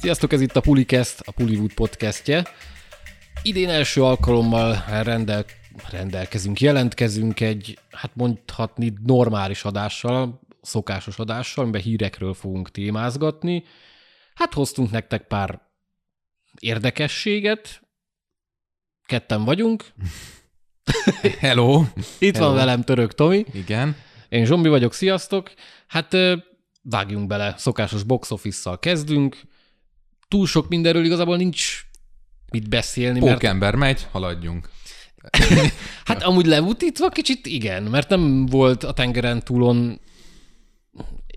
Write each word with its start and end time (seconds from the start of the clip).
Sziasztok, 0.00 0.32
ez 0.32 0.40
itt 0.40 0.56
a 0.56 0.60
Pulikest, 0.60 1.20
a 1.20 1.32
Puliwood 1.32 1.72
podcastje. 1.72 2.46
Idén 3.42 3.68
első 3.68 4.02
alkalommal 4.02 4.84
rendel, 5.02 5.44
rendelkezünk, 5.90 6.60
jelentkezünk 6.60 7.40
egy, 7.40 7.78
hát 7.90 8.10
mondhatni 8.14 8.92
normális 9.06 9.64
adással, 9.64 10.40
szokásos 10.62 11.18
adással, 11.18 11.62
amiben 11.62 11.80
hírekről 11.80 12.34
fogunk 12.34 12.70
témázgatni. 12.70 13.64
Hát 14.34 14.54
hoztunk 14.54 14.90
nektek 14.90 15.26
pár 15.26 15.60
érdekességet, 16.60 17.82
ketten 19.06 19.44
vagyunk. 19.44 19.84
Hello! 21.38 21.84
Itt 22.18 22.34
Hello. 22.34 22.46
van 22.46 22.56
velem 22.56 22.82
Török 22.82 23.14
Tomi. 23.14 23.44
Igen. 23.52 23.96
Én 24.28 24.44
Zsombi 24.44 24.68
vagyok, 24.68 24.92
sziasztok! 24.92 25.52
Hát 25.86 26.16
vágjunk 26.82 27.26
bele, 27.26 27.54
szokásos 27.56 28.02
box 28.02 28.30
office-szal 28.30 28.78
kezdünk. 28.78 29.48
Túl 30.30 30.46
sok 30.46 30.68
mindenről 30.68 31.04
igazából 31.04 31.36
nincs 31.36 31.86
mit 32.50 32.68
beszélni, 32.68 33.20
mert 33.20 33.32
Pókember 33.32 33.74
megy, 33.74 34.06
haladjunk. 34.10 34.70
hát 36.04 36.22
amúgy 36.22 36.46
levutítva 36.46 37.08
kicsit 37.08 37.46
igen, 37.46 37.82
mert 37.82 38.08
nem 38.08 38.46
volt 38.46 38.84
a 38.84 38.92
tengeren 38.92 39.44
túlon 39.44 40.00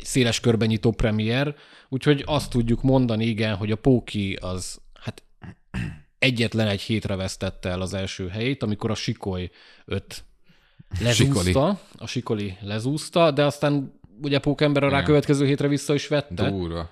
széles 0.04 0.40
körben 0.40 0.68
nyitó 0.68 0.92
premier, 0.92 1.56
úgyhogy 1.90 2.24
azt 2.26 2.50
tudjuk 2.50 2.82
mondani, 2.82 3.26
igen, 3.26 3.56
hogy 3.56 3.72
a 3.72 3.76
Póki 3.76 4.38
az 4.42 4.82
hát 5.00 5.24
egyetlen 6.20 6.68
egy 6.68 6.82
hétre 6.82 7.16
vesztette 7.16 7.70
el 7.70 7.82
az 7.82 7.94
első 7.94 8.28
helyét, 8.28 8.64
amikor 8.64 8.92
a 8.92 8.96
Sikoly 8.96 9.50
öt 9.86 10.26
lezúzta, 11.00 11.44
Sikoli. 11.44 11.78
a 11.98 12.08
Sikoli 12.08 12.58
lezúzta, 12.62 13.32
de 13.32 13.46
aztán 13.46 14.00
ugye 14.22 14.40
Pókember 14.40 14.84
a 14.84 14.88
Igen. 14.88 15.00
rákövetkező 15.00 15.46
hétre 15.46 15.68
vissza 15.68 15.94
is 15.94 16.08
vette. 16.08 16.50
Durva. 16.50 16.90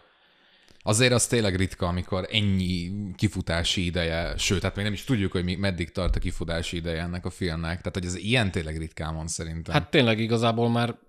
Azért 0.83 1.13
az 1.13 1.27
tényleg 1.27 1.55
ritka, 1.55 1.87
amikor 1.87 2.27
ennyi 2.31 2.91
kifutási 3.15 3.85
ideje, 3.85 4.37
sőt, 4.37 4.61
hát 4.61 4.75
még 4.75 4.83
nem 4.83 4.93
is 4.93 5.03
tudjuk, 5.03 5.31
hogy 5.31 5.43
mi, 5.43 5.55
meddig 5.55 5.91
tart 5.91 6.15
a 6.15 6.19
kifutási 6.19 6.77
ideje 6.77 7.01
ennek 7.01 7.25
a 7.25 7.29
filmnek. 7.29 7.77
Tehát, 7.77 7.93
hogy 7.93 8.05
ez 8.05 8.15
ilyen 8.15 8.51
tényleg 8.51 8.77
ritkán 8.77 9.15
van 9.15 9.27
szerintem. 9.27 9.73
Hát 9.73 9.89
tényleg 9.89 10.19
igazából 10.19 10.69
már 10.69 10.99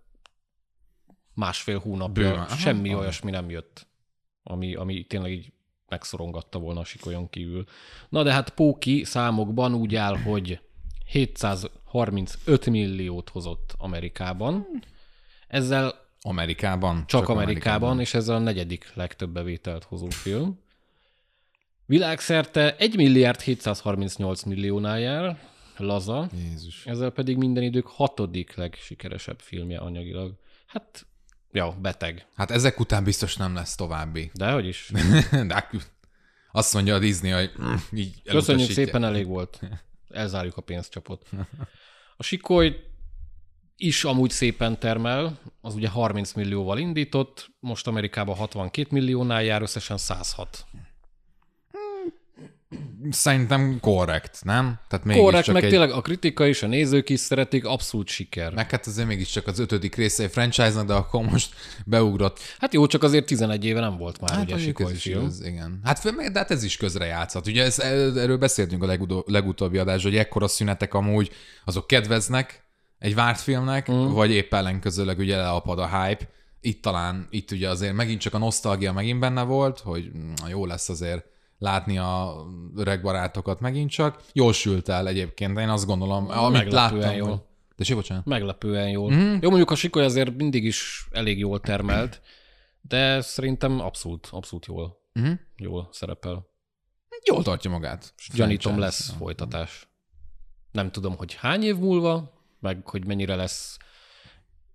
másfél 1.34 1.78
hónapja 1.78 2.30
Bőven. 2.30 2.48
Semmi 2.48 2.90
aha. 2.90 3.00
olyasmi 3.00 3.30
nem 3.30 3.50
jött, 3.50 3.86
ami, 4.42 4.74
ami 4.74 5.04
tényleg 5.04 5.32
így 5.32 5.52
megszorongatta 5.88 6.58
volna 6.58 6.80
a 6.80 6.84
sikolyon 6.84 7.30
kívül. 7.30 7.64
Na 8.08 8.22
de 8.22 8.32
hát 8.32 8.50
Póki 8.50 9.04
számokban 9.04 9.74
úgy 9.74 9.94
áll, 9.94 10.16
hogy 10.16 10.60
735 11.06 12.66
milliót 12.66 13.28
hozott 13.28 13.74
Amerikában. 13.78 14.66
Ezzel 15.48 16.01
Amerikában. 16.22 16.96
csak, 16.96 17.06
csak 17.06 17.28
Amerikában, 17.28 18.00
és 18.00 18.14
ezzel 18.14 18.34
a 18.34 18.38
negyedik 18.38 18.94
legtöbb 18.94 19.30
bevételt 19.30 19.84
hozó 19.84 20.08
film. 20.08 20.58
Világszerte 21.86 22.76
1 22.76 22.96
milliárd 22.96 23.40
738 23.40 24.42
milliónál 24.42 25.00
jár, 25.00 25.38
laza, 25.76 26.28
Jézus. 26.34 26.86
ezzel 26.86 27.10
pedig 27.10 27.36
minden 27.36 27.62
idők 27.62 27.86
hatodik 27.86 28.54
legsikeresebb 28.54 29.40
filmje 29.40 29.78
anyagilag. 29.78 30.34
Hát, 30.66 31.06
ja, 31.52 31.76
beteg. 31.80 32.26
Hát 32.34 32.50
ezek 32.50 32.80
után 32.80 33.04
biztos 33.04 33.36
nem 33.36 33.54
lesz 33.54 33.74
további. 33.74 34.30
De 34.34 34.50
hogy 34.50 34.66
is. 34.66 34.90
De 35.46 35.68
azt 36.52 36.74
mondja 36.74 36.94
a 36.94 36.98
Disney, 36.98 37.30
hogy 37.30 37.50
így 38.00 38.22
Köszönjük 38.22 38.70
szépen, 38.70 39.04
elég 39.04 39.26
volt. 39.26 39.60
Elzárjuk 40.08 40.56
a 40.56 40.60
pénzcsapot. 40.60 41.26
A 42.16 42.22
Sikoly 42.22 42.76
is 43.76 44.04
amúgy 44.04 44.30
szépen 44.30 44.78
termel, 44.78 45.38
az 45.64 45.74
ugye 45.74 45.88
30 45.88 46.32
millióval 46.32 46.78
indított, 46.78 47.50
most 47.60 47.86
Amerikában 47.86 48.34
62 48.34 48.88
milliónál 48.90 49.42
jár, 49.42 49.62
összesen 49.62 49.96
106. 49.96 50.66
Szerintem 53.10 53.78
korrekt, 53.80 54.38
nem? 54.44 54.78
Tehát 54.88 55.04
mégis 55.04 55.22
Korrekt, 55.22 55.44
csak 55.44 55.54
meg 55.54 55.64
egy... 55.64 55.70
tényleg 55.70 55.90
a 55.90 56.00
kritika 56.00 56.46
is, 56.46 56.62
a 56.62 56.66
nézők 56.66 57.08
is 57.08 57.20
szeretik, 57.20 57.64
abszolút 57.64 58.08
siker. 58.08 58.54
Meg 58.54 58.70
hát 58.70 58.86
azért 58.86 59.08
mégiscsak 59.08 59.46
az 59.46 59.58
ötödik 59.58 59.94
része 59.94 60.22
egy 60.22 60.30
franchise-nak, 60.30 60.86
de 60.86 60.92
akkor 60.92 61.22
most 61.24 61.54
beugrott. 61.86 62.38
Hát 62.58 62.74
jó, 62.74 62.86
csak 62.86 63.02
azért 63.02 63.26
11 63.26 63.64
éve 63.64 63.80
nem 63.80 63.96
volt 63.96 64.20
már 64.20 64.30
Hát 64.30 64.42
ugye 64.42 64.58
Sikoly 64.58 64.92
is 64.92 65.04
igaz, 65.04 65.44
igen. 65.44 65.80
Hát, 65.84 66.02
de 66.32 66.38
hát 66.38 66.50
ez 66.50 66.62
is 66.62 66.76
közre 66.76 67.04
játszott. 67.04 67.46
Ugye 67.46 67.62
ez, 67.62 67.78
erről 67.78 68.38
beszéltünk 68.38 68.82
a 68.82 68.98
legutóbbi 69.26 69.78
adás, 69.78 70.02
hogy 70.02 70.16
ekkora 70.16 70.48
szünetek 70.48 70.94
amúgy 70.94 71.30
azok 71.64 71.86
kedveznek 71.86 72.61
egy 73.02 73.14
várt 73.14 73.40
filmnek, 73.40 73.90
mm. 73.92 74.06
vagy 74.06 74.30
épp 74.30 74.54
ellenkezőleg 74.54 75.18
ugye 75.18 75.36
leapad 75.36 75.78
a 75.78 76.02
hype. 76.02 76.28
Itt 76.60 76.82
talán, 76.82 77.26
itt 77.30 77.50
ugye 77.50 77.68
azért 77.68 77.94
megint 77.94 78.20
csak 78.20 78.34
a 78.34 78.38
nosztalgia 78.38 78.92
megint 78.92 79.20
benne 79.20 79.42
volt, 79.42 79.78
hogy 79.80 80.10
mm, 80.16 80.32
jó 80.48 80.66
lesz 80.66 80.88
azért 80.88 81.24
látni 81.58 81.98
a 81.98 82.34
öreg 82.76 83.02
barátokat 83.02 83.60
megint 83.60 83.90
csak. 83.90 84.22
Jól 84.32 84.52
sült 84.52 84.88
el 84.88 85.08
egyébként, 85.08 85.58
én 85.58 85.68
azt 85.68 85.86
gondolom, 85.86 86.30
amit 86.30 86.72
láttam. 86.72 87.16
jól. 87.16 87.28
Hogy... 87.28 87.40
De 87.76 87.84
sé, 87.84 87.94
bocsánat. 87.94 88.24
Meglepően 88.24 88.88
jól. 88.88 89.12
Mm. 89.12 89.36
Jó, 89.40 89.48
mondjuk 89.48 89.70
a 89.70 89.74
Sikoly 89.74 90.04
azért 90.04 90.36
mindig 90.36 90.64
is 90.64 91.08
elég 91.10 91.38
jól 91.38 91.60
termelt, 91.60 92.20
de 92.80 93.20
szerintem 93.20 93.80
abszolút, 93.80 94.28
abszolút 94.30 94.66
jól, 94.66 95.00
Mhm. 95.12 95.32
jól 95.56 95.88
szerepel. 95.92 96.46
Jól 97.24 97.42
tartja 97.42 97.70
magát. 97.70 98.14
Gyanítom 98.34 98.78
lesz 98.78 99.10
folytatás. 99.18 99.88
Nem 100.72 100.90
tudom, 100.90 101.16
hogy 101.16 101.34
hány 101.34 101.62
év 101.62 101.76
múlva, 101.76 102.41
meg 102.62 102.88
hogy 102.88 103.06
mennyire 103.06 103.34
lesz 103.34 103.76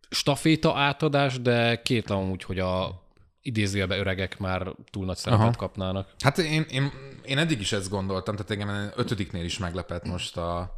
staféta 0.10 0.78
átadás, 0.78 1.42
de 1.42 1.82
kétlem 1.82 2.30
úgy, 2.30 2.44
hogy 2.44 2.60
a 2.60 3.06
idézőjelbe 3.42 3.98
öregek 3.98 4.40
már 4.40 4.76
túl 4.90 5.06
nagy 5.06 5.18
szerepet 5.18 5.46
Aha. 5.46 5.56
Kapnának. 5.56 6.14
Hát 6.20 6.38
én, 6.38 6.66
én, 6.70 6.92
én 7.26 7.38
eddig 7.38 7.60
is 7.60 7.72
ezt 7.72 7.90
gondoltam, 7.90 8.36
tehát 8.36 8.52
engem 8.52 8.92
ötödiknél 8.96 9.44
is 9.44 9.58
meglepett 9.58 10.06
most 10.06 10.38
a, 10.38 10.72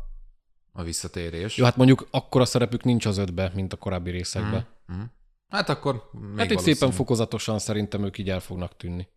a 0.71 0.83
visszatérés. 0.83 1.57
Jó, 1.57 1.65
hát 1.65 1.75
mondjuk 1.75 2.07
akkora 2.11 2.45
szerepük 2.45 2.83
nincs 2.83 3.05
az 3.05 3.17
ötbe, 3.17 3.51
mint 3.53 3.73
a 3.73 3.77
korábbi 3.77 4.11
részekben. 4.11 4.67
Mhm. 4.85 5.01
Hát 5.47 5.69
akkor 5.69 6.09
még 6.11 6.37
Hát 6.37 6.51
itt 6.51 6.59
szépen 6.59 6.91
fokozatosan 6.91 7.59
szerintem 7.59 8.03
ők 8.03 8.17
így 8.17 8.29
el 8.29 8.39
fognak 8.39 8.77
tűnni. 8.77 9.07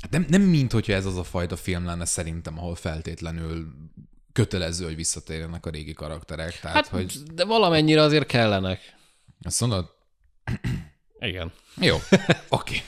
Hát 0.00 0.10
nem, 0.10 0.26
nem 0.28 0.42
mint, 0.42 0.72
hogyha 0.72 0.92
ez 0.92 1.06
az 1.06 1.16
a 1.16 1.24
fajta 1.24 1.56
film 1.56 1.84
lenne 1.84 2.04
szerintem, 2.04 2.58
ahol 2.58 2.74
feltétlenül 2.74 3.66
kötelező, 4.32 4.84
hogy 4.84 4.96
visszatérjenek 4.96 5.66
a 5.66 5.70
régi 5.70 5.92
karakterek. 5.92 6.60
Tehát, 6.60 6.76
Hát, 6.76 6.86
hogy 6.86 7.12
de 7.34 7.44
valamennyire 7.44 8.02
azért 8.02 8.26
kellenek. 8.26 8.96
azt 9.42 9.60
mondod? 9.60 9.90
Igen. 11.18 11.52
Jó, 11.80 11.96
oké. 12.48 12.82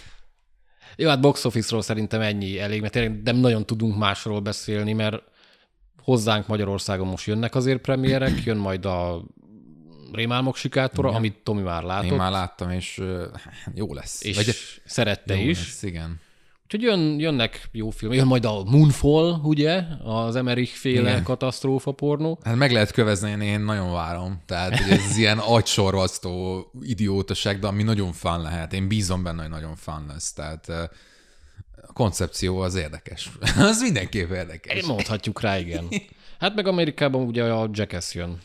Jó, 0.97 1.09
hát 1.09 1.21
box 1.21 1.45
office-ról 1.45 1.83
szerintem 1.83 2.21
ennyi 2.21 2.59
elég, 2.59 2.81
mert 2.81 2.93
tényleg 2.93 3.23
nem 3.23 3.37
nagyon 3.37 3.67
tudunk 3.67 3.97
másról 3.99 4.41
beszélni, 4.41 4.93
mert 4.93 5.23
hozzánk 6.03 6.47
Magyarországon 6.47 7.07
most 7.07 7.27
jönnek 7.27 7.55
azért 7.55 7.81
premierek, 7.81 8.45
jön 8.45 8.57
majd 8.57 8.85
a 8.85 9.25
Rémálmok 10.13 10.57
sikátora, 10.57 11.07
Igen. 11.09 11.19
amit 11.19 11.37
Tomi 11.43 11.61
már 11.63 11.83
látott, 11.83 12.11
Én 12.11 12.17
már 12.17 12.31
láttam, 12.31 12.71
és 12.71 12.99
ö, 12.99 13.27
jó 13.75 13.95
lesz. 13.95 14.23
és 14.25 14.37
Vagy, 14.37 14.55
szerette 14.85 15.35
jó 15.37 15.49
is. 15.49 15.59
Lesz, 15.59 15.83
igen. 15.83 16.21
Úgyhogy 16.75 16.91
jön, 16.91 17.19
jönnek 17.19 17.69
jó 17.73 17.91
filmek. 17.91 18.19
Jön 18.19 18.27
majd 18.27 18.45
a 18.45 18.65
Moonfall, 18.65 19.41
ugye? 19.43 19.83
Az 20.05 20.37
Emmerich 20.37 20.73
féle 20.73 21.11
Igen. 21.11 21.23
katasztrófa 21.23 21.93
pornó. 21.93 22.39
Hát 22.45 22.57
meg 22.57 22.73
lehet 22.73 22.91
kövezni, 22.91 23.31
én, 23.31 23.41
én 23.41 23.61
nagyon 23.61 23.93
várom. 23.93 24.43
Tehát 24.47 24.79
hogy 24.79 24.91
ez 24.91 25.17
ilyen 25.17 25.39
agysorvasztó 25.39 26.65
idiótaság, 26.83 27.59
de 27.59 27.67
ami 27.67 27.83
nagyon 27.83 28.13
fán 28.13 28.43
lehet. 28.43 28.73
Én 28.73 28.89
bízom 28.89 29.23
benne, 29.23 29.43
hogy 29.43 29.51
nagyon 29.51 29.77
fán 29.77 30.05
lesz. 30.09 30.33
Tehát 30.33 30.69
a 30.69 31.93
koncepció 31.93 32.59
az 32.59 32.75
érdekes. 32.75 33.31
az 33.71 33.81
mindenképp 33.81 34.31
érdekes. 34.31 34.77
Én 34.77 34.87
mondhatjuk 34.87 35.41
rá, 35.41 35.59
igen. 35.59 35.89
Hát 36.39 36.55
meg 36.55 36.67
Amerikában 36.67 37.27
ugye 37.27 37.45
a 37.45 37.69
Jackass 37.73 38.15
jön 38.15 38.39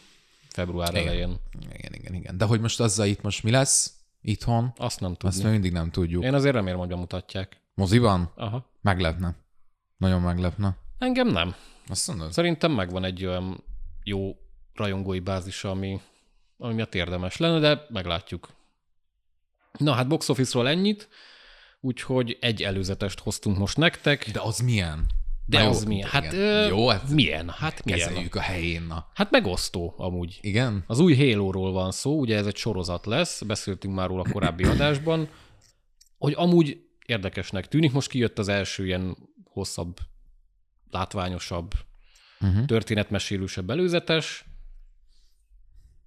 február 0.50 0.90
Igen. 0.90 1.08
elején. 1.08 1.36
Igen, 1.74 1.94
igen, 1.94 2.14
igen. 2.14 2.38
De 2.38 2.46
hogy 2.46 2.60
most 2.60 2.80
azzal 2.80 3.08
itt 3.08 3.22
most 3.22 3.44
mi 3.44 3.52
lesz 3.52 3.94
itthon, 4.22 4.74
Azt 4.78 5.00
nem 5.00 5.16
azt 5.20 5.20
tudni. 5.20 5.44
még 5.44 5.52
mindig 5.52 5.72
nem 5.72 5.90
tudjuk. 5.92 6.24
Én 6.24 6.34
azért 6.34 6.54
remélem, 6.54 6.80
hogy 6.80 6.88
bemutatják. 6.88 7.66
Moziban? 7.78 8.32
Aha. 8.36 8.70
Meglepne. 8.82 9.36
Nagyon 9.98 10.22
meglepne. 10.22 10.78
Engem 10.98 11.28
nem. 11.28 11.56
Azt 11.88 12.08
mondod? 12.08 12.32
Szerintem 12.32 12.72
megvan 12.72 13.04
egy 13.04 13.26
olyan 13.26 13.64
jó 14.04 14.36
rajongói 14.74 15.20
bázisa, 15.20 15.70
ami, 15.70 16.02
ami 16.58 16.74
miatt 16.74 16.96
érdemes 16.96 17.38
lenne, 17.38 17.60
de 17.60 17.86
meglátjuk. 17.90 18.50
Na 19.78 19.92
hát 19.94 20.08
box 20.08 20.30
office-ról 20.30 20.68
ennyit, 20.68 21.10
úgyhogy 21.80 22.38
egy 22.42 22.64
előzetest 22.64 23.20
hoztunk 23.20 23.58
most 23.58 23.78
nektek. 23.78 24.30
De 24.32 24.42
az 24.42 24.60
milyen? 24.60 25.06
De 25.46 25.58
Na 25.58 25.64
jó, 25.64 25.70
az 25.70 25.84
milyen? 25.84 26.10
Hát, 26.10 26.24
igen. 26.24 26.36
ö, 26.40 26.68
Jó, 26.68 26.88
hát 26.88 27.10
milyen? 27.10 27.50
Hát 27.50 27.84
milyen? 27.84 28.08
kezeljük 28.08 28.36
a 28.36 28.40
helyén. 28.40 28.82
Na. 28.82 29.08
Hát 29.14 29.32
megosztó 29.32 29.94
amúgy. 29.98 30.38
Igen? 30.42 30.84
Az 30.88 31.00
új 31.00 31.16
Halo-ról 31.16 31.72
van 31.72 31.92
szó, 31.92 32.20
ugye 32.20 32.38
ez 32.38 32.46
egy 32.46 32.56
sorozat 32.56 33.06
lesz, 33.06 33.42
beszéltünk 33.42 33.96
már 33.96 34.08
róla 34.08 34.22
a 34.22 34.32
korábbi 34.32 34.64
adásban, 34.64 35.30
hogy 36.18 36.34
amúgy 36.38 36.87
érdekesnek 37.08 37.68
tűnik. 37.68 37.92
Most 37.92 38.10
kijött 38.10 38.40
az 38.40 38.48
első 38.48 38.86
ilyen 38.86 39.18
hosszabb, 39.44 39.98
látványosabb, 40.90 41.72
Uh-huh. 42.40 42.66
történetmesélősebb 42.66 43.70
előzetes, 43.70 44.46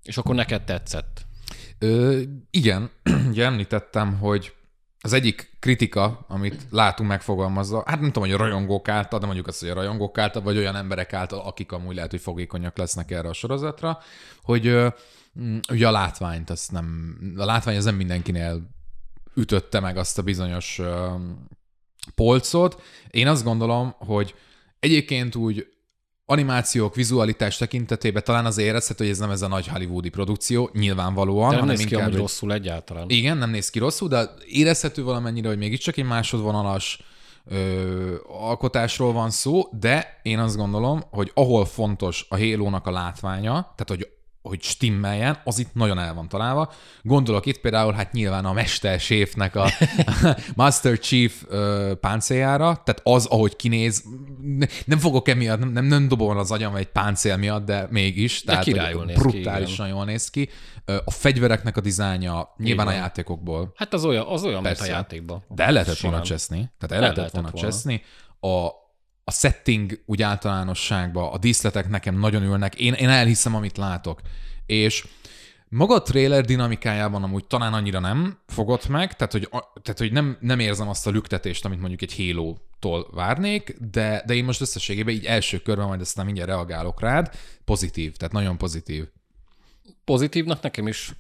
és 0.03 0.17
akkor 0.19 0.35
neked 0.35 0.65
tetszett. 0.65 1.27
Ö, 1.79 2.21
igen, 2.51 2.91
ugye 3.31 3.45
említettem, 3.45 4.19
hogy 4.19 4.55
az 5.01 5.13
egyik 5.13 5.57
kritika, 5.59 6.25
amit 6.29 6.67
látunk 6.71 7.09
megfogalmazva, 7.09 7.83
hát 7.87 8.01
nem 8.01 8.13
tudom, 8.13 8.29
hogy 8.29 8.39
a 8.39 8.43
rajongók 8.43 8.89
által, 8.89 9.19
de 9.19 9.27
mondjuk 9.27 9.47
azt, 9.47 9.61
hogy 9.61 9.69
a 9.69 9.75
rajongók 9.75 10.19
által, 10.19 10.43
vagy 10.43 10.57
olyan 10.57 10.77
emberek 10.77 11.13
által, 11.13 11.41
akik 11.41 11.73
amúgy 11.73 11.95
lehet, 11.95 12.11
hogy 12.11 12.21
fogékonyak 12.21 12.77
lesznek 12.77 13.11
erre 13.11 13.29
a 13.29 13.33
sorozatra, 13.33 13.99
hogy 14.43 14.67
ö, 14.67 14.89
ugye 15.73 15.89
a 15.89 15.91
látványt, 15.91 16.51
azt 16.51 16.73
nem, 16.73 17.19
a 17.37 17.45
látvány 17.45 17.77
az 17.77 17.85
nem 17.85 17.97
mindenkinél 17.97 18.71
ütötte 19.41 19.81
meg 19.81 19.97
azt 19.97 20.19
a 20.19 20.23
bizonyos 20.23 20.81
polcot. 22.15 22.83
Én 23.11 23.27
azt 23.27 23.45
gondolom, 23.45 23.95
hogy 23.99 24.35
egyébként 24.81 25.35
úgy 25.35 25.67
animációk, 26.25 26.95
vizualitás 26.95 27.57
tekintetében 27.57 28.23
talán 28.25 28.47
az 28.47 28.59
érezhető, 28.59 29.05
hogy 29.05 29.13
ez 29.13 29.19
nem 29.19 29.31
ez 29.31 29.43
a 29.43 29.49
nagy 29.49 29.67
hollywoodi 29.67 30.09
produkció, 30.09 30.71
nyilvánvalóan. 30.73 31.51
De 31.51 31.57
nem 31.57 31.67
néz 31.67 31.85
ki 31.85 31.93
inkább 31.95 32.09
egy- 32.11 32.17
rosszul 32.17 32.53
egyáltalán. 32.53 33.05
igen, 33.09 33.37
nem 33.37 33.51
néz 33.51 33.71
ki 33.71 33.79
rosszul, 33.79 34.09
de 34.09 34.31
érezhető 34.49 35.03
valamennyire, 35.03 35.49
hogy 35.49 35.59
mégiscsak 35.59 35.97
egy 35.97 36.05
másodvonalas 36.05 37.03
ö, 37.45 38.15
alkotásról 38.29 39.13
van 39.13 39.31
szó, 39.31 39.69
de 39.81 40.21
én 40.23 40.39
azt 40.39 40.57
gondolom, 40.57 41.03
hogy 41.11 41.31
ahol 41.35 41.65
fontos 41.65 42.27
a 42.29 42.37
Halo-nak 42.39 42.87
a 42.87 42.91
látványa, 42.91 43.53
tehát 43.53 43.87
hogy 43.89 44.09
hogy 44.43 44.63
stimmeljen, 44.63 45.39
az 45.45 45.59
itt 45.59 45.75
nagyon 45.75 45.99
el 45.99 46.15
van 46.15 46.29
találva. 46.29 46.73
Gondolok 47.03 47.47
itt 47.47 47.59
például 47.61 47.93
hát 47.93 48.13
nyilván 48.13 48.45
a 48.45 48.53
mesterséfnek 48.53 49.55
a 49.57 49.69
Master 50.57 50.99
Chief 50.99 51.43
ö, 51.49 51.93
páncéljára, 52.01 52.65
tehát 52.85 53.01
az, 53.05 53.27
ahogy 53.27 53.57
kinéz, 53.57 54.05
ne- 54.43 54.67
nem 54.85 54.99
fogok 54.99 55.29
emiatt, 55.29 55.59
nem, 55.59 55.69
nem, 55.69 55.85
nem 55.85 56.09
dobom 56.09 56.37
az 56.37 56.51
agyam 56.51 56.75
egy 56.77 56.87
páncél 56.89 57.37
miatt, 57.37 57.65
de 57.65 57.87
mégis. 57.91 58.43
Tehát, 58.43 58.65
hogy 58.65 58.73
királyul 58.73 59.05
néz 59.05 59.17
ki, 59.17 59.23
brutálisan 59.23 59.89
jól 59.89 60.05
néz 60.05 60.31
ki. 60.31 60.49
A 61.05 61.11
fegyvereknek 61.11 61.77
a 61.77 61.81
dizájnja 61.81 62.55
nyilván 62.57 62.87
a 62.87 62.93
játékokból 62.93 63.73
Hát 63.77 63.93
az 63.95 64.05
olyan, 64.05 64.27
az 64.27 64.43
olyan 64.45 64.63
mint 64.63 64.75
a 64.75 64.79
Persze. 64.79 64.93
játékban. 64.93 65.45
de 65.49 65.65
el 65.65 65.73
lehetett 65.73 65.99
volna 65.99 66.17
Simán. 66.17 66.31
cseszni. 66.39 66.57
Tehát 66.79 66.83
el, 66.83 66.95
El 66.95 67.01
lehetett, 67.01 67.17
lehetett 67.17 67.33
volna 67.41 67.51
volna. 67.51 67.67
cseszni. 67.69 68.03
A, 68.41 68.69
a 69.31 69.33
setting 69.33 70.03
úgy 70.07 70.23
általánosságban, 70.23 71.33
a 71.33 71.39
díszletek 71.39 71.89
nekem 71.89 72.19
nagyon 72.19 72.43
ülnek. 72.43 72.75
Én, 72.75 72.93
én 72.93 73.09
elhiszem, 73.09 73.55
amit 73.55 73.77
látok. 73.77 74.21
És 74.67 75.07
maga 75.69 75.95
a 75.95 76.03
trailer 76.03 76.45
dinamikájában 76.45 77.23
amúgy 77.23 77.45
talán 77.45 77.73
annyira 77.73 78.01
nem 78.01 78.39
fogott 78.47 78.89
meg, 78.89 79.17
tehát 79.17 79.33
hogy, 79.33 79.49
tehát, 79.83 79.99
hogy 79.99 80.13
nem, 80.13 80.37
nem 80.41 80.59
érzem 80.59 80.89
azt 80.89 81.07
a 81.07 81.11
lüktetést, 81.11 81.65
amit 81.65 81.81
mondjuk 81.81 82.03
egy 82.03 82.17
Halo-tól 82.17 83.11
várnék, 83.13 83.77
de, 83.91 84.23
de 84.27 84.35
én 84.35 84.45
most 84.45 84.61
összességében 84.61 85.15
így 85.15 85.25
első 85.25 85.59
körben, 85.59 85.87
majd 85.87 86.01
aztán 86.01 86.25
mindjárt 86.25 86.51
reagálok 86.51 87.01
rád, 87.01 87.31
pozitív, 87.65 88.17
tehát 88.17 88.35
nagyon 88.35 88.59
pozitív. 88.59 89.05
Pozitívnak 90.05 90.63
nekem 90.63 90.87
is 90.87 91.13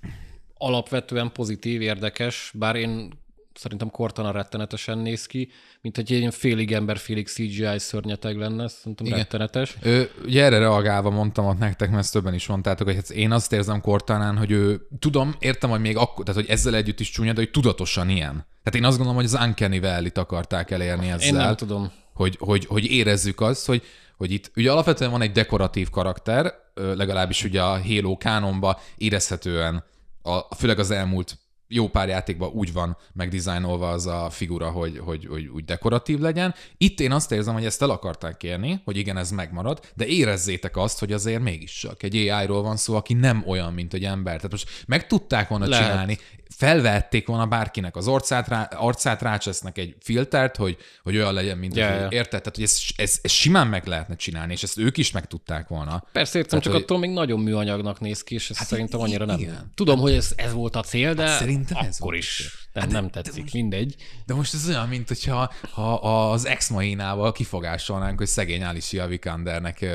alapvetően 0.54 1.32
pozitív, 1.32 1.80
érdekes, 1.80 2.52
bár 2.54 2.76
én 2.76 3.18
szerintem 3.54 3.90
Cortana 3.90 4.30
rettenetesen 4.30 4.98
néz 4.98 5.26
ki, 5.26 5.50
mint 5.80 5.98
egy 5.98 6.10
ilyen 6.10 6.30
félig 6.30 6.72
ember, 6.72 6.98
félig 6.98 7.28
CGI 7.28 7.78
szörnyeteg 7.78 8.36
lenne, 8.36 8.68
szerintem 8.68 9.06
Igen. 9.06 9.18
rettenetes. 9.18 9.76
Ö, 9.82 10.02
ugye 10.24 10.44
erre 10.44 10.58
reagálva 10.58 11.10
mondtam 11.10 11.46
ott 11.46 11.58
nektek, 11.58 11.88
mert 11.88 12.02
ezt 12.02 12.12
többen 12.12 12.34
is 12.34 12.46
mondtátok, 12.46 12.86
hogy 12.86 12.96
hát 12.96 13.10
én 13.10 13.32
azt 13.32 13.52
érzem 13.52 13.80
Kortánán, 13.80 14.36
hogy 14.36 14.50
ő, 14.50 14.86
tudom, 14.98 15.34
értem, 15.38 15.70
hogy 15.70 15.80
még 15.80 15.96
akkor, 15.96 16.24
tehát 16.24 16.40
hogy 16.40 16.50
ezzel 16.50 16.74
együtt 16.74 17.00
is 17.00 17.10
csúnya, 17.10 17.32
de 17.32 17.40
hogy 17.40 17.50
tudatosan 17.50 18.08
ilyen. 18.08 18.46
Tehát 18.62 18.74
én 18.74 18.84
azt 18.84 18.96
gondolom, 18.96 19.22
hogy 19.22 19.30
az 19.32 19.38
Uncanny 19.46 19.80
Valley-t 19.80 20.18
akarták 20.18 20.70
elérni 20.70 21.10
ezzel. 21.10 21.28
Én 21.28 21.34
nem 21.34 21.56
tudom. 21.56 21.92
hogy, 22.14 22.36
hogy, 22.40 22.66
hogy 22.66 22.84
érezzük 22.84 23.40
azt, 23.40 23.66
hogy, 23.66 23.82
hogy 24.16 24.32
itt 24.32 24.50
ugye 24.56 24.72
alapvetően 24.72 25.10
van 25.10 25.22
egy 25.22 25.32
dekoratív 25.32 25.90
karakter, 25.90 26.54
legalábbis 26.74 27.44
ugye 27.44 27.62
a 27.62 27.82
Halo 27.82 28.16
kánonba 28.16 28.80
érezhetően, 28.96 29.84
a, 30.22 30.54
főleg 30.54 30.78
az 30.78 30.90
elmúlt 30.90 31.38
jó 31.72 31.88
pár 31.88 32.08
játékban 32.08 32.48
úgy 32.48 32.72
van 32.72 32.96
megdizájnolva 33.12 33.90
az 33.90 34.06
a 34.06 34.30
figura, 34.30 34.70
hogy, 34.70 34.98
hogy, 34.98 35.26
hogy 35.26 35.46
úgy 35.46 35.64
dekoratív 35.64 36.18
legyen. 36.18 36.54
Itt 36.76 37.00
én 37.00 37.12
azt 37.12 37.32
érzem, 37.32 37.54
hogy 37.54 37.64
ezt 37.64 37.82
el 37.82 37.90
akarták 37.90 38.36
kérni, 38.36 38.80
hogy 38.84 38.96
igen, 38.96 39.16
ez 39.16 39.30
megmarad, 39.30 39.80
de 39.94 40.06
érezzétek 40.06 40.76
azt, 40.76 40.98
hogy 40.98 41.12
azért 41.12 41.42
mégis 41.42 41.72
csak 41.78 42.02
egy 42.02 42.16
AI-ról 42.16 42.62
van 42.62 42.76
szó, 42.76 42.94
aki 42.94 43.14
nem 43.14 43.44
olyan, 43.46 43.72
mint 43.72 43.94
egy 43.94 44.04
ember. 44.04 44.36
Tehát 44.36 44.50
most 44.50 44.84
meg 44.86 45.06
tudták 45.06 45.48
volna 45.48 45.66
Lehet. 45.66 45.86
csinálni, 45.86 46.18
felvették 46.56 47.26
volna 47.26 47.46
bárkinek 47.46 47.96
az 47.96 48.08
arcát, 48.08 48.48
rá, 48.48 48.62
arcát 48.62 49.22
rácsesznek 49.22 49.78
egy 49.78 49.96
filtert, 50.00 50.56
hogy, 50.56 50.76
hogy 51.02 51.16
olyan 51.16 51.34
legyen, 51.34 51.58
mint 51.58 51.76
yeah, 51.76 52.02
hogy 52.02 52.12
érted? 52.12 52.42
Tehát, 52.42 52.54
hogy 52.56 52.64
ez, 52.64 52.78
ez, 52.96 53.18
ez, 53.22 53.30
simán 53.32 53.66
meg 53.66 53.86
lehetne 53.86 54.16
csinálni, 54.16 54.52
és 54.52 54.62
ezt 54.62 54.78
ők 54.78 54.96
is 54.96 55.10
meg 55.10 55.26
tudták 55.26 55.68
volna. 55.68 56.04
Persze 56.12 56.38
értem, 56.38 56.50
Tehát, 56.50 56.64
csak 56.64 56.72
hogy- 56.72 56.82
attól 56.82 56.98
még 56.98 57.10
nagyon 57.10 57.40
műanyagnak 57.40 58.00
néz 58.00 58.22
ki, 58.22 58.34
és 58.34 58.50
ez 58.50 58.56
hát 58.56 58.66
szerintem 58.66 59.00
annyira 59.00 59.24
nem. 59.24 59.38
igen. 59.38 59.72
Tudom, 59.74 59.98
hogy 59.98 60.12
ez, 60.12 60.32
ez 60.36 60.52
volt 60.52 60.76
a 60.76 60.82
cél, 60.82 61.14
de 61.14 61.22
Hát 61.26 61.38
szerintem 61.38 61.76
ez 61.84 61.96
akkor 61.96 62.12
volt 62.12 62.14
a 62.14 62.18
is 62.18 62.36
cél. 62.72 62.82
nem, 62.82 62.88
nem 62.90 63.10
tetszik, 63.10 63.52
mindegy. 63.52 63.94
De 64.26 64.34
most 64.34 64.54
ez 64.54 64.68
olyan, 64.68 64.88
mint 64.88 65.08
hogyha 65.08 65.52
ha 65.72 65.94
az 66.30 66.46
ex 66.46 66.68
mainával 66.68 67.32
kifogásolnánk, 67.32 68.18
hogy 68.18 68.26
szegény 68.26 68.62
Alicia 68.64 69.06
Vikandernek 69.06 69.86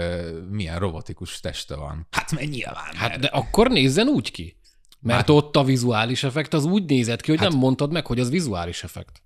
milyen 0.49 0.79
robotikus 0.79 1.39
teste 1.39 1.75
van. 1.75 2.07
Hát 2.11 2.31
mert 2.31 2.49
nyilván. 2.49 2.93
Hát 2.95 3.19
de 3.19 3.27
akkor 3.27 3.69
nézzen 3.69 4.07
úgy 4.07 4.31
ki. 4.31 4.55
Mert 5.05 5.29
ott 5.29 5.55
a 5.55 5.63
vizuális 5.63 6.23
effekt 6.23 6.53
az 6.53 6.65
úgy 6.65 6.85
nézett 6.85 7.21
ki, 7.21 7.29
hogy 7.31 7.39
Hát- 7.39 7.49
nem 7.49 7.59
mondtad 7.59 7.91
meg, 7.91 8.05
hogy 8.05 8.19
az 8.19 8.29
vizuális 8.29 8.83
effekt. 8.83 9.23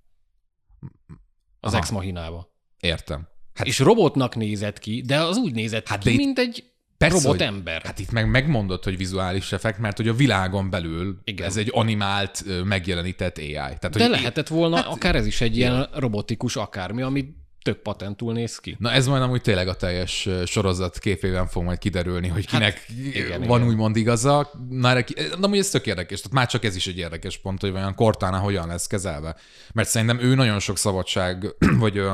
Az 1.60 1.72
Aha. 1.72 1.78
Ex 1.78 1.90
Machinába. 1.90 2.54
Értem. 2.80 3.28
Hát, 3.54 3.68
És 3.68 3.80
robotnak 3.80 4.36
nézett 4.36 4.80
ki, 4.80 5.02
de 5.02 5.20
az 5.20 5.38
úgy 5.38 5.54
nézett 5.54 5.88
Hát 5.88 6.04
ki, 6.04 6.16
mint 6.16 6.40
egy 6.40 6.64
Persze, 6.98 7.22
robot 7.22 7.42
ember. 7.42 7.82
Hát 7.84 8.00
itt 8.00 8.12
meg 8.12 8.30
megmondod, 8.30 8.84
hogy 8.84 8.98
vizuális 8.98 9.52
effekt, 9.52 9.78
mert 9.80 9.98
hogy 9.98 10.08
a 10.08 10.14
világon 10.14 10.70
belül 10.70 11.20
Igen. 11.24 11.48
Ez 11.48 11.58
egy 11.58 11.70
animált, 11.74 12.44
megjelenített 12.64 13.38
AI. 13.38 13.52
Tehát, 13.54 13.90
de 13.90 14.02
hogy 14.02 14.10
lehetett 14.10 14.48
volna 14.48 14.76
hát, 14.76 14.86
akár 14.86 15.16
ez 15.16 15.26
is 15.26 15.42
egy 15.42 15.58
ilyen 15.58 15.90
robotikus 15.94 16.56
akármi, 16.56 17.02
ami 17.02 17.26
tök 17.74 17.82
patentul 17.82 18.34
néz 18.34 18.58
ki. 18.60 18.76
Na 18.80 18.92
ez 18.92 19.08
majd 19.08 19.22
amúgy 19.22 19.42
tényleg 19.42 19.68
a 19.68 19.74
teljes 19.76 20.30
sorozat 20.46 21.00
képében 21.00 21.48
fog 21.48 21.64
majd 21.64 21.78
kiderülni, 21.78 22.28
hogy 22.28 22.48
kinek 22.48 22.78
hát, 22.78 22.98
igen, 23.14 23.40
van 23.48 23.58
igen. 23.60 23.72
úgymond 23.72 23.96
igaza. 23.96 24.52
Na, 24.70 24.90
erre 24.90 25.04
ki- 25.04 25.16
na 25.40 25.46
amúgy 25.46 25.58
ez 25.58 25.70
tök 25.70 25.86
érdekes, 25.86 26.18
tehát 26.22 26.34
már 26.34 26.48
csak 26.48 26.64
ez 26.64 26.76
is 26.76 26.88
egy 26.88 26.98
érdekes 26.98 27.38
pont, 27.38 27.62
hogy 27.62 27.72
vajon 27.72 27.96
Cortana 27.96 28.38
hogyan 28.38 28.68
lesz 28.68 28.88
kezelve. 28.88 29.36
Mert 29.74 29.90
szerintem 29.90 30.20
ő 30.20 30.36
nagyon 30.36 30.60
sok 30.60 30.78
szabadság, 30.78 31.46
vagy 31.84 31.98
ö, 31.98 32.14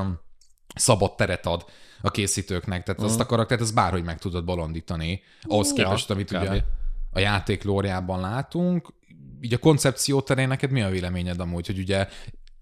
szabad 0.76 1.16
teret 1.16 1.46
ad 1.46 1.66
a 2.02 2.12
készítőknek, 2.12 2.84
tehát 2.84 3.02
azt 3.02 3.20
a 3.20 3.26
karaktert 3.26 3.62
az 3.62 3.72
bárhogy 3.72 4.04
meg 4.04 4.18
tudod 4.20 4.46
bolondítani, 4.46 5.22
ahhoz 5.42 5.70
Mhm. 5.72 5.80
Ja, 5.80 5.86
képest, 5.86 6.10
amit 6.12 6.32
kb. 6.34 6.42
ugye 6.50 6.62
a 7.12 7.20
játék 7.20 7.64
lóriában 7.64 8.20
látunk. 8.20 8.94
Így 9.42 9.54
a 9.54 9.58
koncepció 9.58 10.22
terén 10.22 10.48
neked 10.48 10.72
mi 10.72 10.82
a 10.82 10.90
véleményed 10.90 11.40
amúgy, 11.40 11.66
hogy 11.68 11.80
ugye 11.80 12.08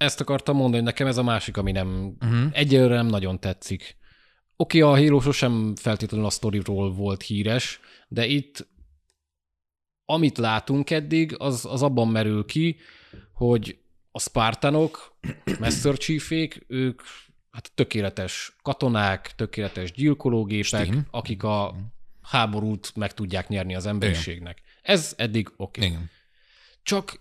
Ezt 0.04 0.22
akartam 0.22 0.56
mondani, 0.56 0.76
hogy 0.76 0.84
nekem 0.84 1.08
ez 1.08 1.18
a 1.18 1.24
másik, 1.24 1.58
ami 1.58 1.72
nem, 1.72 1.88
Mhm. 1.88 2.34
uh-huh. 2.34 2.50
egyelőre 2.54 2.96
nem 2.96 3.06
nagyon 3.08 3.40
tetszik. 3.40 3.98
Oké, 4.56 4.80
a 4.82 4.88
Halo 4.90 5.20
sosem 5.20 5.76
feltétlenül 5.76 6.26
a 6.26 6.30
sztoriról 6.30 6.94
volt 6.94 7.22
híres, 7.22 7.80
de 8.08 8.26
itt 8.26 8.68
amit 10.06 10.38
látunk 10.38 10.90
eddig, 10.90 11.36
az, 11.38 11.66
az 11.66 11.82
abban 11.82 12.08
merül 12.08 12.46
ki, 12.46 12.78
hogy 13.34 13.78
a 14.12 14.20
Spartanok, 14.20 15.18
Master 15.60 15.98
Chiefék, 15.98 16.66
ők 16.68 17.02
hát 17.52 17.72
tökéletes 17.76 18.56
katonák, 18.62 19.36
tökéletes 19.36 19.92
gyilkológépek, 19.92 20.86
Stim. 20.86 21.08
akik 21.12 21.44
a 21.44 21.76
háborút 22.22 22.96
meg 22.96 23.14
tudják 23.14 23.48
nyerni 23.48 23.76
az 23.76 23.86
emberiségnek. 23.86 24.62
Ez 24.82 25.14
eddig 25.18 25.52
oké. 25.58 25.86
igen. 25.86 26.10
Csak 26.84 27.20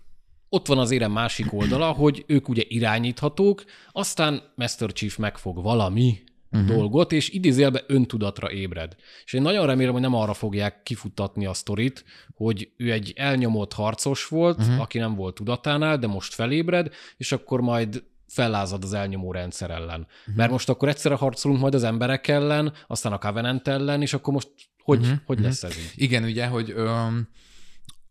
ott 0.55 0.67
van 0.67 0.79
az 0.79 0.91
érem 0.91 1.13
másik 1.13 1.53
oldala, 1.53 1.91
hogy 1.91 2.25
ők 2.27 2.49
ugye 2.49 2.63
irányíthatók, 2.69 3.65
aztán 3.93 4.43
Master 4.55 4.93
Chief 4.93 5.17
megfog 5.17 5.63
valami 5.63 6.23
uh-huh. 6.51 6.69
dolgot, 6.69 7.13
és 7.13 7.29
idézélbe 7.29 7.85
öntudatra 7.87 8.51
ébred. 8.51 8.97
És 9.25 9.33
én 9.33 9.43
nagyon 9.43 9.67
remélem, 9.67 9.93
hogy 9.93 10.03
nem 10.03 10.15
arra 10.15 10.35
fogják 10.35 10.83
kifuttatni 10.83 11.47
a 11.47 11.55
sztorit, 11.55 12.05
hogy 12.35 12.71
ő 12.77 12.93
egy 12.93 13.13
elnyomott 13.17 13.73
harcos 13.73 14.27
volt, 14.27 14.59
uh-huh. 14.59 14.81
aki 14.81 14.99
nem 14.99 15.15
volt 15.15 15.35
tudatánál, 15.35 15.99
de 15.99 16.07
most 16.07 16.35
felébred, 16.35 16.93
és 17.17 17.33
akkor 17.33 17.61
majd 17.61 18.05
fellázad 18.29 18.85
az 18.85 18.93
elnyomó 18.93 19.33
rendszer 19.33 19.71
ellen. 19.71 20.01
Uh-huh. 20.01 20.37
Mert 20.37 20.51
most 20.51 20.69
akkor 20.69 20.89
egyszerre 20.89 21.15
harcolunk 21.15 21.61
majd 21.61 21.75
az 21.75 21.85
emberek 21.85 22.29
ellen, 22.29 22.73
aztán 22.87 23.13
a 23.13 23.19
Covenant 23.19 23.69
ellen, 23.69 24.03
és 24.03 24.13
akkor 24.13 24.33
most 24.33 24.49
hogy, 24.83 25.01
uh-huh. 25.01 25.19
hogy 25.27 25.41
lesz 25.41 25.63
ez 25.63 25.77
így? 25.79 25.93
Igen, 25.95 26.25
ugye, 26.25 26.47
hogy 26.47 26.73
öm, 26.77 27.29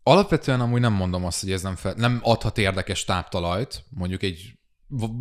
alapvetően 0.02 0.60
amúgy 0.60 0.80
nem 0.80 0.92
mondom 0.92 1.24
azt, 1.24 1.40
hogy 1.40 1.52
ez 1.52 1.62
nem, 1.62 1.76
fel, 1.76 1.94
nem 1.96 2.20
adhat 2.22 2.58
érdekes 2.58 3.04
táptalajt, 3.04 3.84
mondjuk 3.90 4.22
egy 4.22 4.52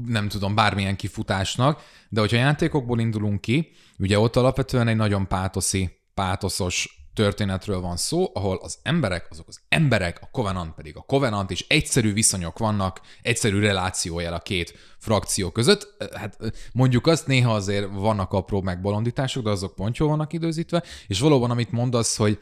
nem 0.05 0.27
tudom, 0.27 0.55
bármilyen 0.55 0.95
kifutásnak, 0.95 1.81
de 2.09 2.19
hogyha 2.19 2.37
játékokból 2.37 2.99
indulunk 2.99 3.41
ki, 3.41 3.71
ugye 3.97 4.19
ott 4.19 4.35
alapvetően 4.35 4.87
egy 4.87 4.95
nagyon 4.95 5.27
pátoszi, 5.27 5.89
pátoszos 6.13 7.01
történetről 7.13 7.81
van 7.81 7.97
szó, 7.97 8.31
ahol 8.33 8.59
az 8.61 8.79
emberek, 8.83 9.27
azok 9.29 9.47
az 9.47 9.61
emberek, 9.69 10.19
a 10.21 10.29
Covenant 10.31 10.73
pedig 10.73 10.97
a 10.97 11.01
Covenant, 11.01 11.51
és 11.51 11.65
egyszerű 11.67 12.13
viszonyok 12.13 12.57
vannak, 12.57 13.01
egyszerű 13.21 13.59
relációjel 13.59 14.33
a 14.33 14.39
két 14.39 14.73
frakció 14.97 15.49
között. 15.51 16.05
Hát 16.13 16.37
mondjuk 16.73 17.07
azt, 17.07 17.27
néha 17.27 17.53
azért 17.53 17.87
vannak 17.93 18.33
apró 18.33 18.61
megbolondítások, 18.61 19.43
de 19.43 19.49
azok 19.49 19.75
pont 19.75 19.97
jól 19.97 20.09
vannak 20.09 20.33
időzítve, 20.33 20.83
és 21.07 21.19
valóban, 21.19 21.51
amit 21.51 21.71
mondasz, 21.71 22.17
hogy 22.17 22.39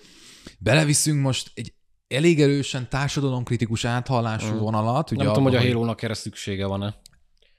beleviszünk 0.59 1.21
most 1.21 1.51
egy 1.53 1.73
elég 2.09 2.41
erősen 2.41 2.89
társadalomkritikus 2.89 3.85
áthallású 3.85 4.57
vonalat. 4.57 5.11
Ugye 5.11 5.23
Nem 5.23 5.33
tudom, 5.33 5.49
hogy 5.51 5.55
a 5.55 5.61
Halo-nak 5.61 6.01
erre 6.01 6.13
szüksége 6.13 6.65
van-e. 6.65 6.95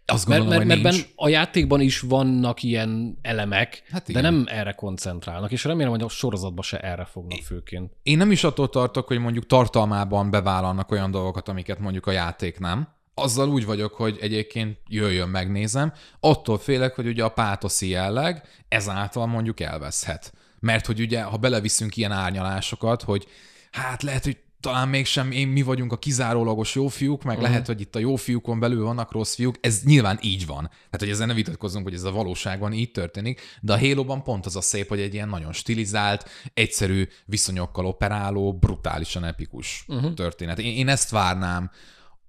Azt 0.07 0.29
Mert, 0.29 0.41
gondolom, 0.41 0.67
mert, 0.67 0.83
mert 0.83 0.95
hogy 0.95 1.03
ben, 1.03 1.13
a 1.17 1.29
játékban 1.29 1.81
is 1.81 2.01
vannak 2.01 2.63
ilyen 2.63 3.19
elemek, 3.23 3.83
Hát 3.91 4.13
de 4.13 4.21
nem 4.21 4.45
erre 4.49 4.73
koncentrálnak, 4.73 5.51
és 5.51 5.65
remélem, 5.65 5.91
hogy 5.91 6.03
a 6.03 6.09
sorozatban 6.09 6.63
se 6.63 6.79
erre 6.79 7.05
fognak 7.05 7.39
főként. 7.39 7.93
Én 8.03 8.17
nem 8.17 8.31
is 8.31 8.45
attól 8.45 8.69
tartok, 8.69 9.07
hogy 9.07 9.19
mondjuk 9.19 9.47
tartalmában 9.47 10.31
bevállalnak 10.31 10.91
olyan 10.91 11.11
dolgokat, 11.11 11.49
amiket 11.49 11.79
mondjuk 11.79 12.07
a 12.07 12.11
játék 12.11 12.59
nem. 12.59 12.89
Azzal 13.15 13.49
úgy 13.49 13.65
vagyok, 13.65 13.95
hogy 13.95 14.19
egyébként 14.21 14.79
jöjjön, 14.89 15.29
megnézem. 15.29 15.93
Attól 16.21 16.59
félek, 16.59 16.95
hogy 16.95 17.07
ugye 17.07 17.25
a 17.25 17.29
pátoszi 17.29 17.89
jelleg 17.89 18.49
ezáltal 18.69 19.27
mondjuk 19.27 19.61
elveszhet. 19.61 20.33
Mert 20.61 20.87
hogy 20.87 21.01
ugye, 21.01 21.23
ha 21.23 21.37
beleviszünk 21.37 21.97
ilyen 21.97 22.13
árnyalásokat, 22.13 23.03
hogy 23.03 23.27
hát 23.71 24.03
lehet, 24.03 24.25
hogy 24.25 24.39
talán 24.61 24.89
mégsem 24.89 25.31
én 25.31 25.49
mi 25.49 25.63
vagyunk 25.63 25.93
a 25.93 25.99
kizárólagos 25.99 26.75
jó 26.75 26.89
fiúk, 26.89 27.23
meg 27.23 27.37
uh-huh. 27.37 27.51
lehet, 27.51 27.67
hogy 27.67 27.81
itt 27.81 27.95
a 27.95 27.99
jó 27.99 28.17
fiúkon 28.17 28.61
belül 28.61 28.85
vannak 28.85 29.13
rossz 29.13 29.35
fiúk. 29.35 29.57
Ez 29.61 29.83
nyilván 29.85 30.19
így 30.23 30.47
van. 30.47 30.69
Tehát, 30.69 30.99
hogy 30.99 31.09
ezzel 31.09 31.27
ne 31.27 31.35
vitatkozzunk, 31.35 31.85
hogy 31.85 31.95
ez 31.95 32.03
a 32.03 32.13
valóságban 32.13 32.73
így 32.73 32.91
történik, 32.91 33.41
de 33.61 33.73
a 33.73 33.79
Halo-ban 33.79 34.23
pont 34.23 34.47
az 34.47 34.57
a 34.57 34.61
szép, 34.61 34.89
hogy 34.89 35.01
egy 35.01 35.15
ilyen 35.15 35.29
nagyon 35.29 35.53
stilizált, 35.53 36.29
egyszerű 36.55 37.09
viszonyokkal 37.25 37.87
operáló, 37.87 38.55
brutálisan 38.55 39.25
epikus 39.25 39.85
uh-huh. 39.89 40.15
történet. 40.15 40.59
Én, 40.59 40.77
én 40.77 40.89
ezt 40.89 41.11
várnám. 41.11 41.71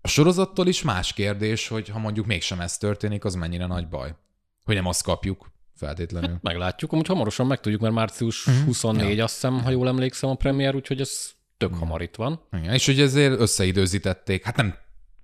A 0.02 0.08
sorozattól 0.08 0.68
is 0.68 0.82
más 0.82 1.14
kérdés, 1.14 1.68
hogy 1.68 1.90
ha 1.90 2.00
mondjuk 2.00 2.26
mégsem 2.26 2.60
ez 2.60 2.78
történik, 2.78 3.26
az 3.26 3.36
mennyire 3.36 3.66
nagy 3.66 3.88
baj. 3.88 4.16
Hogy 4.64 4.76
nem 4.76 4.86
azt 4.86 5.04
kapjuk 5.04 5.52
feltétlenül. 5.82 6.38
Meglátjuk, 6.42 6.92
amúgy 6.92 7.08
hamarosan 7.08 7.48
megtudjuk, 7.48 7.82
mert 7.82 7.94
március 7.94 8.46
24, 8.66 9.20
azt 9.20 9.34
hiszem, 9.34 9.64
ha 9.64 9.70
jól 9.70 9.88
emlékszem 9.88 10.30
a 10.30 10.36
premier, 10.36 10.76
úgyhogy 10.76 11.02
ez 11.02 11.32
tök 11.58 11.76
hamar 11.76 12.02
itt 12.02 12.16
van. 12.16 12.42
Igen, 12.52 12.74
és 12.74 12.86
hogy 12.86 13.00
ezért 13.00 13.40
összeidőzítették, 13.40 14.44
hát 14.44 14.56
nem 14.56 14.76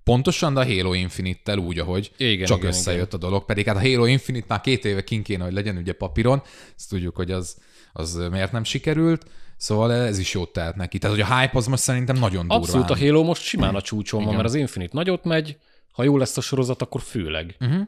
pontosan, 0.04 0.54
de 0.54 0.60
a 0.60 0.64
Halo 0.64 0.92
Infinite-tel 0.92 1.58
úgy, 1.58 1.78
ahogy 1.78 2.10
Igen, 2.16 2.46
csak 2.46 2.58
igen, 2.58 2.70
összejött 2.70 3.14
a 3.14 3.16
dolog. 3.16 3.44
Pedig 3.44 3.66
hát 3.66 3.76
a 3.76 3.80
Halo 3.80 4.04
Infinite 4.04 4.46
már 4.48 4.60
két 4.60 4.84
éve 4.84 5.04
kint 5.04 5.24
kéne, 5.24 5.44
hogy 5.44 5.52
legyen 5.52 5.76
ugye 5.76 5.92
papíron, 5.92 6.42
ezt 6.76 6.88
tudjuk, 6.88 7.16
hogy 7.16 7.30
az, 7.30 7.56
az 7.92 8.14
miért 8.30 8.52
nem 8.52 8.64
sikerült, 8.64 9.24
szóval 9.56 9.92
ez 9.92 10.18
is 10.18 10.34
jót 10.34 10.52
tehet 10.52 10.76
neki. 10.76 10.98
Tehát, 10.98 11.16
hogy 11.16 11.24
a 11.30 11.38
hype 11.38 11.58
az 11.58 11.66
most 11.66 11.82
szerintem 11.82 12.16
nagyon 12.16 12.40
durván. 12.40 12.58
Abszolút 12.58 12.90
a 12.90 12.98
Halo 12.98 13.22
most 13.22 13.42
simán 13.42 13.74
a 13.74 13.80
csúcson 13.80 14.24
van, 14.24 14.34
mert 14.34 14.46
az 14.46 14.54
Infinite 14.54 14.92
nagyot 14.94 15.24
megy, 15.24 15.58
ha 15.92 16.02
jó 16.02 16.16
lesz 16.16 16.36
a 16.36 16.40
sorozat, 16.40 16.82
akkor 16.82 17.00
főleg. 17.00 17.56
Uh-huh. 17.60 17.86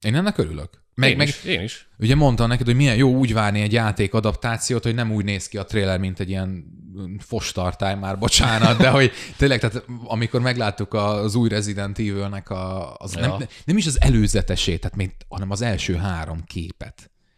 Én 0.00 0.14
ennek 0.14 0.38
örülök. 0.38 0.81
Meg, 0.94 1.10
én, 1.10 1.16
meg 1.16 1.28
is, 1.28 1.44
én 1.44 1.62
is. 1.62 1.88
Ugye 1.98 2.14
mondtam 2.14 2.48
neked, 2.48 2.66
hogy 2.66 2.76
milyen 2.76 2.96
jó 2.96 3.14
úgy 3.14 3.32
várni 3.32 3.60
egy 3.60 3.72
játék 3.72 4.14
adaptációt, 4.14 4.82
hogy 4.82 4.94
nem 4.94 5.12
úgy 5.12 5.24
néz 5.24 5.48
ki 5.48 5.58
a 5.58 5.64
trailer, 5.64 5.98
mint 5.98 6.20
egy 6.20 6.28
ilyen 6.28 6.48
mm, 6.48 7.16
fostartály 7.18 7.94
már, 7.94 8.18
bocsánat, 8.18 8.78
de 8.78 8.88
hogy 8.88 9.12
tényleg, 9.36 9.60
tehát 9.60 9.84
amikor 10.04 10.40
megláttuk 10.40 10.94
az 10.94 11.34
új 11.34 11.48
Resident 11.48 11.98
Evil-nek 11.98 12.50
a, 12.50 12.94
az 12.94 13.14
Ja. 13.14 13.20
nem, 13.20 13.48
nem, 13.64 13.76
is 13.76 13.86
az 13.86 14.00
előzetesét, 14.00 14.80
tehát 14.80 14.96
még, 14.96 15.10
hanem 15.28 15.50
az 15.50 15.62
első 15.62 15.94
három 15.94 16.44
képet. 16.44 16.94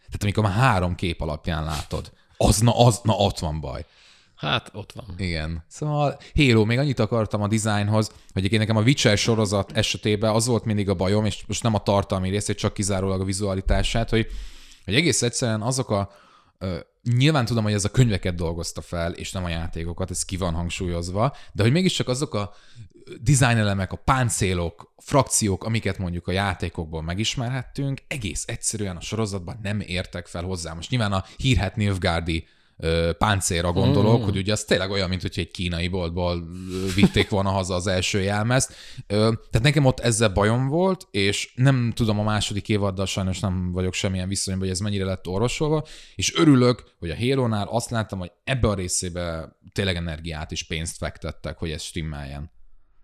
Tehát 0.07 0.23
amikor 0.23 0.43
már 0.43 0.53
három 0.53 0.95
kép 0.95 1.21
alapján 1.21 1.65
látod, 1.65 2.13
az 2.37 2.59
na, 2.59 2.79
az, 2.87 3.01
na 3.03 3.13
ott 3.13 3.39
van 3.39 3.61
baj. 3.61 3.85
Hát 4.37 4.71
ott 4.73 4.93
van. 4.93 5.15
Igen. 5.17 5.65
Szóval 5.69 6.19
Halo, 6.35 6.65
még 6.65 6.79
annyit 6.79 6.99
akartam 6.99 7.43
a 7.43 7.49
dizájnhoz, 7.49 8.07
hogy 8.07 8.19
egyébként 8.33 8.61
nekem 8.61 8.77
a 8.77 8.83
Witcher 8.83 9.19
sorozat 9.19 9.73
esetében 9.73 10.35
az 10.35 10.47
volt 10.47 10.65
mindig 10.65 10.89
a 10.89 10.95
bajom, 10.95 11.25
és 11.25 11.45
most 11.47 11.63
nem 11.63 11.75
a 11.75 11.83
tartalmi 11.83 12.29
részét, 12.29 12.59
csak 12.59 12.75
kizárólag 12.75 13.21
a 13.21 13.25
vizualitását, 13.25 14.11
hogy, 14.11 14.27
hogy 14.85 14.95
egész 14.95 15.23
egyszerűen 15.23 15.63
azok 15.63 15.91
a 15.91 16.11
ö, 16.59 16.79
Nyilván 17.17 17.45
tudom, 17.45 17.65
hogy 17.65 17.73
ez 17.73 17.85
a 17.85 17.91
könyveket 17.91 18.35
dolgozta 18.35 18.81
fel, 18.81 19.13
és 19.13 19.33
nem 19.33 19.45
a 19.45 19.49
játékokat, 19.49 20.11
ez 20.11 20.25
ki 20.25 20.37
van 20.37 20.55
hangsúlyozva, 20.55 21.37
de 21.53 21.63
hogy 21.63 21.73
mégiscsak 21.73 22.09
azok 22.09 22.35
a 22.35 22.55
design 23.21 23.59
elemek, 23.59 23.93
a 23.93 23.97
páncélok, 23.97 24.93
a 24.97 25.03
frakciók, 25.03 25.65
amiket 25.65 25.99
mondjuk 25.99 26.27
a 26.27 26.33
játékokból 26.33 27.03
megismerhettünk, 27.03 28.03
egész 28.09 28.45
egyszerűen 28.47 28.97
a 28.97 29.01
sorozatban 29.01 29.59
nem 29.63 29.81
értek 29.81 30.27
fel 30.27 30.43
hozzá. 30.43 30.73
Most 30.73 30.91
nyilván 30.91 31.13
a 31.13 31.25
hírhet 31.37 31.77
Nilfgaardi 31.77 32.47
ö, 32.77 33.11
páncélra 33.19 33.73
gondolok, 33.73 34.21
mm. 34.21 34.25
hogy 34.25 34.37
ugye 34.37 34.53
az 34.53 34.65
tényleg 34.65 34.91
olyan, 34.91 35.09
mint 35.09 35.23
hogy 35.23 35.33
egy 35.37 35.51
kínai 35.51 35.89
boltból 35.89 36.45
vitték 36.95 37.29
volna 37.29 37.51
haza 37.51 37.75
az 37.75 37.87
első 37.87 38.21
jelmezt. 38.21 38.75
Tehát 39.07 39.63
nekem 39.63 39.85
ott 39.85 40.01
ezzel 40.01 40.29
bajom 40.29 40.69
volt, 40.69 41.09
és 41.11 41.53
nem 41.55 41.93
tudom 41.95 42.19
a 42.19 42.23
második 42.23 42.69
évaddal 42.69 43.07
sajnos 43.07 43.41
nem 43.41 43.73
vagyok 43.73 43.95
semmilyen 43.95 44.29
viszonyban, 44.29 44.63
hogy 44.63 44.73
ez 44.73 44.81
mennyire 44.81 45.05
lett 45.05 45.29
orvosolva, 45.29 45.85
és 46.15 46.37
örülök, 46.37 46.85
hogy 46.99 47.11
a 47.11 47.17
Halo-nál 47.17 47.67
azt 47.71 47.91
láttam, 47.91 48.19
hogy 48.19 48.33
ebbe 48.45 48.69
a 48.69 48.75
részébe 48.75 49.57
tényleg 49.73 49.97
energiát 49.97 50.53
és 50.53 50.63
pénzt 50.67 50.97
fektettek, 50.97 51.59
hogy 51.59 51.71
ez 51.71 51.83
stimmeljen. 51.83 52.53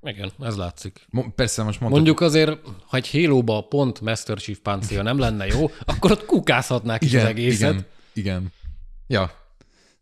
Igen, 0.02 0.32
ez 0.40 0.56
látszik. 0.56 1.06
Mo- 1.10 1.34
Persze 1.34 1.62
most 1.62 1.80
mondtad, 1.80 2.02
Mondjuk 2.02 2.20
azért, 2.20 2.58
ha 2.86 2.96
egy 2.96 3.10
halo 3.10 3.42
pont 3.62 4.00
Master 4.00 4.38
Chief 4.38 4.58
páncélja 4.58 5.02
nem 5.02 5.18
lenne 5.18 5.46
jó, 5.46 5.70
akkor 5.84 6.10
ott 6.10 6.24
kukázhatnák 6.24 7.02
is 7.02 7.14
az 7.14 7.24
egészet. 7.24 7.70
igen, 7.70 7.86
igen. 8.12 8.52
Ja. 9.06 9.39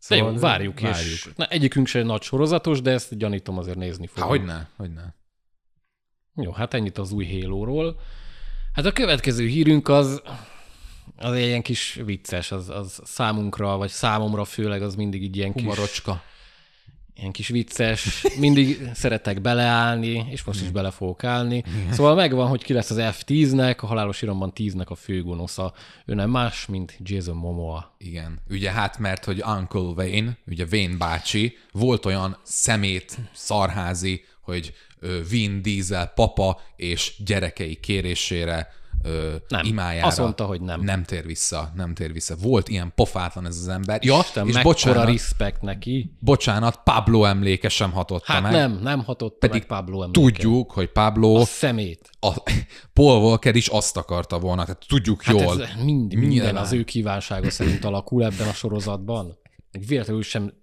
De 0.07 0.15
jó, 0.15 0.33
várjuk, 0.37 0.79
várjuk. 0.79 1.05
és 1.05 1.29
na, 1.35 1.45
egyikünk 1.45 1.87
sem 1.87 2.05
nagy 2.05 2.21
sorozatos, 2.21 2.81
de 2.81 2.91
ezt 2.91 3.17
gyanítom 3.17 3.57
azért 3.57 3.77
nézni 3.77 4.05
Há, 4.05 4.11
fogom. 4.13 4.29
hogyne, 4.29 4.69
hogyne. 4.77 5.15
Jó, 6.35 6.51
hát 6.51 6.73
ennyit 6.73 6.97
az 6.97 7.11
új 7.11 7.39
Halo-ról. 7.41 7.99
Hát 8.73 8.85
a 8.85 8.91
következő 8.91 9.47
hírünk 9.47 9.87
az, 9.87 10.21
az 11.15 11.33
egy 11.33 11.45
ilyen 11.45 11.61
kis 11.61 11.99
vicces, 12.05 12.51
az, 12.51 12.69
az 12.69 13.01
számunkra, 13.03 13.77
vagy 13.77 13.89
számomra 13.89 14.45
főleg 14.45 14.81
az 14.81 14.95
mindig 14.95 15.23
így 15.23 15.35
ilyen 15.35 15.53
kis, 15.53 15.61
Humarocska. 15.61 16.23
Ilyen 17.19 17.31
kis 17.31 17.47
vicces, 17.47 18.25
mindig 18.37 18.89
szeretek 18.93 19.41
beleállni, 19.41 20.27
és 20.29 20.43
most 20.43 20.61
is 20.61 20.69
bele 20.69 20.91
fogok 20.91 21.23
állni. 21.23 21.63
Szóval 21.91 22.15
megvan, 22.15 22.47
hogy 22.47 22.63
ki 22.63 22.73
lesz 22.73 22.89
az 22.89 22.97
F10-nek, 22.99 23.79
a 23.79 23.85
halálos 23.85 24.21
iramban 24.21 24.51
10-nek 24.55 24.87
a 24.87 24.95
főgonosza. 24.95 25.73
Ő 26.05 26.13
nem 26.13 26.29
más, 26.29 26.65
mint 26.65 26.97
Jason 27.03 27.35
Momoa. 27.35 27.95
Igen. 27.97 28.39
Ugye 28.49 28.71
hát, 28.71 28.97
mert 28.97 29.25
hogy 29.25 29.43
Uncle 29.57 29.79
Wayne, 29.79 30.37
ugye 30.47 30.65
Wayne 30.71 30.97
bácsi, 30.97 31.57
volt 31.71 32.05
olyan 32.05 32.37
szemét, 32.43 33.17
szarházi, 33.33 34.23
hogy 34.41 34.73
Vin 35.29 35.61
Diesel 35.61 36.07
papa 36.07 36.61
és 36.75 37.13
gyerekei 37.25 37.75
kérésére 37.75 38.73
ö, 39.03 39.35
Nem. 39.47 39.65
imájára. 39.65 40.07
Azt 40.07 40.17
mondta, 40.19 40.45
hogy 40.45 40.61
nem. 40.61 40.81
Nem 40.81 41.03
tér 41.03 41.25
vissza, 41.25 41.71
nem 41.75 41.93
tér 41.93 42.13
vissza. 42.13 42.35
Volt 42.35 42.69
ilyen 42.69 42.91
pofátlan 42.95 43.45
ez 43.45 43.57
az 43.57 43.67
ember. 43.67 43.99
Ja, 44.05 44.19
Isten, 44.19 44.47
és 44.47 44.61
bocsánat, 44.61 45.05
respekt 45.05 45.61
neki. 45.61 46.13
bocsánat, 46.19 46.79
Pablo 46.83 47.23
emléke 47.23 47.69
sem 47.69 47.91
hatotta 47.91 48.31
Hát 48.33 48.41
meg. 48.41 48.51
nem, 48.51 48.79
nem 48.81 49.03
hatott 49.03 49.37
Pedig 49.37 49.57
meg 49.57 49.67
Pablo 49.67 50.01
emléke. 50.03 50.19
Tudjuk, 50.19 50.71
hogy 50.71 50.91
Pablo, 50.91 51.35
A 51.35 51.45
szemét. 51.45 52.09
a, 52.19 52.33
Paul 52.93 53.21
Walker 53.23 53.55
is 53.55 53.67
azt 53.67 53.97
akarta 53.97 54.39
volna, 54.39 54.63
tehát 54.65 54.85
tudjuk 54.87 55.23
Hát 55.23 55.39
jól. 55.39 55.61
ez 55.63 55.69
mind, 55.83 56.13
minden 56.13 56.29
Nyilván. 56.29 56.55
az 56.57 56.73
ő 56.73 56.83
kívánsága 56.83 57.49
szerint 57.49 57.85
alakul 57.85 58.23
ebben 58.23 58.47
a 58.47 58.53
sorozatban. 58.53 59.37
Még 59.71 59.87
véletlenül 59.87 60.23
sem 60.23 60.53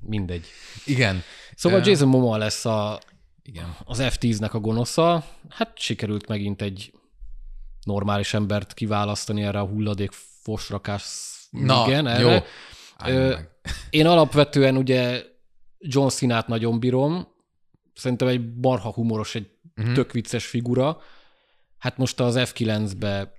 mindegy. 0.00 0.44
Igen. 0.84 1.22
Szóval 1.54 1.80
Jason 1.84 2.08
Momoa 2.08 2.36
lesz 2.36 2.64
a, 2.64 2.98
Igen. 3.42 3.76
az 3.84 3.98
F10-nek 4.02 4.50
a 4.50 4.58
gonosza. 4.58 5.24
Hát 5.48 5.78
sikerült 5.78 6.28
megint 6.28 6.62
egy 6.62 6.92
normális 7.86 8.34
embert 8.34 8.74
kiválasztani 8.74 9.42
erre 9.42 9.58
a 9.58 9.66
hulladék 9.66 10.10
fosrakás 10.42 11.04
Na, 11.50 11.84
igen, 11.86 12.20
jó. 12.20 12.28
erre. 12.28 12.44
Álljunk 12.96 13.32
Ö. 13.32 13.36
Én 13.90 14.06
alapvetően 14.06 14.76
ugye 14.76 15.22
John 15.78 16.08
Cena-t 16.08 16.46
nagyon 16.46 16.80
bírom. 16.80 17.28
Szerintem 17.94 18.28
egy 18.28 18.54
barha 18.54 18.92
humoros, 18.92 19.34
egy 19.34 19.50
uh-huh. 19.76 19.94
tök 19.94 20.12
vicces 20.12 20.46
figura. 20.46 21.00
Hát 21.78 21.96
most 21.96 22.20
az 22.20 22.34
F9-be 22.38 23.32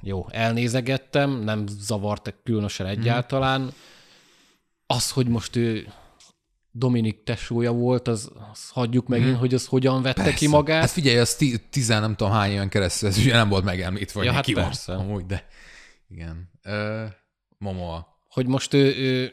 jó, 0.00 0.26
elnézegettem, 0.30 1.30
nem 1.30 1.66
zavart 1.66 2.34
különösen 2.44 2.86
Mhm. 2.86 2.98
egyáltalán. 3.00 3.72
Az, 4.86 5.10
hogy 5.10 5.28
most 5.28 5.56
ő 5.56 5.92
Dominik 6.78 7.22
tesója 7.22 7.72
volt, 7.72 8.08
az, 8.08 8.30
az 8.52 8.68
hagyjuk 8.68 9.06
megint, 9.06 9.36
hogy 9.36 9.54
az 9.54 9.66
hogyan 9.66 10.02
vette. 10.02 10.22
Persze. 10.22 10.38
ki 10.38 10.46
magát. 10.48 10.80
Hát 10.80 10.90
figyelj, 10.90 11.18
az 11.18 11.34
ti- 11.34 11.68
tizen 11.70 12.00
nem 12.00 12.14
tudom 12.16 12.32
hány 12.32 12.50
éven 12.50 12.68
keresztül, 12.68 13.08
ez 13.08 13.18
ugye 13.18 13.32
nem 13.32 13.48
volt 13.48 13.64
megemlítve, 13.64 14.12
hogy 14.18 14.24
Ja, 14.24 14.30
ja, 14.30 14.36
hát 14.36 14.44
ki 14.44 14.54
van 14.54 14.64
persze. 14.64 14.94
amúgy, 14.94 15.26
de 15.26 15.46
igen. 16.08 16.50
Ö, 16.62 17.04
Momoa. 17.58 18.06
hogy 18.28 18.46
most 18.46 18.74
ő, 18.74 18.94
ő 18.96 19.32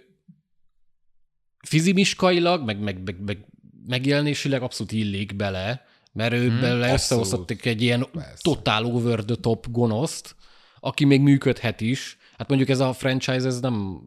fizimiskailag, 1.68 2.64
meg, 2.66 2.80
meg, 2.80 3.04
meg, 3.04 3.22
meg 3.22 3.46
megjelenésileg 3.88 4.62
abszolút 4.62 4.92
illik 4.92 5.36
bele, 5.36 5.86
mert 6.14 6.34
ő 6.34 6.48
hmm, 6.48 6.64
abszolút. 6.64 6.94
összehozhattak 6.94 7.66
egy 7.66 7.82
ilyen 7.82 8.06
Persze. 8.12 8.38
totál 8.42 8.86
over 8.86 9.24
the 9.24 9.36
top 9.36 9.68
gonoszt, 9.72 10.36
aki 10.80 11.06
még 11.06 11.22
működhet 11.22 11.82
is. 11.82 12.18
Hát 12.38 12.48
mondjuk 12.48 12.70
ez 12.70 12.80
a 12.80 12.94
franchise, 12.94 13.46
ez 13.48 13.60
nem 13.60 14.02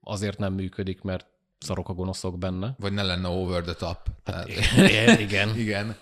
azért 0.00 0.38
nem 0.38 0.52
működik, 0.54 1.00
mert 1.02 1.26
szarok 1.62 1.88
a 1.88 1.92
gonoszok 1.92 2.38
benne. 2.38 2.74
Vagy 2.78 2.92
ne 2.92 3.02
lenne 3.02 3.28
over 3.28 3.62
the 3.62 3.74
top. 3.74 3.98
Hát 4.24 4.46
Tehát, 4.46 5.20
igen. 5.26 5.58
igen. 5.64 5.96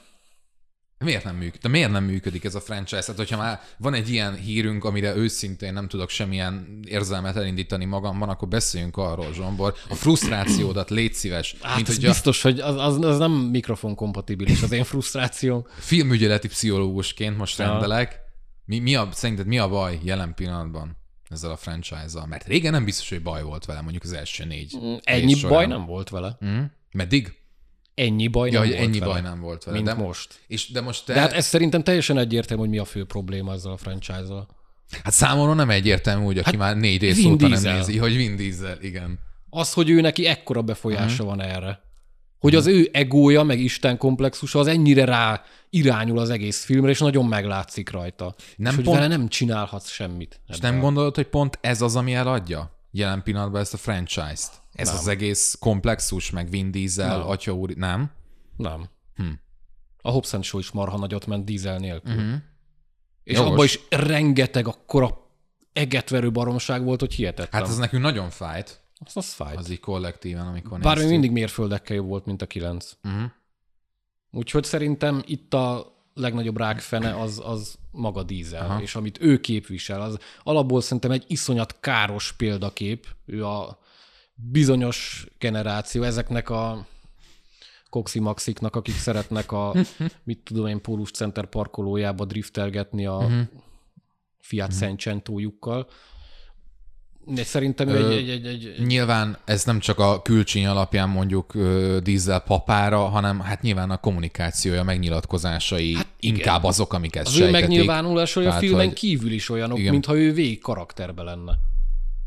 Miért 1.04 1.24
nem 1.24 1.36
működik? 1.36 1.60
De 1.60 1.68
miért 1.68 1.90
nem 1.90 2.04
működik 2.04 2.44
ez 2.44 2.54
a 2.54 2.60
franchise? 2.60 3.04
Hát, 3.06 3.16
hogyha 3.16 3.36
már 3.36 3.60
van 3.78 3.94
egy 3.94 4.08
ilyen 4.10 4.34
hírünk, 4.34 4.84
amire 4.84 5.14
őszintén 5.14 5.72
nem 5.72 5.88
tudok 5.88 6.08
semmilyen 6.08 6.80
érzelmet 6.86 7.36
elindítani 7.36 7.84
magamban, 7.84 8.28
akkor 8.28 8.48
beszéljünk 8.48 8.96
arról, 8.96 9.32
Zsombor. 9.32 9.74
A 9.88 9.94
frusztrációdat 9.94 10.90
légy 10.90 11.14
szíves. 11.14 11.56
Hát 11.60 11.74
mint, 11.76 11.86
hogyha... 11.86 12.08
biztos, 12.08 12.42
hogy 12.42 12.60
az, 12.60 12.76
az, 12.76 13.04
az 13.04 13.18
nem 13.18 13.32
mikrofon 13.32 13.94
kompatibilis 13.94 14.62
az 14.62 14.72
én 14.72 14.84
frusztrációm. 14.84 15.66
Filmügyeleti 15.78 16.48
pszichológusként 16.48 17.36
most 17.36 17.58
rendelek. 17.58 18.18
Mi, 18.64 18.78
mi 18.78 18.94
a, 18.94 19.08
szerinted 19.12 19.46
mi 19.46 19.58
a 19.58 19.68
baj 19.68 19.98
jelen 20.02 20.34
pillanatban 20.34 20.99
ezzel 21.30 21.50
a 21.50 21.56
franchise-zal? 21.56 22.26
Mert 22.26 22.46
régen 22.46 22.72
nem 22.72 22.84
biztos, 22.84 23.08
hogy 23.08 23.22
baj 23.22 23.42
volt 23.42 23.64
vele, 23.64 23.80
mondjuk 23.80 24.02
az 24.02 24.12
első 24.12 24.44
négy. 24.44 24.76
Mm, 24.78 24.94
ennyi 25.02 25.40
baj 25.40 25.66
nem 25.66 25.86
volt 25.86 26.08
vele. 26.08 26.38
Mm. 26.44 26.62
Meddig? 26.92 27.38
ennyi 28.00 28.28
baj 28.28 28.50
nem 28.50 28.62
volt 28.62 28.74
ennyi 28.74 28.98
vele, 28.98 29.12
baj 29.12 29.20
nem 29.20 29.40
volt 29.40 29.64
vele. 29.64 29.76
mint 29.76 29.88
de, 29.88 29.94
most. 29.94 30.40
És, 30.46 30.70
de 30.70 30.80
most 30.80 31.04
te... 31.04 31.12
De 31.12 31.20
hát 31.20 31.32
ez 31.32 31.46
szerintem 31.46 31.82
teljesen 31.82 32.18
egyértelmű, 32.18 32.62
hogy 32.62 32.70
mi 32.70 32.78
a 32.78 32.84
fő 32.84 33.04
probléma 33.04 33.52
ezzel 33.52 33.72
a 33.72 33.76
franchise-zal. 33.76 34.48
Hát 35.02 35.12
számomra 35.12 35.54
nem 35.54 35.70
egyértelmű, 35.70 36.24
hogy 36.24 36.38
aki 36.38 36.50
hát 36.50 36.58
már 36.58 36.76
négy 36.76 37.00
rész 37.00 37.24
óta 37.24 37.48
nem 37.48 37.62
nézi, 37.62 37.98
hogy 37.98 38.16
Vin 38.16 38.36
Diesel, 38.36 38.78
igen. 38.80 39.18
Az, 39.50 39.72
hogy 39.72 39.90
ő 39.90 40.00
neki 40.00 40.26
ekkora 40.26 40.62
befolyása 40.62 41.12
uh-huh. 41.22 41.26
van 41.26 41.40
erre. 41.40 41.80
Hogy 42.40 42.54
az 42.54 42.66
ő 42.66 42.88
egója, 42.92 43.42
meg 43.42 43.60
Isten 43.60 43.98
komplexusa 43.98 44.58
az 44.58 44.66
ennyire 44.66 45.04
rá 45.04 45.42
irányul 45.70 46.18
az 46.18 46.30
egész 46.30 46.64
filmre, 46.64 46.90
és 46.90 46.98
nagyon 46.98 47.26
meglátszik 47.26 47.90
rajta. 47.90 48.34
Nem 48.56 48.70
és 48.70 48.74
hogy 48.74 48.84
pont... 48.84 48.96
vele 48.96 49.08
nem 49.08 49.28
csinálhatsz 49.28 49.90
semmit. 49.90 50.40
És 50.48 50.58
nem 50.58 50.80
gondolod, 50.80 51.14
hogy 51.14 51.26
pont 51.26 51.58
ez 51.60 51.82
az, 51.82 51.96
ami 51.96 52.14
eladja 52.14 52.78
jelen 52.90 53.22
pillanatban 53.22 53.60
ezt 53.60 53.74
a 53.74 53.76
franchise-t? 53.76 54.62
Ez 54.72 54.88
nem. 54.88 54.96
az 54.96 55.08
egész 55.08 55.56
komplexus, 55.60 56.30
meg 56.30 56.50
Vin 56.50 56.70
Diesel, 56.70 57.18
nem. 57.18 57.28
Atya 57.28 57.52
úr, 57.52 57.70
nem? 57.74 58.10
Nem. 58.56 58.88
Hm. 59.14 59.24
A 60.02 60.10
Hobbs 60.10 60.34
Show 60.40 60.60
is 60.60 60.70
marha 60.70 60.98
nagyot 60.98 61.26
ment 61.26 61.44
dízel 61.44 61.78
nélkül. 61.78 62.14
Uh-huh. 62.14 62.34
És 63.24 63.36
Jogos. 63.36 63.52
abban 63.52 63.64
is 63.64 63.80
rengeteg 63.88 64.66
akkora 64.66 65.18
egetverő 65.72 66.30
baromság 66.30 66.84
volt, 66.84 67.00
hogy 67.00 67.14
hihetetlen. 67.14 67.62
Hát 67.62 67.70
ez 67.70 67.78
nekünk 67.78 68.02
nagyon 68.02 68.30
fájt. 68.30 68.80
Az, 69.04 69.16
az 69.16 69.32
fájt. 69.32 69.58
Az 69.58 69.70
így 69.70 69.80
kollektíven, 69.80 70.46
amikor 70.46 70.80
Bár 70.80 70.96
még 70.96 71.08
mindig 71.08 71.30
mérföldekkel 71.30 71.96
jobb 71.96 72.06
volt, 72.06 72.26
mint 72.26 72.42
a 72.42 72.46
kilenc. 72.46 72.92
Uh-huh. 73.04 73.30
Úgyhogy 74.30 74.64
szerintem 74.64 75.22
itt 75.26 75.54
a 75.54 75.98
legnagyobb 76.14 76.56
rákfene 76.56 77.20
az, 77.20 77.42
az 77.44 77.78
maga 77.90 78.22
dízel, 78.22 78.64
Aha. 78.70 78.80
és 78.80 78.94
amit 78.94 79.20
ő 79.20 79.40
képvisel, 79.40 80.00
az 80.00 80.18
alapból 80.42 80.80
szerintem 80.80 81.10
egy 81.10 81.24
iszonyat 81.26 81.76
káros 81.80 82.32
példakép. 82.32 83.06
Ő 83.26 83.46
a 83.46 83.78
bizonyos 84.34 85.26
generáció, 85.38 86.02
ezeknek 86.02 86.50
a 86.50 86.86
Maxiknak, 88.20 88.76
akik 88.76 88.94
szeretnek 88.94 89.52
a, 89.52 89.74
mit 90.24 90.38
tudom 90.44 90.66
én, 90.66 90.80
Pólus 90.80 91.10
Center 91.10 91.46
parkolójába 91.46 92.24
driftelgetni 92.24 93.06
a 93.06 93.16
uh-huh. 93.16 93.40
Fiat 94.38 94.72
uh-huh. 94.72 94.80
Seicento-jukkal. 94.80 95.88
De 97.34 97.44
szerintem 97.44 97.88
Ö, 97.88 98.10
egy, 98.10 98.28
egy, 98.28 98.46
egy, 98.46 98.64
egy... 98.64 98.86
Nyilván 98.86 99.38
ez 99.44 99.64
nem 99.64 99.78
csak 99.78 99.98
a 99.98 100.22
külcsíny 100.22 100.66
alapján 100.66 101.08
mondjuk 101.08 101.54
ö, 101.54 101.98
dízel 102.02 102.40
papára, 102.40 102.98
hanem 102.98 103.40
hát 103.40 103.62
nyilván 103.62 103.90
a 103.90 103.96
kommunikációja, 103.96 104.82
megnyilatkozásai 104.82 105.94
hát 105.94 106.06
inkább 106.20 106.64
azok, 106.64 106.92
amik 106.92 107.16
ezt 107.16 107.26
Az 107.26 107.32
sejtetik. 107.32 107.56
ő 107.56 107.60
megnyilvánulásai 107.60 108.46
a 108.46 108.52
filmen 108.52 108.86
hogy... 108.86 108.94
kívül 108.94 109.32
is 109.32 109.48
olyanok, 109.48 109.78
igen. 109.78 109.92
mintha 109.92 110.16
ő 110.16 110.32
végig 110.32 110.60
karakterbe 110.60 111.22
lenne. 111.22 111.58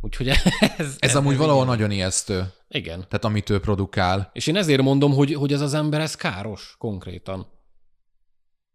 Úgyhogy 0.01 0.27
ez... 0.33 0.37
Ez, 0.77 0.95
ez 0.99 1.15
amúgy 1.15 1.37
valahol 1.37 1.65
nagyon 1.65 1.91
ijesztő. 1.91 2.53
Igen. 2.69 2.95
Tehát 2.95 3.25
amit 3.25 3.49
ő 3.49 3.59
produkál. 3.59 4.29
És 4.33 4.47
én 4.47 4.55
ezért 4.55 4.81
mondom, 4.81 5.13
hogy, 5.13 5.33
hogy 5.33 5.53
ez 5.53 5.61
az 5.61 5.73
ember, 5.73 6.01
ez 6.01 6.15
káros 6.15 6.75
konkrétan. 6.77 7.47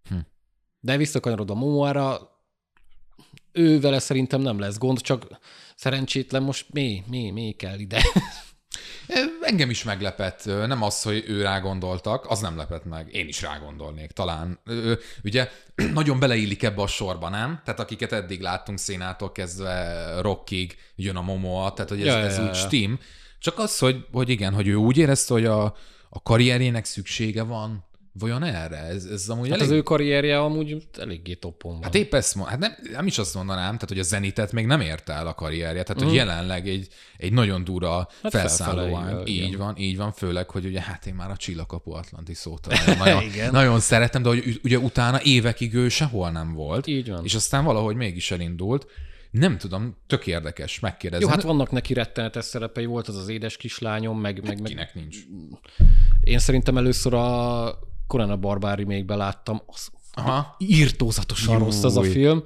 Hm. 0.08 0.16
De 0.80 0.96
visszakanyarodva 0.96 1.54
Momoára, 1.54 2.36
ő 3.52 3.80
vele 3.80 3.98
szerintem 3.98 4.40
nem 4.40 4.58
lesz 4.58 4.78
gond, 4.78 5.00
csak 5.00 5.26
szerencsétlen 5.78 6.42
most 6.42 6.66
mi, 6.72 7.02
mi, 7.06 7.30
mi 7.30 7.54
kell 7.58 7.78
ide. 7.78 8.02
Engem 9.40 9.70
is 9.70 9.84
meglepett. 9.84 10.44
Nem 10.44 10.82
az, 10.82 11.02
hogy 11.02 11.24
ő 11.26 11.42
rágondoltak, 11.42 12.30
az 12.30 12.40
nem 12.40 12.56
lepett 12.56 12.84
meg. 12.84 13.14
Én 13.14 13.28
is 13.28 13.42
rágondolnék 13.42 14.10
talán. 14.10 14.60
Ugye 15.24 15.48
nagyon 15.92 16.18
beleillik 16.18 16.62
ebbe 16.62 16.82
a 16.82 16.86
sorba, 16.86 17.28
nem? 17.28 17.60
Tehát 17.64 17.80
akiket 17.80 18.12
eddig 18.12 18.40
láttunk 18.40 18.78
szénától 18.78 19.32
kezdve 19.32 20.20
Rockig, 20.20 20.76
jön 20.96 21.16
a 21.16 21.22
Momoa, 21.22 21.72
tehát 21.72 21.90
hogy 21.90 22.00
ez, 22.00 22.06
ja, 22.06 22.18
ez 22.18 22.36
ja, 22.36 22.42
úgy 22.42 22.48
ja. 22.48 22.54
Steam. 22.54 22.98
Csak 23.38 23.58
az, 23.58 23.78
hogy, 23.78 24.06
hogy 24.12 24.28
igen, 24.28 24.54
hogy 24.54 24.68
ő 24.68 24.74
úgy 24.74 24.96
érezte, 24.96 25.32
hogy 25.32 25.46
a, 25.46 25.64
a 26.08 26.22
karrierjének 26.22 26.84
szüksége 26.84 27.42
van 27.42 27.87
Vajon 28.18 28.42
erre? 28.42 28.76
Ez, 28.76 29.04
ez 29.04 29.28
amúgy 29.28 29.48
hát 29.48 29.58
elég... 29.58 29.70
az 29.70 29.76
ő 29.76 29.82
karrierje 29.82 30.40
amúgy 30.40 30.86
eléggé 30.98 31.34
toppon 31.34 31.72
van. 31.72 31.82
Hát 31.82 31.94
épp 31.94 32.14
ezt 32.14 32.34
mond, 32.34 32.48
hát 32.48 32.58
nem, 32.58 32.72
nem 32.92 33.06
is 33.06 33.18
azt 33.18 33.34
mondanám, 33.34 33.64
tehát 33.64 33.88
hogy 33.88 33.98
a 33.98 34.02
Zenitet 34.02 34.52
még 34.52 34.66
nem 34.66 34.80
érte 34.80 35.12
el 35.12 35.26
a 35.26 35.34
karrierje, 35.34 35.82
tehát 35.82 36.02
hogy 36.02 36.12
mm. 36.12 36.14
jelenleg 36.14 36.68
egy, 36.68 36.88
egy 37.16 37.32
nagyon 37.32 37.64
dura 37.64 38.08
hát 38.22 38.32
felszálló 38.32 39.24
Így 39.24 39.36
igen. 39.36 39.58
van, 39.58 39.76
így 39.76 39.96
van, 39.96 40.12
főleg, 40.12 40.50
hogy 40.50 40.64
ugye 40.64 40.80
hát 40.80 41.06
én 41.06 41.14
már 41.14 41.30
a 41.30 41.36
Csillakapu 41.36 41.92
Atlanti 41.92 42.34
szót 42.34 42.66
nagyon, 42.98 43.22
nagyon 43.50 43.80
szeretem, 43.80 44.22
de 44.22 44.28
hogy 44.28 44.60
ugye 44.62 44.78
utána 44.78 45.20
évekig 45.22 45.74
ő 45.74 45.88
sehol 45.88 46.30
nem 46.30 46.52
volt. 46.52 46.86
Így 46.86 47.10
van. 47.10 47.24
És 47.24 47.34
aztán 47.34 47.64
valahogy 47.64 47.96
mégis 47.96 48.30
elindult. 48.30 48.86
Nem 49.30 49.58
tudom, 49.58 49.96
tök 50.06 50.26
érdekes 50.26 50.80
megkérdezni. 50.80 51.24
Jó, 51.24 51.30
hát 51.30 51.42
vannak 51.42 51.70
neki 51.70 51.94
rettenetes 51.94 52.44
szerepei, 52.44 52.84
volt 52.84 53.08
az 53.08 53.16
az 53.16 53.28
édes 53.28 53.56
kislányom, 53.56 54.20
meg... 54.20 54.40
Hát 54.44 54.60
meg, 54.60 54.62
kinek 54.62 54.94
nincs? 54.94 55.18
Én 56.20 56.38
szerintem 56.38 56.76
először 56.76 57.14
a 57.14 57.78
Conan 58.08 58.30
a 58.30 58.36
Barbári 58.36 58.84
még 58.84 59.04
beláttam, 59.04 59.62
az 59.66 59.90
Aha. 60.14 60.54
írtózatosan 60.58 61.54
Júj. 61.54 61.64
rossz 61.64 61.82
az 61.82 61.96
a 61.96 62.02
film, 62.02 62.42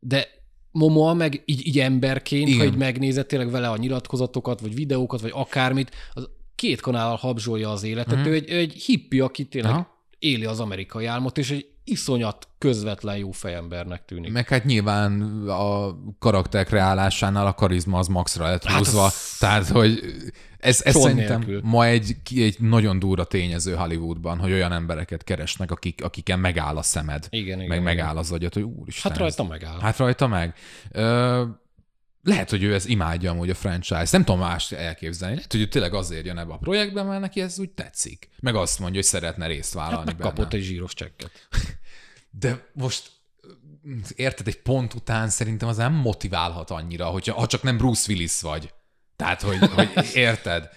de 0.00 0.28
Momoa 0.70 1.14
meg 1.14 1.42
így, 1.44 1.66
így 1.66 1.78
emberként, 1.78 2.48
Igen. 2.48 2.58
ha 2.60 2.64
így 2.64 2.76
megnézed 2.76 3.26
tényleg 3.26 3.50
vele 3.50 3.68
a 3.68 3.76
nyilatkozatokat, 3.76 4.60
vagy 4.60 4.74
videókat, 4.74 5.20
vagy 5.20 5.32
akármit, 5.34 5.90
az 6.12 6.28
két 6.54 6.80
kanállal 6.80 7.16
habzsolja 7.16 7.70
az 7.70 7.82
életet. 7.82 8.14
Uh-huh. 8.14 8.28
Ő, 8.28 8.34
egy, 8.34 8.50
egy 8.50 8.72
hippi, 8.72 9.20
aki 9.20 9.44
tényleg 9.44 9.72
Aha. 9.72 10.04
éli 10.18 10.44
az 10.44 10.60
amerikai 10.60 11.06
álmot, 11.06 11.38
és 11.38 11.50
egy 11.50 11.66
iszonyat 11.90 12.48
közvetlen 12.58 13.16
jó 13.16 13.30
fejembernek 13.30 14.04
tűnik. 14.04 14.32
Meg 14.32 14.48
hát 14.48 14.64
nyilván 14.64 15.20
a 15.48 15.96
karakter 16.18 16.64
kreálásánál 16.64 17.46
a 17.46 17.54
karizma 17.54 17.98
az 17.98 18.06
maxra 18.06 18.44
lett 18.44 18.64
hát 18.64 18.78
húzva. 18.78 19.04
Az... 19.04 19.36
Tehát, 19.38 19.68
hogy 19.68 20.00
ez, 20.58 20.82
ez 20.84 20.96
szerintem 20.96 21.38
nélkül. 21.38 21.60
ma 21.64 21.86
egy, 21.86 22.16
egy 22.34 22.56
nagyon 22.60 22.98
durva 22.98 23.24
tényező 23.24 23.74
Hollywoodban, 23.74 24.38
hogy 24.38 24.52
olyan 24.52 24.72
embereket 24.72 25.24
keresnek, 25.24 25.70
akik, 25.70 26.04
akiken 26.04 26.38
megáll 26.38 26.76
a 26.76 26.82
szemed. 26.82 27.26
Igen, 27.30 27.56
igen, 27.56 27.58
meg 27.58 27.80
igen. 27.80 27.82
megáll 27.82 28.16
az 28.16 28.32
agyat, 28.32 28.54
hogy 28.54 28.62
úristen. 28.62 29.10
Hát 29.10 29.20
rajta 29.20 29.44
megáll. 29.44 29.80
Hát 29.80 29.96
rajta 29.96 30.26
meg. 30.26 30.54
Ö, 30.90 31.44
lehet, 32.28 32.50
hogy 32.50 32.62
ő 32.62 32.74
ez 32.74 32.86
imádja 32.86 33.30
amúgy 33.30 33.50
a 33.50 33.54
franchise. 33.54 34.08
Nem 34.10 34.24
tudom 34.24 34.40
más 34.40 34.72
elképzelni. 34.72 35.34
Lehet, 35.34 35.52
hogy 35.52 35.60
ő 35.60 35.68
tényleg 35.68 35.94
azért 35.94 36.26
jön 36.26 36.38
ebbe 36.38 36.52
a 36.52 36.56
projektbe, 36.56 37.02
mert 37.02 37.20
neki 37.20 37.40
ez 37.40 37.58
úgy 37.58 37.70
tetszik. 37.70 38.28
Meg 38.40 38.54
azt 38.54 38.78
mondja, 38.78 38.96
hogy 38.96 39.08
szeretne 39.08 39.46
részt 39.46 39.72
vállalni 39.72 40.10
hát 40.10 40.20
kapott 40.20 40.52
egy 40.52 40.62
zsíros 40.62 40.94
csekket. 40.94 41.30
De 42.30 42.70
most 42.72 43.10
érted, 44.16 44.46
egy 44.46 44.62
pont 44.62 44.94
után 44.94 45.28
szerintem 45.28 45.68
az 45.68 45.76
nem 45.76 45.92
motiválhat 45.92 46.70
annyira, 46.70 47.06
hogyha, 47.06 47.34
ha 47.34 47.46
csak 47.46 47.62
nem 47.62 47.76
Bruce 47.76 48.12
Willis 48.12 48.40
vagy. 48.40 48.72
Tehát, 49.16 49.42
hogy, 49.42 49.58
hogy 49.58 49.90
érted? 50.14 50.68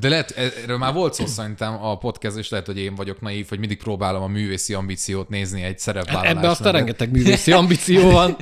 De 0.00 0.08
lehet, 0.08 0.30
erről 0.30 0.78
már 0.78 0.92
volt 0.92 1.14
szó 1.14 1.26
szerintem 1.26 1.84
a 1.84 1.98
podcast, 1.98 2.36
és 2.36 2.48
lehet, 2.48 2.66
hogy 2.66 2.78
én 2.78 2.94
vagyok 2.94 3.20
naív, 3.20 3.48
hogy 3.48 3.58
mindig 3.58 3.78
próbálom 3.78 4.22
a 4.22 4.26
művészi 4.26 4.74
ambíciót 4.74 5.28
nézni 5.28 5.62
egy 5.62 5.78
szerepvállalásnál. 5.78 6.36
Ebben 6.36 6.50
aztán 6.50 6.72
rengeteg 6.72 7.10
művészi 7.10 7.52
ambíció 7.52 8.10
van. 8.10 8.36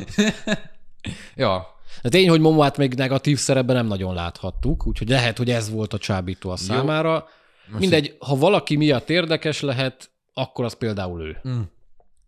ja. 1.35 1.76
De 2.03 2.09
tény, 2.09 2.29
hogy 2.29 2.41
Momoát 2.41 2.77
még 2.77 2.95
negatív 2.95 3.39
szerepben 3.39 3.77
nem 3.77 3.87
nagyon 3.87 4.15
láthattuk, 4.15 4.87
úgyhogy 4.87 5.09
lehet, 5.09 5.39
hogy 5.39 5.51
ez 5.51 5.71
volt 5.71 5.93
a 5.93 5.99
csábító 5.99 6.51
a 6.51 6.57
számára. 6.57 7.29
Jó. 7.73 7.79
Mindegy, 7.79 8.17
ha 8.19 8.37
valaki 8.37 8.77
miatt 8.77 9.11
érdekes 9.11 9.61
lehet, 9.61 10.11
akkor 10.35 10.65
az 10.65 10.75
például 10.75 11.23
ő. 11.23 11.49
Mm. 11.49 11.61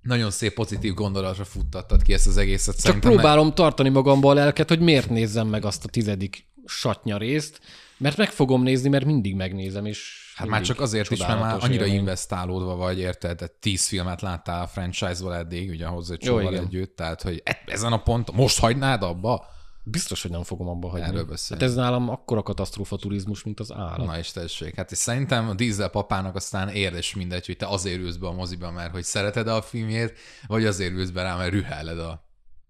Nagyon 0.03 0.31
szép 0.31 0.55
pozitív 0.55 0.94
gondolatra 0.94 1.44
futtattad 1.44 2.03
ki 2.03 2.12
ezt 2.12 2.27
az 2.27 2.37
egészet. 2.37 2.75
Csak 2.75 2.85
Szerintem 2.85 3.11
próbálom 3.11 3.47
meg... 3.47 3.55
tartani 3.55 3.88
magamba 3.88 4.31
a 4.31 4.35
lelket, 4.35 4.68
hogy 4.68 4.81
miért 4.81 5.11
nézzem 5.11 5.47
meg 5.47 5.64
azt 5.64 5.85
a 5.85 5.88
tizedik 5.88 6.47
satnya 6.66 7.16
részt, 7.16 7.61
mert 7.97 8.16
meg 8.16 8.31
fogom 8.31 8.62
nézni, 8.62 8.88
mert 8.88 9.05
mindig 9.05 9.35
megnézem, 9.35 9.87
és 9.87 10.28
Hát 10.38 10.48
már 10.48 10.62
csak 10.62 10.81
azért 10.81 11.11
is, 11.11 11.18
mert 11.18 11.40
már 11.40 11.57
annyira 11.61 11.85
élmény. 11.85 11.98
investálódva 11.98 12.77
vagy, 12.77 12.98
érted? 12.98 13.37
Tehát 13.37 13.53
tíz 13.53 13.87
filmet 13.87 14.20
láttál 14.20 14.62
a 14.62 14.66
franchise-val 14.66 15.35
eddig, 15.35 15.70
ugye 15.70 15.87
ahhoz 15.87 16.11
egy 16.11 16.18
csóval 16.18 16.55
együtt, 16.55 16.96
tehát 16.96 17.22
hogy 17.22 17.42
e- 17.44 17.62
ezen 17.66 17.92
a 17.92 18.03
pont 18.03 18.33
most 18.33 18.59
hagynád 18.59 19.03
abba? 19.03 19.46
Biztos, 19.83 20.22
hogy 20.22 20.31
nem 20.31 20.42
fogom 20.42 20.68
abba 20.68 20.88
hagyni. 20.88 21.07
Erről 21.07 21.24
beszélni. 21.24 21.62
Hát 21.62 21.72
ez 21.72 21.77
nálam 21.77 22.09
akkora 22.09 22.42
katasztrófa 22.42 22.96
turizmus, 22.96 23.42
mint 23.42 23.61
az 23.61 23.72
állat. 23.72 24.07
Na 24.07 24.18
és 24.18 24.31
tessék. 24.31 24.74
Hát 24.74 24.90
és 24.90 24.98
szerintem 24.98 25.48
a 25.48 25.55
Diesel 25.55 25.88
papának 25.88 26.35
aztán 26.35 26.68
érdes 26.68 27.14
mindegy, 27.14 27.46
hogy 27.46 27.57
te 27.57 27.66
azért 27.66 28.01
ülsz 28.01 28.16
be 28.16 28.27
a 28.27 28.33
moziba, 28.33 28.70
mert 28.70 28.90
hogy 28.90 29.05
szereted 29.05 29.48
a 29.48 29.62
filmjét, 29.62 30.18
vagy 30.46 30.66
azért 30.66 30.92
ülsz 30.92 31.11
be 31.11 31.22
rá, 31.22 31.37
mert 31.37 31.51
rühelled 31.51 31.98
a 31.98 32.27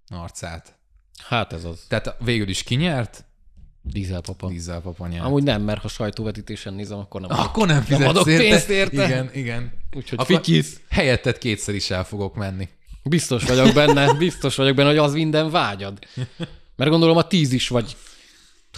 arcát. 0.09 0.79
Hát 1.25 1.53
ez 1.53 1.65
az. 1.65 1.85
Tehát 1.89 2.17
végül 2.19 2.49
is 2.49 2.63
kinyert, 2.63 3.25
Dízelpapa. 3.83 4.49
Dízelpapa 4.49 5.07
nyert. 5.07 5.25
Amúgy 5.25 5.43
nem, 5.43 5.63
mert 5.63 5.81
ha 5.81 5.89
sajtóvetítésen 5.89 6.75
nézem, 6.75 6.99
akkor 6.99 7.21
nem 7.21 7.31
Akkor 7.39 7.67
nem, 7.67 7.85
nem 7.89 8.09
adok 8.09 8.27
érte. 8.27 8.43
pénzt 8.43 8.69
érte. 8.69 9.05
Igen, 9.05 9.31
igen. 9.35 9.73
Úgyhogy 9.97 10.19
Akkor 10.19 10.37
fikisz. 10.37 10.81
helyetted 10.91 11.39
kétszer 11.39 11.75
is 11.75 11.91
el 11.91 12.05
fogok 12.05 12.35
menni. 12.35 12.69
Biztos 13.05 13.45
vagyok 13.45 13.75
benne, 13.75 14.13
biztos 14.15 14.57
vagyok 14.57 14.75
benne, 14.77 14.89
hogy 14.89 14.99
az 14.99 15.13
minden 15.13 15.51
vágyad. 15.51 15.99
Mert 16.77 16.91
gondolom 16.91 17.17
a 17.17 17.27
tíz 17.27 17.53
is 17.53 17.69
vagy 17.69 17.97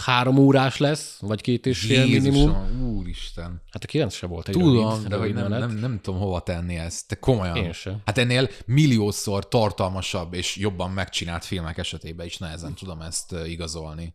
három 0.05 0.39
órás 0.39 0.77
lesz, 0.77 1.17
vagy 1.21 1.41
két 1.41 1.67
és 1.67 1.81
fél 1.81 2.07
minimum. 2.07 2.81
Úristen. 2.97 3.63
Hát 3.71 3.85
a 3.85 3.87
kilenc 3.87 4.15
se 4.15 4.27
volt 4.27 4.49
egy 4.49 4.55
Tudom, 4.55 4.91
rövid, 4.95 5.09
de 5.09 5.17
hogy 5.17 5.35
nem, 5.35 5.49
menet. 5.49 5.69
nem, 5.69 5.79
nem 5.79 6.01
tudom 6.03 6.21
hova 6.21 6.41
tenni 6.41 6.77
ezt. 6.77 7.09
Te 7.09 7.15
komolyan. 7.15 7.57
Én 7.57 7.73
sem. 7.73 7.97
Hát 8.05 8.19
ennél 8.19 8.49
milliószor 8.67 9.49
tartalmasabb 9.49 10.35
és 10.35 10.57
jobban 10.57 10.91
megcsinált 10.91 11.45
filmek 11.45 11.79
esetében 11.79 12.27
is 12.27 12.37
nehezen 12.39 12.75
tudom 12.75 13.01
ezt 13.01 13.35
igazolni. 13.47 14.13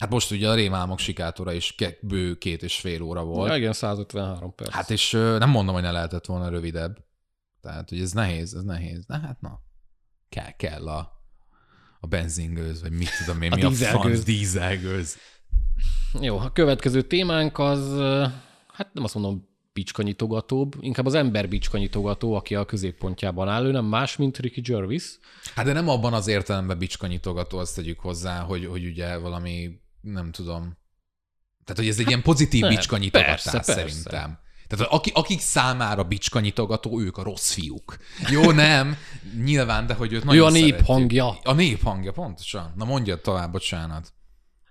Hát 0.00 0.10
most 0.10 0.30
ugye 0.30 0.48
a 0.48 0.54
Rémálmok 0.54 0.98
sikátora 0.98 1.52
is 1.52 1.74
ke- 1.74 1.98
bő 2.06 2.34
két 2.34 2.62
és 2.62 2.80
fél 2.80 3.02
óra 3.02 3.24
volt. 3.24 3.50
Ja, 3.50 3.56
igen, 3.56 3.72
153 3.72 4.54
perc. 4.54 4.70
Hát 4.70 4.90
és 4.90 5.10
nem 5.10 5.50
mondom, 5.50 5.74
hogy 5.74 5.82
ne 5.82 5.90
lehetett 5.90 6.26
volna 6.26 6.48
rövidebb. 6.48 7.04
Tehát, 7.60 7.88
hogy 7.88 8.00
ez 8.00 8.12
nehéz, 8.12 8.54
ez 8.54 8.62
nehéz. 8.62 9.06
De 9.06 9.18
hát 9.18 9.40
na, 9.40 9.60
kell, 10.28 10.50
kell 10.50 10.88
a, 10.88 11.10
a 12.00 12.06
benzingőz, 12.06 12.82
vagy 12.82 12.92
mit 12.92 13.08
tudom 13.24 13.42
én, 13.42 13.52
A 13.52 13.56
mi 13.56 13.62
a 13.62 13.68
dízelgőz. 13.68 14.00
franc 14.00 14.22
dízelgőz. 14.24 15.16
Jó, 16.20 16.38
a 16.38 16.52
következő 16.52 17.02
témánk 17.02 17.58
az, 17.58 17.98
hát 18.72 18.92
nem 18.92 19.04
azt 19.04 19.14
mondom 19.14 19.48
bicskanyitogatóbb, 19.72 20.74
inkább 20.80 21.06
az 21.06 21.14
ember 21.14 21.48
bicskanyitogató, 21.48 22.34
aki 22.34 22.54
a 22.54 22.64
középpontjában 22.64 23.48
áll, 23.48 23.64
ő 23.66 23.70
nem 23.70 23.84
más, 23.84 24.16
mint 24.16 24.38
Ricky 24.38 24.60
Gervais. 24.60 25.18
Hát 25.54 25.64
de 25.64 25.72
nem 25.72 25.88
abban 25.88 26.12
az 26.12 26.26
értelemben 26.26 26.78
bicskanyitogató, 26.78 27.58
azt 27.58 27.74
tegyük 27.74 28.00
hozzá, 28.00 28.40
hogy, 28.40 28.66
hogy 28.66 28.84
ugye 28.86 29.16
valami, 29.16 29.70
nem 30.04 30.30
tudom, 30.30 30.76
tehát 31.64 31.80
hogy 31.80 31.88
ez 31.88 31.98
egy 31.98 32.08
ilyen 32.08 32.22
pozitív 32.22 32.60
nem, 32.60 32.70
bicskanyitogatás 32.74 33.42
persze, 33.42 33.50
persze. 33.50 33.72
szerintem. 33.72 34.38
Tehát 34.66 34.92
aki, 34.92 35.10
akik 35.14 35.40
számára 35.40 36.02
bicskanyitogató, 36.02 37.00
ők 37.00 37.16
a 37.16 37.22
rossz 37.22 37.52
fiúk. 37.52 37.96
Jó, 38.30 38.50
nem, 38.50 38.96
nyilván, 39.44 39.86
de 39.86 39.94
hogy 39.94 40.12
őt 40.12 40.24
nagyon 40.24 40.46
a 40.46 40.50
nép 40.50 40.84
hangja. 40.84 41.38
A 41.42 41.52
nép 41.52 41.82
hangja, 41.82 42.12
pontosan. 42.12 42.72
Na 42.76 42.84
mondjad 42.84 43.20
tovább, 43.20 43.52
bocsánat. 43.52 44.12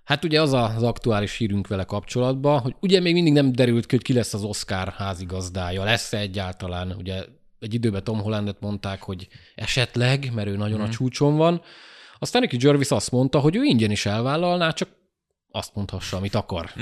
Hát 0.04 0.24
ugye 0.24 0.42
az 0.42 0.54
az 0.54 0.84
aktuális 0.84 1.38
hírünk 1.38 1.68
vele 1.68 1.84
kapcsolatban, 1.84 2.60
hogy 2.60 2.76
ugye 2.80 3.00
még 3.00 3.14
mindig 3.14 3.34
nem 3.34 3.52
derült 3.52 3.86
ki, 3.86 3.96
hogy 3.96 4.04
ki 4.04 4.14
lesz 4.14 4.34
az 4.34 4.44
Oscar 4.44 4.90
házigazdája. 4.90 5.84
Lesz-e 5.84 6.18
egyáltalán? 6.18 6.92
Ugye 6.92 7.26
egy 7.60 7.74
időben 7.74 8.04
Tom 8.04 8.22
Hollandet 8.22 8.60
mondták, 8.60 9.02
hogy 9.02 9.28
esetleg, 9.56 10.32
mert 10.34 10.48
ő 10.48 10.56
nagyon 10.56 10.82
a 10.82 10.90
csúcson 10.90 11.36
van. 11.36 11.62
Aztán 12.20 12.42
Ricky 12.42 12.58
Gervais 12.58 12.92
azt 12.92 13.12
mondta, 13.12 13.40
hogy 13.40 13.56
ő 13.56 13.64
ingyen 13.64 13.92
is 13.92 14.06
elvállalná, 14.06 14.72
csak 14.72 14.90
azt 15.56 15.72
mondhassa, 15.74 16.18
amit 16.18 16.36
akar. 16.36 16.70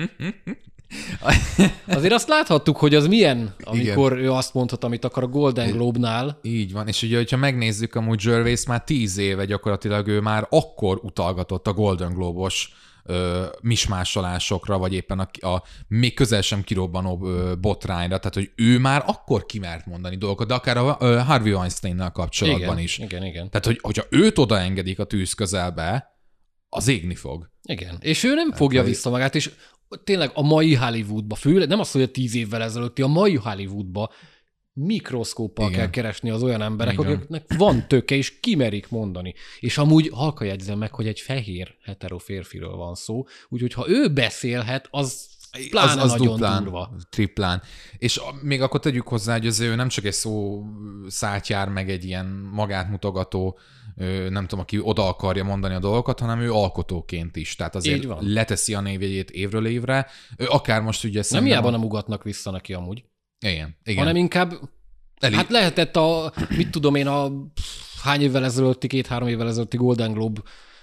Azért 1.87 2.13
azt 2.13 2.27
láthattuk, 2.27 2.77
hogy 2.77 2.95
az 2.95 3.07
milyen, 3.07 3.55
amikor 3.63 4.11
ő 4.11 4.31
azt 4.31 4.53
mondhat, 4.53 4.83
amit 4.83 5.05
akar 5.05 5.23
a 5.23 5.27
Golden 5.27 5.71
Globe-nál. 5.71 6.39
Így 6.41 6.71
van, 6.71 6.87
és 6.87 7.01
ugye, 7.01 7.17
hogyha 7.17 7.37
megnézzük, 7.37 7.95
amúgy 7.95 8.21
Gervais 8.23 8.65
már 8.65 8.83
tíz 8.83 9.17
éve 9.17 9.45
gyakorlatilag 9.45 10.07
ő 10.07 10.19
már 10.19 10.47
akkor 10.49 10.99
utalgatott 11.03 11.67
a 11.67 11.73
Golden 11.73 12.13
Globe-os 12.13 12.73
ö, 13.03 13.45
mismásolásokra, 13.61 14.77
vagy 14.77 14.93
éppen 14.93 15.19
a, 15.19 15.47
a 15.47 15.63
még 15.87 16.13
közel 16.13 16.41
sem 16.41 16.63
kirobbanó 16.63 17.19
ö, 17.23 17.53
botrányra, 17.61 18.17
tehát 18.17 18.33
hogy 18.33 18.51
ő 18.55 18.79
már 18.79 19.03
akkor 19.05 19.45
kimert 19.45 19.85
mondani 19.85 20.15
dolgokat, 20.15 20.47
de 20.47 20.53
akár 20.53 20.77
a 20.77 20.97
ö, 20.99 21.17
Harvey 21.17 21.53
Weinsteinnel 21.53 22.11
kapcsolatban 22.11 22.61
Igen, 22.61 22.79
is. 22.79 22.97
igen, 22.97 23.23
igen. 23.23 23.49
Tehát, 23.49 23.65
hogy, 23.65 23.79
hogyha 23.81 24.03
őt 24.09 24.37
odaengedik 24.37 24.99
a 24.99 25.03
tűz 25.03 25.33
közelbe, 25.33 26.10
az 26.73 26.87
égni 26.87 27.15
fog. 27.15 27.49
Igen. 27.63 27.97
És 27.99 28.23
ő 28.23 28.33
nem 28.33 28.51
fogja 28.51 28.81
hogy- 28.81 28.89
vissza 28.89 29.09
magát, 29.09 29.35
és 29.35 29.51
tényleg 30.03 30.31
a 30.33 30.41
mai 30.41 30.73
Hollywoodba, 30.73 31.35
főleg 31.35 31.67
nem 31.67 31.79
azt, 31.79 31.91
hogy 31.91 32.01
a 32.01 32.11
tíz 32.11 32.35
évvel 32.35 32.61
ezelőtti, 32.63 33.01
a 33.01 33.07
mai 33.07 33.35
Hollywoodba 33.35 34.11
mikroszkóppal 34.73 35.67
Igen. 35.67 35.79
kell 35.79 35.89
keresni 35.89 36.29
az 36.29 36.43
olyan 36.43 36.61
emberek, 36.61 36.95
van. 36.95 37.05
akiknek 37.07 37.53
van 37.57 37.87
töke, 37.87 38.15
és 38.15 38.39
kimerik 38.39 38.89
mondani. 38.89 39.33
És 39.59 39.77
amúgy 39.77 40.09
halka 40.13 40.43
jegyzem 40.43 40.77
meg, 40.77 40.93
hogy 40.93 41.07
egy 41.07 41.19
fehér 41.19 41.75
hetero 41.83 42.17
férfiről 42.17 42.75
van 42.75 42.95
szó, 42.95 43.23
úgyhogy 43.49 43.73
ha 43.73 43.89
ő 43.89 44.13
beszélhet, 44.13 44.87
az 44.91 45.29
pláne 45.69 45.91
az, 46.01 46.11
az 46.11 46.11
nagyon 46.11 46.27
duplán, 46.33 46.63
durva. 46.63 46.95
triplán. 47.09 47.61
És 47.97 48.17
a- 48.17 48.35
még 48.41 48.61
akkor 48.61 48.79
tegyük 48.79 49.07
hozzá, 49.07 49.33
hogy 49.33 49.47
az 49.47 49.59
ő 49.59 49.75
nem 49.75 49.87
csak 49.87 50.05
egy 50.05 50.13
szó 50.13 50.63
szátyár, 51.07 51.69
meg 51.69 51.89
egy 51.89 52.05
ilyen 52.05 52.49
magát 52.51 52.89
mutogató, 52.89 53.59
nem 54.29 54.47
tudom, 54.47 54.59
aki 54.59 54.79
oda 54.81 55.07
akarja 55.07 55.43
mondani 55.43 55.73
a 55.73 55.79
dolgokat, 55.79 56.19
hanem 56.19 56.39
ő 56.39 56.51
alkotóként 56.53 57.35
is. 57.35 57.55
Tehát 57.55 57.75
azért 57.75 58.07
leteszi 58.19 58.73
a 58.73 58.81
névjegyét 58.81 59.31
évről 59.31 59.65
évre. 59.65 60.07
Akár 60.45 60.81
most 60.81 61.03
ugye 61.03 61.21
Nem 61.29 61.43
hiába 61.43 61.67
a- 61.67 61.71
nem 61.71 61.83
ugatnak 61.83 62.23
vissza 62.23 62.51
neki 62.51 62.73
amúgy, 62.73 63.03
Igen, 63.39 63.77
igen. 63.83 63.99
hanem 63.99 64.15
inkább 64.15 64.53
Elég- 65.19 65.37
Hát 65.37 65.49
lehetett 65.49 65.95
a, 65.95 66.33
mit 66.49 66.69
tudom 66.71 66.95
én, 66.95 67.07
a 67.07 67.31
hány 68.03 68.21
évvel 68.21 68.43
ezelőtti, 68.43 68.87
két-három 68.87 69.27
évvel 69.27 69.47
ezelőtti 69.47 69.77
Golden 69.77 70.13
Globe 70.13 70.41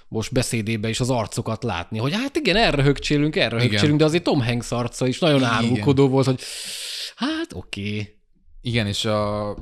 most 0.08 0.32
beszédébe 0.32 0.88
is 0.88 1.00
az 1.00 1.10
arcokat 1.10 1.62
látni, 1.64 1.98
hogy 1.98 2.12
hát 2.12 2.36
igen, 2.36 2.56
erre 2.56 2.82
högcsélünk, 2.82 3.36
erre 3.36 3.56
Igen. 3.56 3.68
högcsélünk, 3.70 3.98
de 3.98 4.04
azért 4.04 4.22
Tom 4.22 4.42
Hanks 4.44 4.72
arca 4.72 5.06
is 5.06 5.18
nagyon 5.18 5.44
árulkodó 5.44 6.08
volt, 6.08 6.26
hogy 6.26 6.40
hát 7.16 7.52
oké. 7.52 7.90
Okay. 7.90 8.16
Igen, 8.60 8.86
és 8.86 9.04
a 9.04 9.54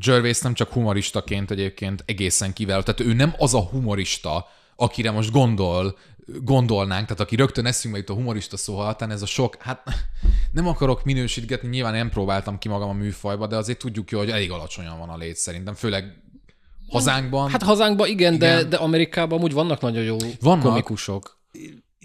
Gervais 0.00 0.40
nem 0.40 0.54
csak 0.54 0.72
humoristaként 0.72 1.50
egyébként 1.50 2.02
egészen 2.06 2.52
kiváló. 2.52 2.82
Tehát 2.82 3.00
ő 3.00 3.12
nem 3.12 3.34
az 3.38 3.54
a 3.54 3.60
humorista, 3.60 4.46
akire 4.76 5.10
most 5.10 5.30
gondol, 5.30 5.96
gondolnánk, 6.42 7.02
tehát 7.02 7.20
aki 7.20 7.36
rögtön 7.36 7.66
eszünkbe 7.66 7.98
jut 8.00 8.10
a 8.10 8.14
humorista 8.14 8.56
szó 8.56 8.76
hallatán, 8.76 9.10
ez 9.10 9.22
a 9.22 9.26
sok, 9.26 9.56
hát 9.62 9.82
nem 10.52 10.66
akarok 10.66 11.04
minősítgetni, 11.04 11.68
nyilván 11.68 11.92
nem 11.92 12.10
próbáltam 12.10 12.58
ki 12.58 12.68
magam 12.68 12.88
a 12.88 12.92
műfajba, 12.92 13.46
de 13.46 13.56
azért 13.56 13.78
tudjuk 13.78 14.10
jó, 14.10 14.18
hogy 14.18 14.30
elég 14.30 14.50
alacsonyan 14.50 14.98
van 14.98 15.08
a 15.08 15.16
lét 15.16 15.36
szerintem, 15.36 15.74
főleg 15.74 16.22
hazánkban. 16.88 17.50
Hát 17.50 17.62
hazánkban 17.62 18.08
igen, 18.08 18.34
igen. 18.34 18.56
De, 18.56 18.64
de 18.64 18.76
Amerikában 18.76 19.38
amúgy 19.38 19.52
vannak 19.52 19.80
nagyon 19.80 20.04
jó 20.04 20.16
Vannak. 20.40 20.64
komikusok. 20.64 21.38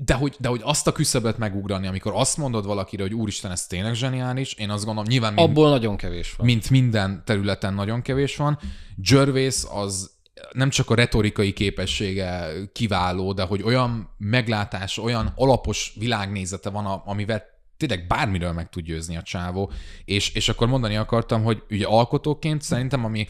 De 0.03 0.13
hogy, 0.13 0.35
de 0.39 0.47
hogy 0.47 0.61
azt 0.63 0.87
a 0.87 0.91
küszöbet 0.91 1.37
megugrani, 1.37 1.87
amikor 1.87 2.11
azt 2.15 2.37
mondod 2.37 2.65
valakire, 2.65 3.03
hogy 3.03 3.13
úristen, 3.13 3.51
ez 3.51 3.67
tényleg 3.67 3.93
zseniális, 3.93 4.53
én 4.53 4.69
azt 4.69 4.85
gondolom, 4.85 5.09
nyilván 5.09 5.33
mint, 5.33 5.47
Abból 5.49 5.69
nagyon 5.69 5.97
kevés 5.97 6.33
van. 6.37 6.45
mint 6.45 6.69
minden 6.69 7.23
területen 7.25 7.73
nagyon 7.73 8.01
kevés 8.01 8.35
van. 8.35 8.59
Gervais 8.95 9.63
az 9.71 10.11
nem 10.51 10.69
csak 10.69 10.89
a 10.89 10.95
retorikai 10.95 11.53
képessége 11.53 12.51
kiváló, 12.73 13.33
de 13.33 13.43
hogy 13.43 13.61
olyan 13.63 14.09
meglátás, 14.17 14.97
olyan 14.97 15.33
alapos 15.35 15.93
világnézete 15.99 16.69
van, 16.69 16.85
amivel 16.85 17.43
tényleg 17.77 18.07
bármiről 18.07 18.51
meg 18.51 18.69
tud 18.69 18.83
győzni 18.83 19.17
a 19.17 19.21
csávó. 19.21 19.71
És, 20.05 20.33
és 20.33 20.49
akkor 20.49 20.67
mondani 20.67 20.95
akartam, 20.95 21.43
hogy 21.43 21.63
ugye 21.69 21.85
alkotóként 21.85 22.61
szerintem, 22.61 23.05
ami 23.05 23.27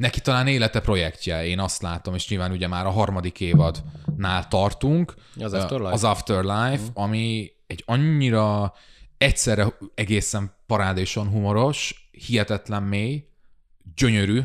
neki 0.00 0.20
talán 0.20 0.46
élete 0.46 0.80
projektje, 0.80 1.46
én 1.46 1.58
azt 1.58 1.82
látom, 1.82 2.14
és 2.14 2.28
nyilván 2.28 2.50
ugye 2.50 2.68
már 2.68 2.86
a 2.86 2.90
harmadik 2.90 3.40
évadnál 3.40 4.48
tartunk. 4.48 5.14
Az 5.38 5.52
Afterlife? 5.52 5.92
Az 5.92 6.04
Afterlife, 6.04 6.82
ami 6.94 7.52
egy 7.66 7.82
annyira 7.86 8.74
egyszerre 9.18 9.76
egészen 9.94 10.54
parádéson 10.66 11.28
humoros, 11.28 12.08
hihetetlen 12.10 12.82
mély, 12.82 13.24
gyönyörű, 13.96 14.40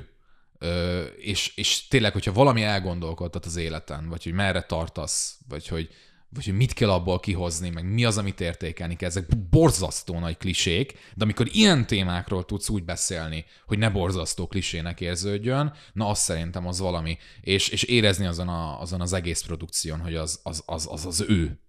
és, 1.18 1.56
és 1.56 1.88
tényleg, 1.88 2.14
hogyha 2.14 2.32
valami 2.32 2.64
elgondolkodtat 2.64 3.46
az 3.46 3.56
életen, 3.56 4.10
vagy 4.10 4.24
hogy 4.24 4.34
merre 4.34 4.62
tartasz, 4.62 5.38
vagy 5.48 5.68
hogy, 5.68 5.90
vagy 6.36 6.46
hogy 6.46 6.56
mit 6.56 6.74
kell 6.74 6.90
abból 6.90 7.20
kihozni, 7.20 7.70
meg 7.70 7.94
mi 7.94 8.06
az, 8.06 8.18
amit 8.18 8.42
értékelni 8.42 8.96
kell. 8.96 9.10
Ezek 9.10 9.50
borzasztó 9.50 10.20
nagy 10.20 10.38
klisék, 10.38 10.92
de 11.16 11.24
amikor 11.24 11.48
ilyen 11.52 11.88
témákról 11.88 12.46
tudsz 12.46 12.70
úgy 12.70 12.84
beszélni, 12.84 13.46
hogy 13.66 13.78
ne 13.78 13.90
borzasztó 13.90 14.48
klisének 14.48 15.02
érződjön, 15.02 15.74
na 15.94 16.08
azt 16.08 16.22
szerintem 16.22 16.68
az 16.68 16.80
valami. 16.80 17.18
És, 17.42 17.68
és 17.68 17.84
érezni 17.84 18.26
azon, 18.26 18.48
a, 18.48 18.82
azon 18.82 19.02
az 19.02 19.14
egész 19.14 19.42
produkción, 19.42 20.00
hogy 20.00 20.16
az 20.16 20.40
az, 20.44 20.64
az, 20.66 20.88
az, 20.92 21.06
az 21.06 21.26
ő. 21.28 21.60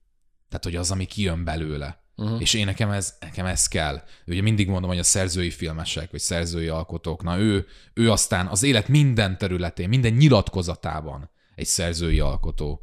Tehát, 0.48 0.64
hogy 0.64 0.76
az, 0.76 0.90
ami 0.90 1.04
kijön 1.04 1.44
belőle. 1.44 2.04
Uh-huh. 2.16 2.40
És 2.40 2.54
én 2.54 2.64
nekem 2.64 2.90
ez, 2.90 3.14
nekem 3.20 3.46
ez 3.46 3.68
kell. 3.68 4.02
Ugye 4.26 4.42
mindig 4.42 4.68
mondom, 4.68 4.90
hogy 4.90 4.98
a 4.98 5.02
szerzői 5.02 5.50
filmesek, 5.50 6.10
vagy 6.10 6.20
szerzői 6.20 6.68
alkotók, 6.68 7.22
na 7.22 7.38
ő, 7.38 7.66
ő 7.94 8.10
aztán 8.10 8.46
az 8.46 8.62
élet 8.62 8.88
minden 8.88 9.38
területén, 9.38 9.88
minden 9.88 10.12
nyilatkozatában 10.12 11.30
egy 11.54 11.66
szerzői 11.66 12.20
alkotó. 12.20 12.80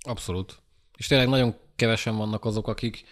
Abszolút. 0.00 0.63
És 0.96 1.06
tényleg 1.06 1.28
nagyon 1.28 1.54
kevesen 1.76 2.16
vannak 2.16 2.44
azok, 2.44 2.68
akik 2.68 3.04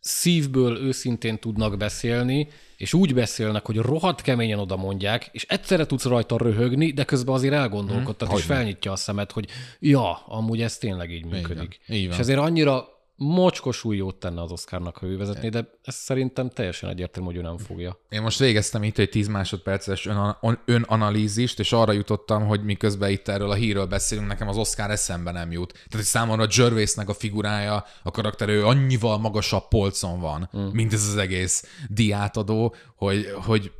szívből 0.00 0.76
őszintén 0.76 1.38
tudnak 1.38 1.76
beszélni, 1.76 2.48
és 2.76 2.94
úgy 2.94 3.14
beszélnek, 3.14 3.66
hogy 3.66 3.76
rohadt 3.76 4.20
keményen 4.20 4.58
oda 4.58 4.76
mondják, 4.76 5.28
és 5.32 5.44
egyszerre 5.48 5.86
tudsz 5.86 6.04
rajta 6.04 6.36
röhögni, 6.36 6.90
de 6.90 7.04
közben 7.04 7.34
azért 7.34 7.54
elgondolkodtat, 7.54 8.28
és 8.28 8.34
Hogyne. 8.34 8.54
felnyitja 8.54 8.92
a 8.92 8.96
szemet, 8.96 9.32
hogy 9.32 9.48
ja, 9.78 10.26
amúgy 10.26 10.62
ez 10.62 10.78
tényleg 10.78 11.10
így 11.10 11.24
működik. 11.24 11.80
van, 11.86 11.96
így 11.96 12.04
van. 12.04 12.12
És 12.12 12.18
ezért 12.18 12.38
annyira 12.38 12.88
mocskos 13.22 13.84
új 13.84 13.96
jót 13.96 14.16
tenne 14.16 14.42
az 14.42 14.50
Oscarnak, 14.50 14.96
ha 14.96 15.06
ő 15.06 15.16
vezetné, 15.16 15.48
de 15.48 15.70
ez 15.82 15.94
szerintem 15.94 16.48
teljesen 16.48 16.90
egyértelmű, 16.90 17.28
hogy 17.28 17.36
ő 17.36 17.42
nem 17.42 17.58
fogja. 17.58 17.98
Én 18.08 18.22
most 18.22 18.38
végeztem 18.38 18.82
itt 18.82 18.98
egy 18.98 19.08
10 19.08 19.28
másodperces 19.28 20.06
ön, 20.06 20.58
önanalízist, 20.64 21.58
és 21.58 21.72
arra 21.72 21.92
jutottam, 21.92 22.46
hogy 22.46 22.64
miközben 22.64 23.10
itt 23.10 23.28
erről 23.28 23.50
a 23.50 23.54
hírről 23.54 23.86
beszélünk, 23.86 24.28
nekem 24.28 24.48
az 24.48 24.56
Oscar 24.56 24.90
eszembe 24.90 25.30
nem 25.30 25.52
jut. 25.52 25.72
Tehát, 25.72 25.92
hogy 25.92 26.02
számomra 26.02 26.46
Jervisnek 26.56 27.08
a 27.08 27.14
figurája, 27.14 27.84
a 28.02 28.10
karakter, 28.10 28.48
ő 28.48 28.66
annyival 28.66 29.18
magasabb 29.18 29.68
polcon 29.68 30.20
van, 30.20 30.50
mm. 30.56 30.66
mint 30.72 30.92
ez 30.92 31.06
az 31.06 31.16
egész 31.16 31.64
diátadó, 31.88 32.74
hogy, 32.96 33.32
hogy 33.46 33.72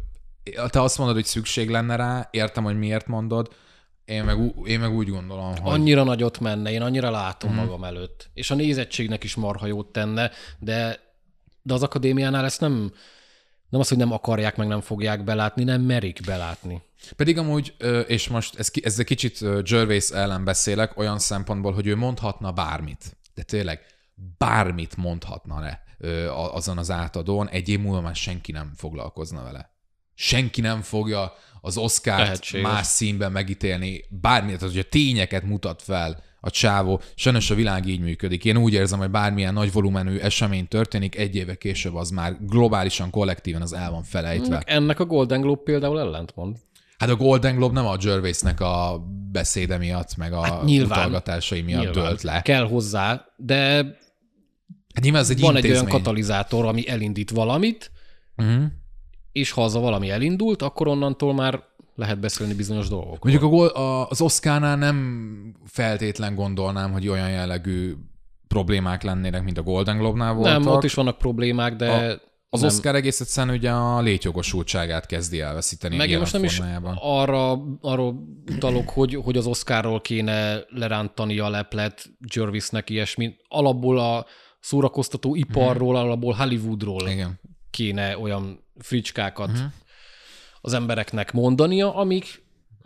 te 0.68 0.82
azt 0.82 0.98
mondod, 0.98 1.16
hogy 1.16 1.24
szükség 1.24 1.70
lenne 1.70 1.96
rá, 1.96 2.28
értem, 2.30 2.64
hogy 2.64 2.78
miért 2.78 3.06
mondod, 3.06 3.48
én 4.04 4.24
meg, 4.24 4.54
én 4.64 4.80
meg 4.80 4.94
úgy 4.94 5.08
gondolom, 5.08 5.56
hogy... 5.56 5.72
Annyira 5.72 6.02
nagyot 6.02 6.40
menne, 6.40 6.70
én 6.70 6.82
annyira 6.82 7.10
látom 7.10 7.52
mm. 7.52 7.56
magam 7.56 7.84
előtt. 7.84 8.30
És 8.34 8.50
a 8.50 8.54
nézettségnek 8.54 9.24
is 9.24 9.34
marha 9.34 9.66
jót 9.66 9.86
tenne, 9.86 10.30
de, 10.58 11.00
de 11.62 11.74
az 11.74 11.82
akadémiánál 11.82 12.44
ezt 12.44 12.60
nem, 12.60 12.92
nem 13.68 13.80
az, 13.80 13.88
hogy 13.88 13.98
nem 13.98 14.12
akarják, 14.12 14.56
meg 14.56 14.66
nem 14.66 14.80
fogják 14.80 15.24
belátni, 15.24 15.64
nem 15.64 15.80
merik 15.80 16.20
belátni. 16.26 16.82
Pedig 17.16 17.38
amúgy, 17.38 17.74
és 18.06 18.28
most 18.28 18.58
ez, 18.58 18.70
ezzel 18.82 19.04
kicsit 19.04 19.62
Gervais 19.62 20.10
ellen 20.10 20.44
beszélek, 20.44 20.98
olyan 20.98 21.18
szempontból, 21.18 21.72
hogy 21.72 21.86
ő 21.86 21.96
mondhatna 21.96 22.52
bármit. 22.52 23.16
De 23.34 23.42
tényleg 23.42 23.80
bármit 24.38 24.96
mondhatna 24.96 25.60
le 25.60 25.84
azon 26.32 26.78
az 26.78 26.90
átadón, 26.90 27.48
egy 27.48 27.68
év 27.68 27.80
múlva 27.80 28.00
már 28.00 28.14
senki 28.14 28.52
nem 28.52 28.72
foglalkozna 28.76 29.42
vele. 29.42 29.70
Senki 30.14 30.60
nem 30.60 30.80
fogja 30.80 31.32
az 31.64 31.76
Oscar 31.76 32.38
más 32.62 32.86
színben 32.86 33.32
megítélni 33.32 34.04
bármilyet, 34.08 34.58
tehát 34.58 34.74
hogy 34.74 34.84
a 34.86 34.88
tényeket 34.88 35.44
mutat 35.44 35.82
fel 35.82 36.22
a 36.40 36.50
csávó. 36.50 37.00
Sajnos 37.14 37.50
a 37.50 37.54
világ 37.54 37.86
így 37.86 38.00
működik. 38.00 38.44
Én 38.44 38.56
úgy 38.56 38.72
érzem, 38.72 38.98
hogy 38.98 39.10
bármilyen 39.10 39.52
nagy 39.52 39.72
volumenű 39.72 40.16
esemény 40.16 40.68
történik, 40.68 41.16
egy 41.16 41.36
éve 41.36 41.54
később 41.54 41.94
az 41.94 42.10
már 42.10 42.36
globálisan, 42.40 43.10
kollektíven 43.10 43.62
az 43.62 43.72
el 43.72 43.90
van 43.90 44.02
felejtve. 44.02 44.62
Ennek 44.66 45.00
a 45.00 45.04
Golden 45.04 45.40
Globe 45.40 45.62
például 45.64 46.00
ellentmond. 46.00 46.56
Hát 46.98 47.10
a 47.10 47.16
Golden 47.16 47.56
Globe 47.56 47.74
nem 47.74 47.86
a 47.86 47.96
Gervaisnek 47.96 48.60
a 48.60 49.04
beszéde 49.32 49.78
miatt, 49.78 50.16
meg 50.16 50.32
a 50.32 50.42
hát 50.42 50.64
nyilván, 50.64 50.98
utalgatásai 50.98 51.60
miatt 51.60 51.82
nyilván. 51.82 52.04
dölt 52.04 52.22
le. 52.22 52.42
Kell 52.42 52.66
hozzá, 52.66 53.26
de 53.36 53.74
hát 54.94 55.02
nyilván 55.02 55.22
ez 55.22 55.30
egy 55.30 55.40
van 55.40 55.54
intézmény. 55.54 55.78
egy 55.80 55.86
olyan 55.86 56.02
katalizátor, 56.02 56.64
ami 56.64 56.88
elindít 56.88 57.30
valamit, 57.30 57.90
uh-huh 58.36 58.64
és 59.32 59.50
ha 59.50 59.64
az 59.64 59.74
a 59.74 59.80
valami 59.80 60.10
elindult, 60.10 60.62
akkor 60.62 60.88
onnantól 60.88 61.34
már 61.34 61.62
lehet 61.94 62.20
beszélni 62.20 62.54
bizonyos 62.54 62.88
dolgokról. 62.88 63.32
Mondjuk 63.32 63.74
a, 63.76 64.08
az 64.08 64.20
Oscarnál 64.20 64.76
nem 64.76 65.56
feltétlen 65.64 66.34
gondolnám, 66.34 66.92
hogy 66.92 67.08
olyan 67.08 67.30
jellegű 67.30 67.94
problémák 68.48 69.02
lennének, 69.02 69.44
mint 69.44 69.58
a 69.58 69.62
Golden 69.62 69.98
Globe-nál 69.98 70.34
voltak. 70.34 70.62
Nem, 70.62 70.72
ott 70.72 70.84
is 70.84 70.94
vannak 70.94 71.18
problémák, 71.18 71.76
de... 71.76 71.90
A, 71.90 72.20
az 72.54 72.60
nem. 72.60 72.68
Oscar 72.68 72.94
egész 72.94 73.20
egyszerűen 73.20 73.56
ugye 73.56 73.70
a 73.70 74.00
létjogosultságát 74.00 75.06
kezdi 75.06 75.40
elveszíteni. 75.40 75.96
Meg 75.96 76.18
most 76.18 76.32
nem 76.32 76.46
formájában. 76.46 76.92
is 76.92 76.98
arra, 77.02 77.52
arra 77.80 78.14
utalok, 78.54 78.90
hogy, 78.90 79.14
hogy 79.14 79.36
az 79.36 79.46
Oscarról 79.46 80.00
kéne 80.00 80.64
lerántani 80.68 81.38
a 81.38 81.50
leplet 81.50 82.10
Jervisnek 82.34 82.90
ilyesmi. 82.90 83.34
Alapból 83.48 83.98
a 83.98 84.26
szórakoztató 84.60 85.34
iparról, 85.34 85.94
hmm. 85.94 86.04
alapból 86.04 86.32
Hollywoodról 86.32 87.08
Igen. 87.08 87.40
kéne 87.70 88.18
olyan 88.18 88.61
fricskákat 88.78 89.50
uh-huh. 89.50 89.72
az 90.60 90.72
embereknek 90.72 91.32
mondania, 91.32 91.94
amik 91.94 92.42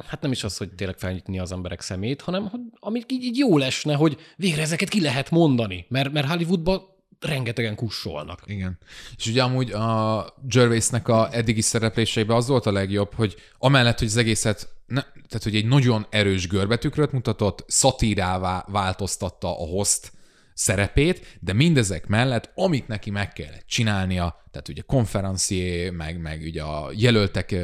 hát 0.07 0.20
nem 0.20 0.33
is 0.33 0.44
az, 0.44 0.57
hogy 0.57 0.72
tényleg 0.72 0.99
felnyitni 0.99 1.38
az 1.38 1.53
emberek 1.53 1.81
szemét, 1.81 2.20
hanem 2.20 2.49
hogy, 2.49 2.61
amik 2.75 3.12
így, 3.12 3.22
így 3.22 3.37
jó 3.37 3.59
lesne, 3.59 3.94
hogy 3.94 4.18
végre 4.37 4.62
ezeket 4.62 4.88
ki 4.88 5.01
lehet 5.01 5.31
mondani, 5.31 5.87
mert, 5.88 6.12
mert 6.12 6.29
Hollywoodban 6.29 6.83
rengetegen 7.20 7.75
kussolnak. 7.75 8.42
Igen. 8.46 8.79
És 9.16 9.27
ugye 9.27 9.42
amúgy 9.42 9.72
a 9.72 10.27
Gervaisnek 10.42 11.09
a 11.09 11.29
eddigi 11.33 11.61
szerepléseiben 11.61 12.37
az 12.37 12.49
volt 12.49 12.66
a 12.66 12.72
legjobb, 12.72 13.14
hogy 13.14 13.37
amellett, 13.59 13.99
hogy 13.99 14.09
az 14.09 14.16
egészet, 14.16 14.68
ne, 14.87 15.03
tehát 15.03 15.42
hogy 15.42 15.57
egy 15.57 15.66
nagyon 15.66 16.07
erős 16.11 16.49
görbetükröt 16.49 17.12
mutatott, 17.12 17.64
szatírává 17.66 18.64
változtatta 18.68 19.49
a 19.49 19.66
host 19.66 20.12
szerepét, 20.56 21.38
de 21.40 21.52
mindezek 21.52 22.06
mellett, 22.06 22.52
amit 22.54 22.88
neki 22.88 23.10
meg 23.10 23.32
kellett 23.32 23.66
csinálnia, 23.66 24.44
tehát 24.50 24.68
ugye 24.68 24.82
konferencié, 24.86 25.90
meg, 25.90 26.20
meg 26.20 26.40
ugye 26.42 26.62
a 26.62 26.90
jelöltek 26.94 27.54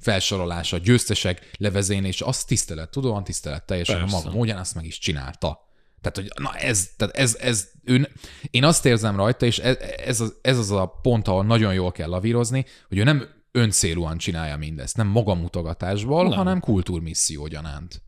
felsorolása, 0.00 0.78
győztesek 0.78 1.50
levezénylése, 1.58 2.24
azt 2.24 2.46
tisztelet, 2.46 2.90
tudóan 2.90 3.24
tisztelet 3.24 3.64
teljesen 3.64 3.98
Persze. 3.98 4.16
a 4.16 4.18
maga 4.18 4.34
módján, 4.36 4.58
azt 4.58 4.74
meg 4.74 4.84
is 4.84 4.98
csinálta. 4.98 5.70
Tehát, 6.00 6.16
hogy 6.16 6.42
na 6.44 6.54
ez, 6.54 6.90
tehát 6.96 7.16
ez, 7.16 7.36
ez 7.40 7.70
ő, 7.84 8.08
én 8.50 8.64
azt 8.64 8.86
érzem 8.86 9.16
rajta, 9.16 9.46
és 9.46 9.58
ez, 9.58 9.76
ez, 10.06 10.20
az, 10.20 10.34
ez 10.42 10.58
az 10.58 10.70
a 10.70 10.86
pont, 11.02 11.28
ahol 11.28 11.44
nagyon 11.44 11.74
jól 11.74 11.92
kell 11.92 12.08
lavírozni, 12.08 12.64
hogy 12.88 12.98
ő 12.98 13.02
nem 13.02 13.28
öncélúan 13.52 14.18
csinálja 14.18 14.56
mindezt, 14.56 14.96
nem 14.96 15.06
magamutogatásból, 15.06 16.28
nem. 16.28 16.32
hanem 16.32 16.60
kultúrmisszió 16.60 17.46
gyanánt. 17.46 18.02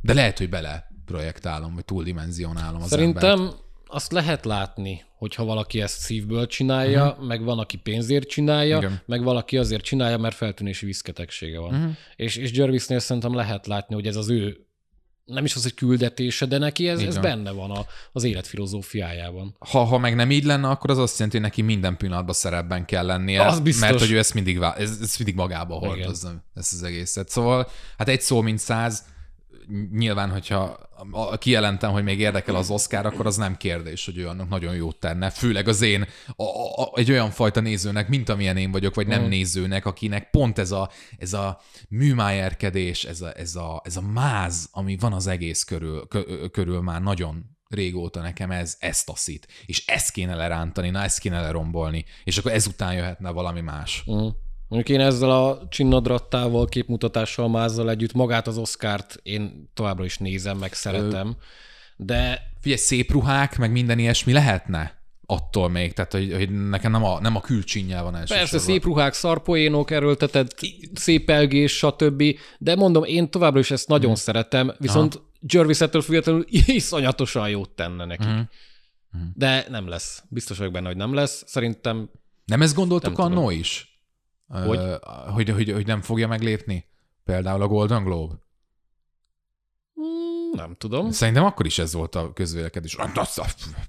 De 0.00 0.14
lehet, 0.14 0.38
hogy 0.38 0.48
bele 0.48 0.92
projektálom, 1.04 1.74
vagy 1.74 1.84
túldimenzionálom 1.84 2.82
az 2.82 2.88
Szerintem 2.88 3.40
embert 3.40 3.63
azt 3.94 4.12
lehet 4.12 4.44
látni, 4.44 5.04
hogyha 5.16 5.44
valaki 5.44 5.80
ezt 5.80 6.00
szívből 6.00 6.46
csinálja, 6.46 7.10
uh-huh. 7.10 7.26
meg 7.26 7.42
van, 7.42 7.58
aki 7.58 7.76
pénzért 7.76 8.28
csinálja, 8.28 8.76
Igen. 8.76 9.00
meg 9.06 9.22
valaki 9.22 9.58
azért 9.58 9.82
csinálja, 9.84 10.18
mert 10.18 10.36
feltűnési 10.36 10.86
viszketegsége 10.86 11.58
van. 11.58 11.74
Uh-huh. 11.74 11.92
És, 12.16 12.36
és 12.36 12.52
Jervisnél 12.52 12.98
szerintem 12.98 13.34
lehet 13.34 13.66
látni, 13.66 13.94
hogy 13.94 14.06
ez 14.06 14.16
az 14.16 14.28
ő 14.28 14.58
nem 15.24 15.44
is 15.44 15.54
az, 15.54 15.62
hogy 15.62 15.74
küldetése, 15.74 16.46
de 16.46 16.58
neki 16.58 16.88
ez, 16.88 17.00
ez 17.00 17.18
benne 17.18 17.50
van 17.50 17.70
a, 17.70 17.86
az 18.12 18.24
élet 18.24 18.46
filozófiájában. 18.46 19.56
Ha, 19.58 19.84
ha 19.84 19.98
meg 19.98 20.14
nem 20.14 20.30
így 20.30 20.44
lenne, 20.44 20.68
akkor 20.68 20.90
az 20.90 20.98
azt 20.98 21.14
jelenti, 21.14 21.36
hogy 21.36 21.46
neki 21.46 21.62
minden 21.62 21.96
pillanatban 21.96 22.34
szerepben 22.34 22.84
kell 22.84 23.06
lennie, 23.06 23.46
az 23.46 23.60
biztos. 23.60 23.88
mert 23.88 24.00
hogy 24.00 24.10
ő 24.10 24.18
ezt 24.18 24.34
mindig, 24.34 24.58
ez, 24.76 24.98
ez 25.02 25.14
mindig 25.16 25.34
magába 25.34 25.74
hordozza, 25.74 26.44
ezt 26.54 26.72
az 26.72 26.82
egészet. 26.82 27.28
Szóval, 27.28 27.68
hát 27.98 28.08
egy 28.08 28.20
szó, 28.20 28.40
mint 28.40 28.58
száz, 28.58 29.04
nyilván, 29.92 30.30
hogyha 30.30 30.78
kijelentem, 31.38 31.92
hogy 31.92 32.02
még 32.02 32.20
érdekel 32.20 32.54
az 32.54 32.70
Oscar, 32.70 33.06
akkor 33.06 33.26
az 33.26 33.36
nem 33.36 33.56
kérdés, 33.56 34.04
hogy 34.04 34.18
ő 34.18 34.28
annak 34.28 34.48
nagyon 34.48 34.74
jót 34.74 34.96
tenne. 34.96 35.30
Főleg 35.30 35.68
az 35.68 35.82
én, 35.82 36.06
a, 36.36 36.42
a, 36.82 36.92
egy 36.94 37.10
olyan 37.10 37.30
fajta 37.30 37.60
nézőnek, 37.60 38.08
mint 38.08 38.28
amilyen 38.28 38.56
én 38.56 38.70
vagyok, 38.70 38.94
vagy 38.94 39.06
nem 39.06 39.22
mm. 39.22 39.28
nézőnek, 39.28 39.86
akinek 39.86 40.30
pont 40.30 40.58
ez 40.58 40.70
a, 40.70 40.90
ez 41.18 41.32
a 41.32 41.60
műmájerkedés, 41.88 43.04
ez 43.04 43.20
a, 43.20 43.38
ez, 43.38 43.54
a, 43.54 43.82
ez 43.84 43.96
a 43.96 44.02
máz, 44.02 44.68
ami 44.72 44.96
van 44.96 45.12
az 45.12 45.26
egész 45.26 45.64
körül, 45.64 46.06
kö, 46.08 46.48
körül 46.50 46.80
már 46.80 47.02
nagyon 47.02 47.52
régóta 47.68 48.20
nekem 48.20 48.50
ez, 48.50 48.76
ezt 48.80 49.06
taszít. 49.06 49.48
És 49.66 49.86
ezt 49.86 50.10
kéne 50.10 50.34
lerántani, 50.34 50.90
na 50.90 51.02
ezt 51.02 51.18
kéne 51.18 51.40
lerombolni, 51.40 52.04
és 52.24 52.38
akkor 52.38 52.52
ezután 52.52 52.94
jöhetne 52.94 53.30
valami 53.30 53.60
más. 53.60 54.04
Mm. 54.10 54.28
Mondjuk 54.74 54.98
én 54.98 55.06
ezzel 55.06 55.30
a 55.30 55.66
csinnadrattával, 55.68 56.66
képmutatással, 56.66 57.48
mázzal 57.48 57.90
együtt 57.90 58.12
magát 58.12 58.46
az 58.46 58.58
Oszkárt 58.58 59.20
én 59.22 59.70
továbbra 59.74 60.04
is 60.04 60.18
nézem, 60.18 60.58
meg 60.58 60.72
szeretem, 60.72 61.36
de... 61.96 62.52
Figyelj, 62.60 62.80
szép 62.80 63.10
ruhák, 63.10 63.58
meg 63.58 63.72
minden 63.72 63.98
ilyesmi 63.98 64.32
lehetne 64.32 65.02
attól 65.26 65.68
még, 65.68 65.92
tehát 65.92 66.12
hogy, 66.12 66.32
hogy 66.32 66.68
nekem 66.68 66.90
nem 66.90 67.04
a, 67.04 67.20
nem 67.20 67.36
a 67.36 67.40
külcsinyel 67.40 68.02
van 68.02 68.14
elsősorban. 68.14 68.48
Persze, 68.48 68.66
szép 68.66 68.84
ruhák, 68.84 69.12
szarpoénok, 69.12 69.90
erőltetett, 69.90 70.60
szép 70.94 71.30
elgés, 71.30 71.76
stb. 71.76 72.22
De 72.58 72.76
mondom, 72.76 73.04
én 73.04 73.30
továbbra 73.30 73.58
is 73.60 73.70
ezt 73.70 73.88
nagyon 73.88 74.06
hmm. 74.06 74.14
szeretem, 74.14 74.72
viszont 74.78 75.14
Aha. 75.14 75.24
Jervis 75.40 75.80
ettől 75.80 76.02
függetlenül 76.02 76.44
iszonyatosan 76.66 77.48
jót 77.48 77.70
tenne 77.70 78.04
neki. 78.04 78.24
Hmm. 78.24 78.48
Hmm. 79.10 79.32
De 79.34 79.66
nem 79.70 79.88
lesz. 79.88 80.22
Biztos 80.28 80.58
vagyok 80.58 80.72
benne, 80.72 80.86
hogy 80.86 80.96
nem 80.96 81.14
lesz. 81.14 81.42
Szerintem... 81.46 82.10
Nem 82.44 82.62
ezt 82.62 82.74
gondoltuk 82.74 83.18
annó 83.18 83.50
is? 83.50 83.93
Hogy? 84.46 84.80
hogy, 85.32 85.48
hogy, 85.48 85.70
hogy 85.70 85.86
nem 85.86 86.00
fogja 86.00 86.28
meglépni? 86.28 86.84
Például 87.24 87.62
a 87.62 87.66
Golden 87.66 88.04
Globe? 88.04 88.34
Hmm, 89.94 90.50
nem 90.52 90.74
tudom. 90.78 91.10
Szerintem 91.10 91.44
akkor 91.44 91.66
is 91.66 91.78
ez 91.78 91.92
volt 91.92 92.14
a 92.14 92.32
közvélekedés. 92.32 92.96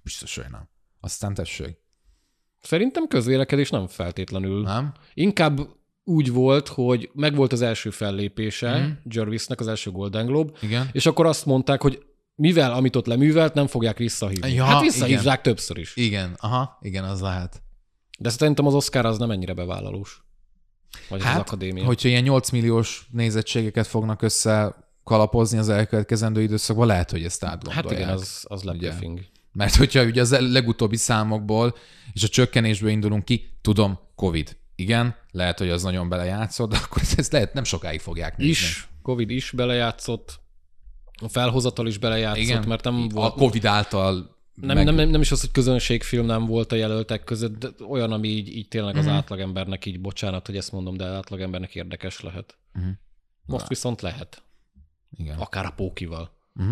Biztos, 0.04 0.36
hogy 0.36 0.46
nem. 0.52 0.70
Aztán 1.00 1.34
tessék. 1.34 1.84
Szerintem 2.62 3.08
közvélekedés 3.08 3.70
nem 3.70 3.88
feltétlenül. 3.88 4.62
Nem? 4.62 4.94
Inkább 5.14 5.60
úgy 6.04 6.32
volt, 6.32 6.68
hogy 6.68 7.10
megvolt 7.14 7.52
az 7.52 7.62
első 7.62 7.90
fellépése 7.90 8.80
mm. 8.80 8.92
Jervisnek, 9.04 9.60
az 9.60 9.68
első 9.68 9.92
Golden 9.92 10.26
Globe, 10.26 10.52
Igen. 10.62 10.90
és 10.92 11.06
akkor 11.06 11.26
azt 11.26 11.46
mondták, 11.46 11.82
hogy 11.82 12.06
mivel 12.36 12.74
amit 12.74 12.96
ott 12.96 13.06
leművelt, 13.06 13.54
nem 13.54 13.68
fogják 13.68 13.98
visszahívni. 13.98 14.54
Ja, 14.54 14.64
hát 14.64 14.82
visszahívják 14.82 15.24
igen. 15.24 15.42
többször 15.42 15.78
is. 15.78 15.96
Igen, 15.96 16.36
aha, 16.38 16.78
igen, 16.82 17.04
az 17.04 17.22
lehet. 17.22 17.62
De 18.20 18.30
szerintem 18.30 18.66
az 18.66 18.74
Oscar 18.74 19.06
az 19.06 19.18
nem 19.18 19.32
ennyire 19.32 19.54
bevállalós. 19.54 20.25
Vagy 21.10 21.24
hát, 21.24 21.34
az 21.36 21.40
akadémia. 21.40 21.86
hogyha 21.86 22.08
ilyen 22.08 22.24
8 22.24 22.50
milliós 22.50 23.08
nézettségeket 23.12 23.88
fognak 23.88 24.22
össze 24.22 24.76
kalapozni 25.04 25.58
az 25.58 25.70
elkövetkezendő 25.70 26.42
időszakban, 26.42 26.88
lehet, 26.88 27.12
hogy 27.12 27.24
ezt 27.24 27.44
átgondolják. 27.44 27.84
Hát 27.84 27.92
igen, 27.92 28.10
az, 28.10 28.46
az 28.48 28.64
lepöfing. 28.64 29.20
Mert 29.54 29.76
hogyha 29.76 30.04
ugye 30.04 30.22
az 30.22 30.38
legutóbbi 30.40 30.98
számokból 30.98 31.76
és 32.14 32.24
a 32.24 32.28
csökkenésből 32.28 32.90
indulunk 32.90 33.26
ki, 33.26 33.58
tudom, 33.62 34.00
Covid. 34.16 34.58
Igen, 34.76 35.16
lehet, 35.32 35.58
hogy 35.58 35.70
az 35.70 35.84
nagyon 35.84 36.10
belejátszott, 36.10 36.70
de 36.70 36.78
akkor 36.84 37.02
ezt 37.18 37.32
lehet 37.32 37.54
nem 37.54 37.64
sokáig 37.64 38.00
fogják 38.00 38.38
nézni. 38.38 38.52
Is, 38.52 38.88
Covid 39.02 39.30
is 39.30 39.52
belejátszott, 39.52 40.40
a 41.22 41.30
felhozatal 41.30 41.88
is 41.88 41.98
belejátszott, 41.98 42.44
Igen, 42.44 42.64
mert 42.68 42.84
nem 42.84 43.08
volt... 43.10 43.34
A 43.34 43.36
Covid 43.36 43.66
által 43.66 44.35
Nem, 44.56 44.76
meg- 44.76 44.86
nem, 44.86 44.96
nem, 44.96 45.10
nem 45.10 45.22
is 45.22 45.32
az, 45.32 45.40
hogy 45.42 45.52
közönségfilm 45.52 46.26
nem 46.26 46.46
volt 46.46 46.72
a 46.72 46.76
jelöltek 46.76 47.24
között, 47.24 47.58
de 47.58 47.68
olyan, 47.88 48.12
ami 48.12 48.28
így, 48.28 48.56
így 48.56 48.68
tényleg 48.68 48.96
az 48.98 49.08
átlagembernek 49.08 49.86
így, 49.86 50.00
bocsánat, 50.02 50.46
hogy 50.46 50.58
ezt 50.58 50.72
mondom, 50.72 50.98
de 50.98 51.06
átlagembernek 51.06 51.76
érdekes 51.76 52.22
lehet. 52.22 52.58
Mhm. 52.74 52.90
Most 53.46 53.68
viszont 53.68 54.02
lehet. 54.02 54.44
Igen. 55.18 55.38
Akár 55.38 55.66
a 55.66 55.74
pókival. 55.76 56.32
Mhm. 56.54 56.72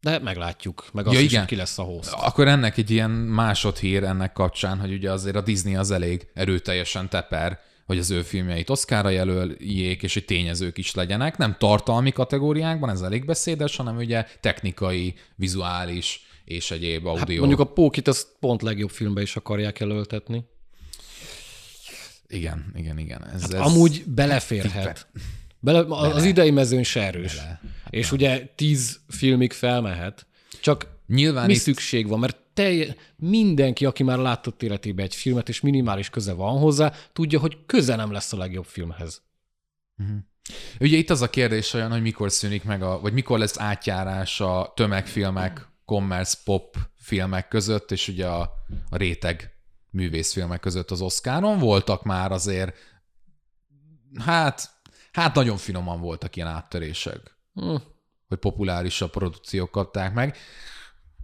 De 0.00 0.18
meglátjuk, 0.18 0.88
meg 0.92 1.04
Ja, 1.04 1.10
azt 1.10 1.20
is, 1.20 1.30
igen. 1.32 1.46
ki 1.46 1.56
lesz 1.56 1.78
a 1.78 1.82
host. 1.82 2.12
Akkor 2.12 2.48
ennek 2.48 2.76
egy 2.76 2.90
ilyen 2.90 3.10
másodhír 3.10 4.02
ennek 4.04 4.32
kapcsán, 4.32 4.80
hogy 4.80 4.92
ugye 4.92 5.10
azért 5.12 5.36
a 5.36 5.40
Disney 5.40 5.76
az 5.76 5.90
elég 5.90 6.30
erőteljesen 6.34 7.08
teper, 7.08 7.60
hogy 7.86 7.98
az 7.98 8.10
ő 8.10 8.22
filmjeit 8.22 8.70
Oscarra 8.70 9.08
jelöljék, 9.08 10.02
és 10.02 10.14
hogy 10.14 10.24
tényezők 10.24 10.78
is 10.78 10.94
legyenek. 10.94 11.36
Nem 11.36 11.56
tartalmi 11.58 12.12
kategóriákban, 12.12 12.90
ez 12.90 13.00
elég 13.00 13.24
beszédes, 13.24 13.76
hanem 13.76 13.96
ugye 13.96 14.26
technikai, 14.40 15.14
vizuális 15.36 16.26
és 16.44 16.70
egyéb 16.70 17.06
Hát 17.06 17.18
audio. 17.18 17.38
mondjuk 17.38 17.60
a 17.60 17.64
pókit 17.72 18.08
azt 18.08 18.36
pont 18.40 18.62
legjobb 18.62 18.90
filmbe 18.90 19.22
is 19.22 19.36
akarják 19.36 19.80
előltetni. 19.80 20.44
Igen, 22.26 22.72
igen, 22.74 22.98
igen. 22.98 23.26
Ez, 23.26 23.42
ez... 23.42 23.50
Ez... 23.50 23.60
Amúgy 23.60 24.04
beleférhet. 24.06 25.06
Bele, 25.60 25.78
az 25.88 26.12
Bele. 26.12 26.28
idei 26.28 26.50
mezőny 26.50 26.82
se 26.82 27.02
erős. 27.02 27.36
Bele. 27.36 27.60
És 27.90 28.12
ugye 28.12 28.46
tíz 28.54 29.00
filmig 29.08 29.52
felmehet. 29.52 30.26
Csak 30.60 30.92
Nyilván 31.06 31.46
mi 31.46 31.52
itt- 31.52 31.60
szükség 31.60 32.08
van? 32.08 32.18
Mert 32.18 32.36
te, 32.54 32.96
mindenki, 33.16 33.84
aki 33.84 34.02
már 34.02 34.18
látott 34.18 34.62
életében 34.62 35.04
egy 35.04 35.14
filmet, 35.14 35.48
és 35.48 35.60
minimális 35.60 36.10
köze 36.10 36.32
van 36.32 36.58
hozzá, 36.58 36.92
tudja, 37.12 37.38
hogy 37.40 37.58
köze 37.66 37.96
nem 37.96 38.12
lesz 38.12 38.32
a 38.32 38.36
legjobb 38.36 38.64
filmhez. 38.64 39.22
Ugye 40.80 40.96
itt 40.96 41.10
az 41.10 41.22
a 41.22 41.30
kérdés 41.30 41.72
olyan, 41.72 41.90
hogy 41.90 42.02
mikor 42.02 42.30
szűnik 42.30 42.64
meg, 42.64 42.82
a, 42.82 43.00
vagy 43.00 43.12
mikor 43.12 43.38
lesz 43.38 43.58
átjárás 43.58 44.40
a 44.40 44.72
tömegfilmek, 44.76 45.68
commerce 45.84 46.36
pop 46.44 46.76
filmek 46.96 47.48
között, 47.48 47.90
és 47.90 48.08
ugye 48.08 48.28
a, 48.28 48.40
a 48.90 48.96
réteg 48.96 49.54
művészfilmek 49.90 50.60
között 50.60 50.90
az 50.90 51.00
Oscaron. 51.00 51.58
Voltak 51.58 52.02
már 52.02 52.32
azért, 52.32 52.76
hát, 54.18 54.70
hát 55.12 55.34
nagyon 55.34 55.56
finoman 55.56 56.00
voltak 56.00 56.36
ilyen 56.36 56.48
áttörések, 56.48 57.38
Hm. 57.54 57.74
hogy 58.28 58.38
populárisabb 58.38 59.10
produkciók 59.10 59.70
kapták 59.70 60.14
meg. 60.14 60.36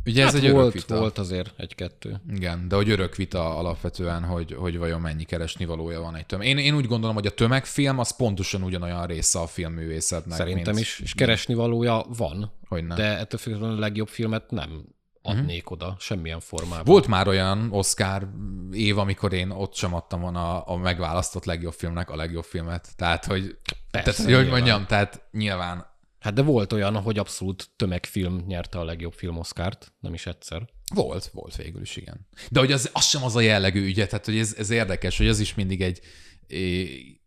Ugye 0.06 0.24
Hát 0.24 0.34
ez 0.34 0.38
egy 0.38 0.44
örök 0.44 0.56
volt, 0.56 0.72
vita. 0.72 0.98
volt 0.98 1.18
azért 1.18 1.52
egy-kettő. 1.56 2.20
Igen, 2.30 2.68
de 2.68 2.76
hogy 2.76 2.90
örök 2.90 3.16
vita 3.16 3.56
alapvetően, 3.56 4.24
hogy, 4.24 4.52
hogy 4.58 4.78
vajon 4.78 5.00
mennyi 5.00 5.24
keresni 5.24 5.64
valója 5.64 6.00
van 6.00 6.16
egy 6.16 6.26
tömeg. 6.26 6.46
Én, 6.46 6.58
én 6.58 6.74
úgy 6.74 6.86
gondolom, 6.86 7.14
hogy 7.14 7.26
a 7.26 7.30
tömegfilm 7.30 7.98
az 7.98 8.16
pontosan 8.16 8.62
ugyanolyan 8.62 9.06
része 9.06 9.38
a 9.38 9.46
filmművészetnek. 9.46 10.36
Szerintem 10.36 10.74
mint, 10.74 10.86
is. 10.86 11.00
És 11.00 11.14
keresni 11.14 11.54
valója 11.54 12.04
van, 12.16 12.52
Hogy 12.68 12.84
nem. 12.86 12.96
de 12.96 13.18
ettől 13.18 13.40
függetlenül 13.40 13.76
a 13.76 13.80
legjobb 13.80 14.08
filmet 14.08 14.50
nem 14.50 14.84
adnék 15.22 15.70
oda 15.70 15.96
semmilyen 15.98 16.40
formában. 16.40 16.84
Volt 16.84 17.06
már 17.06 17.28
olyan 17.28 17.68
Oscar 17.72 18.28
év, 18.72 18.98
amikor 18.98 19.32
én 19.32 19.50
ott 19.50 19.74
sem 19.74 19.94
adtam 19.94 20.20
volna 20.20 20.62
a, 20.64 20.72
a 20.72 20.76
megválasztott 20.76 21.44
legjobb 21.44 21.72
filmnek 21.72 22.10
a 22.10 22.16
legjobb 22.16 22.44
filmet. 22.44 22.88
Tehát, 22.96 23.24
hogy, 23.24 23.56
Persze, 23.90 24.12
tehát, 24.12 24.16
hogy, 24.16 24.24
hogy 24.24 24.34
nyilván. 24.34 24.50
mondjam, 24.50 24.86
tehát 24.86 25.22
nyilván 25.32 25.86
Hát 26.20 26.34
de 26.34 26.42
volt 26.42 26.72
olyan, 26.72 26.96
hogy 26.96 27.18
abszolút 27.18 27.70
tömegfilm 27.76 28.44
nyerte 28.46 28.78
a 28.78 28.84
legjobb 28.84 29.12
film 29.12 29.38
Oscárt, 29.38 29.92
nem 30.00 30.14
is 30.14 30.26
egyszer. 30.26 30.68
volt, 30.94 31.30
volt 31.32 31.56
végül 31.56 31.80
is, 31.80 31.96
igen. 31.96 32.26
De 32.50 32.60
hogy 32.60 32.72
az, 32.72 32.90
az 32.92 33.04
sem 33.04 33.22
az 33.24 33.36
a 33.36 33.40
jellegű 33.40 33.84
ügye, 33.84 34.06
tehát 34.06 34.24
hogy 34.24 34.38
ez, 34.38 34.54
ez 34.58 34.70
érdekes, 34.70 35.16
hogy 35.16 35.28
az 35.28 35.40
is 35.40 35.54
mindig 35.54 35.80
egy 35.80 36.00
é, 36.46 37.20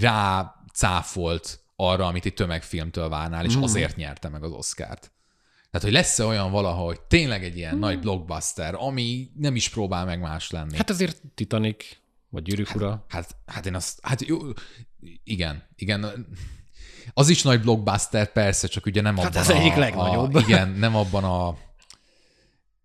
rá 0.00 0.54
cáfolt 0.72 1.60
arra, 1.76 2.06
amit 2.06 2.26
egy 2.26 2.34
tömegfilmtől 2.34 3.08
várnál, 3.08 3.44
és 3.44 3.54
azért 3.54 3.96
nyerte 3.96 4.28
meg 4.28 4.42
az 4.42 4.52
Oscárt. 4.52 5.10
Tehát, 5.70 5.86
hogy 5.86 5.92
lesz-e 5.92 6.24
olyan 6.24 6.50
valaha, 6.50 6.82
hogy 6.84 7.00
tényleg 7.00 7.44
egy 7.44 7.56
ilyen 7.56 7.78
nagy 7.78 8.00
blockbuster, 8.00 8.74
ami 8.74 9.30
nem 9.34 9.56
is 9.56 9.68
próbál 9.68 10.04
meg 10.04 10.20
más 10.20 10.50
lenni. 10.50 10.76
Hát 10.76 10.90
ezért 10.90 11.22
Titanic, 11.34 11.84
vagy 12.28 12.42
Gyűrűk 12.42 12.74
ura. 12.74 13.04
Hát, 13.08 13.36
hát 13.46 13.66
én 13.66 13.74
azt, 13.74 13.98
hát 14.02 14.26
jó, 14.26 14.38
igen, 15.24 15.62
igen. 15.76 16.26
Az 17.12 17.28
is 17.28 17.42
nagy 17.42 17.60
blockbuster, 17.60 18.32
persze, 18.32 18.66
csak 18.66 18.86
ugye 18.86 19.00
nem 19.00 19.16
Hát 19.16 19.26
abban 19.26 19.40
az 19.40 19.50
egyik 19.50 19.72
a, 19.72 19.78
legnagyobb. 19.78 20.34
A, 20.34 20.40
igen, 20.46 20.68
nem 20.68 20.96
abban 20.96 21.24
a 21.24 21.56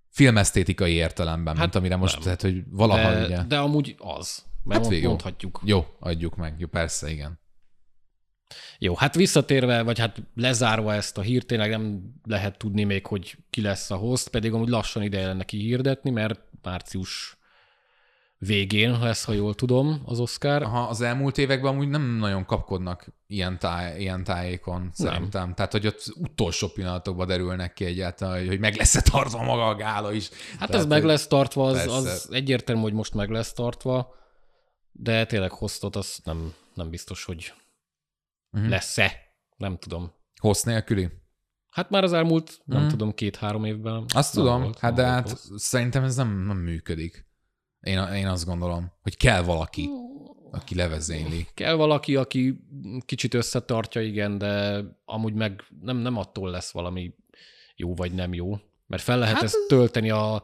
filmesztétikai 0.09 0.93
értelemben, 0.93 1.53
hát 1.53 1.63
mint 1.63 1.75
amire 1.75 1.95
most, 1.95 2.13
nem. 2.13 2.23
tehát, 2.23 2.41
hogy 2.41 2.63
valaha 2.69 3.11
De, 3.13 3.25
ugye. 3.25 3.43
de 3.43 3.57
amúgy 3.57 3.95
az. 3.97 4.43
Mert 4.63 4.81
Hát 4.81 4.89
végül. 4.89 5.07
mondhatjuk. 5.07 5.61
Jó, 5.65 5.85
adjuk 5.99 6.35
meg. 6.35 6.55
Jó, 6.57 6.67
persze, 6.67 7.09
igen. 7.09 7.39
Jó, 8.79 8.95
hát 8.95 9.15
visszatérve, 9.15 9.81
vagy 9.81 9.99
hát 9.99 10.21
lezárva 10.35 10.93
ezt 10.93 11.17
a 11.17 11.21
hírt, 11.21 11.45
tényleg 11.45 11.69
nem 11.69 12.13
lehet 12.23 12.57
tudni 12.57 12.83
még, 12.83 13.05
hogy 13.05 13.37
ki 13.49 13.61
lesz 13.61 13.91
a 13.91 13.95
host, 13.95 14.27
pedig 14.29 14.53
amúgy 14.53 14.69
lassan 14.69 15.03
ideje 15.03 15.27
lenne 15.27 15.43
kihirdetni, 15.43 16.09
mert 16.09 16.39
március 16.61 17.37
végén 18.45 18.99
lesz, 18.99 19.23
ha 19.23 19.31
jól 19.33 19.53
tudom, 19.53 20.01
az 20.05 20.19
Oscar. 20.19 20.61
Aha, 20.63 20.87
az 20.87 21.01
elmúlt 21.01 21.37
években 21.37 21.71
amúgy 21.71 21.89
nem 21.89 22.01
nagyon 22.01 22.45
kapkodnak 22.45 23.07
ilyen, 23.27 23.59
táj, 23.59 23.99
ilyen 23.99 24.23
tájékon, 24.23 24.89
szerintem. 24.93 25.53
Tehát, 25.53 25.71
hogy 25.71 25.87
ott 25.87 26.03
utolsó 26.15 26.67
pillanatokban 26.67 27.27
derülnek 27.27 27.73
ki 27.73 27.85
egyáltalán, 27.85 28.47
hogy- 28.47 28.59
meg 28.59 28.75
lesz-e 28.75 29.01
tartva 29.01 29.43
maga 29.43 29.67
a 29.67 29.75
gála 29.75 30.11
is. 30.11 30.29
Hát 30.29 30.69
Tehát, 30.69 30.75
ez 30.75 30.85
meg 30.85 31.03
lesz 31.03 31.27
tartva, 31.27 31.65
az, 31.67 31.73
Persze. 31.75 31.91
az 31.95 32.27
egyértelmű, 32.31 32.81
hogy 32.81 32.93
most 32.93 33.13
meg 33.13 33.29
lesz 33.29 33.53
tartva, 33.53 34.13
de 34.91 35.25
tényleg 35.25 35.51
hostot 35.51 35.95
az 35.95 36.19
nem, 36.23 36.53
nem 36.73 36.89
biztos, 36.89 37.23
hogy 37.23 37.53
uh-huh. 38.51 38.69
lesz-e. 38.69 39.17
Nem 39.57 39.77
tudom. 39.77 40.11
Hossz 40.41 40.63
nélküli? 40.63 41.09
Hát 41.69 41.89
már 41.89 42.03
az 42.03 42.13
elmúlt, 42.13 42.61
nem 42.65 42.87
tudom, 42.87 43.13
két-három 43.13 43.65
évben. 43.65 44.05
Azt 44.13 44.35
nem 44.35 44.43
tudom, 44.43 44.61
volt- 44.61 44.79
hát 44.79 44.95
nem 44.95 45.05
de 45.05 45.11
hát 45.11 45.29
hossz. 45.29 45.45
szerintem 45.55 46.03
ez 46.03 46.15
nem, 46.15 46.45
nem 46.45 46.57
működik. 46.57 47.29
Én, 47.81 47.99
én 47.99 48.27
azt 48.27 48.45
gondolom, 48.45 48.91
hogy 49.01 49.17
kell 49.17 49.41
valaki, 49.41 49.89
aki 50.51 50.75
levezényli. 50.75 51.47
Kell 51.53 51.73
valaki, 51.73 52.15
aki 52.15 52.59
kicsit 53.05 53.33
összetartja, 53.33 54.01
igen, 54.01 54.37
de 54.37 54.83
amúgy 55.05 55.33
meg 55.33 55.63
nem, 55.81 55.97
nem 55.97 56.17
attól 56.17 56.49
lesz 56.49 56.71
valami 56.71 57.13
jó 57.75 57.93
vagy 57.93 58.13
nem 58.13 58.33
jó. 58.33 58.57
Mert 58.87 59.03
fel 59.03 59.19
lehet 59.19 59.33
hát, 59.33 59.43
ezt 59.43 59.67
tölteni 59.67 60.09
a 60.09 60.43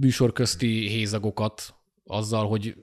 műsor 0.00 0.32
közti 0.32 0.88
hézagokat 0.88 1.74
azzal, 2.04 2.48
hogy 2.48 2.76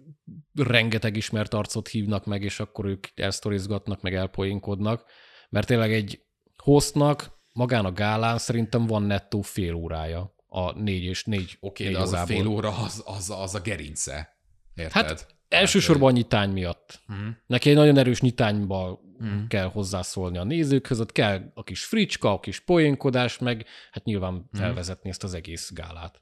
rengeteg 0.53 1.15
ismert 1.15 1.53
arcot 1.53 1.87
hívnak 1.87 2.25
meg, 2.25 2.43
és 2.43 2.59
akkor 2.59 2.85
ők 2.85 3.07
elsztorizgatnak, 3.15 4.01
meg 4.01 4.15
elpoénkodnak. 4.15 5.05
Mert 5.49 5.67
tényleg 5.67 5.93
egy 5.93 6.21
hostnak 6.63 7.31
magán 7.51 7.85
a 7.85 7.91
gálán 7.91 8.37
szerintem 8.37 8.85
van 8.85 9.03
nettó 9.03 9.41
fél 9.41 9.73
órája 9.73 10.35
a 10.47 10.71
négy 10.79 11.03
és 11.03 11.23
négy, 11.23 11.57
Oké, 11.59 11.83
négy 11.83 11.93
de 11.93 11.99
az 11.99 12.09
órából. 12.09 12.35
a 12.35 12.37
fél 12.37 12.47
óra, 12.47 12.77
az, 12.77 13.03
az, 13.05 13.29
az 13.29 13.55
a 13.55 13.59
gerince. 13.59 14.37
Érted? 14.75 15.05
Hát 15.05 15.35
elsősorban 15.47 16.09
a 16.09 16.15
nyitány 16.15 16.49
miatt. 16.49 17.01
Mhm. 17.07 17.27
Neki 17.45 17.69
egy 17.69 17.75
nagyon 17.75 17.97
erős 17.97 18.21
nyitányba 18.21 19.05
kell 19.47 19.65
hozzászólni 19.69 20.37
a 20.37 20.43
nézőkhöz, 20.43 20.99
ott 20.99 21.11
kell 21.11 21.51
a 21.53 21.63
kis 21.63 21.83
fricska, 21.83 22.31
a 22.31 22.39
kis 22.39 22.59
poénkodás, 22.59 23.37
meg 23.37 23.65
hát 23.91 24.03
nyilván 24.03 24.49
felvezetni 24.53 25.09
ezt 25.09 25.23
az 25.23 25.33
egész 25.33 25.71
gálát. 25.73 26.21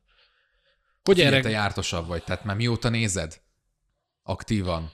Hogy 1.03 1.15
Figyelj, 1.15 1.33
erre 1.33 1.43
te 1.43 1.49
jártosabb 1.49 2.07
vagy, 2.07 2.23
tehát 2.23 2.43
már 2.43 2.55
mióta 2.55 2.89
nézed? 2.89 3.41
Aktívan. 4.23 4.91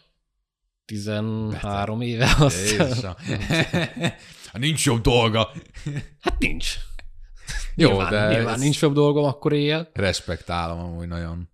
13 0.86 2.02
éve 2.02 2.36
azt. 2.40 2.70
Jézusom. 2.70 3.14
Nincs 4.54 4.86
jobb 4.86 5.02
dolga. 5.02 5.52
Hát 6.20 6.40
nincs. 6.40 6.76
Jó, 7.82 7.90
nyilván, 7.90 8.12
de 8.12 8.36
nyilván 8.36 8.60
nincs 8.60 8.82
jobb 8.82 8.94
dolgom 8.94 9.24
akkor 9.24 9.54
éjjel. 9.54 9.90
Respektálom 9.94 10.80
amúgy 10.80 11.08
nagyon. 11.08 11.50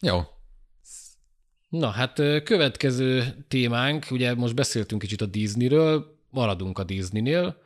Jó. 0.00 0.20
Na 1.68 1.88
hát 1.88 2.14
következő 2.44 3.44
témánk, 3.48 4.06
ugye 4.10 4.34
most 4.34 4.54
beszéltünk 4.54 5.00
kicsit 5.00 5.20
a 5.20 5.26
Disneyről, 5.26 6.18
maradunk 6.30 6.78
a 6.78 6.84
Disneynél. 6.84 7.56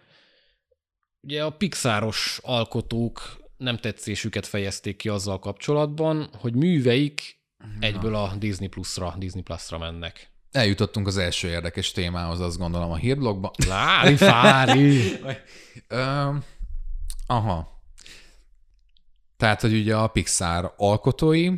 Ugye 1.21 1.45
a 1.45 1.51
Pixaros 1.51 2.41
alkotók 2.43 3.39
nem 3.57 3.77
tetszésüket 3.77 4.47
fejezték 4.47 4.97
ki 4.97 5.09
azzal 5.09 5.39
kapcsolatban, 5.39 6.29
hogy 6.39 6.55
műveik 6.55 7.41
egyből 7.81 8.15
a 8.15 8.35
Disney 8.39 8.69
Plus-ra, 8.69 9.15
Disney 9.19 9.43
Plus-ra 9.43 9.79
mennek. 9.79 10.31
Eljutottunk 10.53 11.07
az 11.07 11.17
első 11.17 11.49
érdekes 11.49 11.93
témához, 11.93 12.41
azt 12.41 12.59
gondolom 12.59 12.91
a 12.91 12.97
hírblogban. 12.97 13.51
Lári, 13.67 14.17
fári! 14.17 15.01
Ö, 15.89 16.29
aha. 17.31 17.83
Tehát, 19.37 19.61
hogy 19.61 19.75
ugye 19.75 19.97
a 19.97 20.07
Pixar 20.07 20.75
alkotói, 20.77 21.51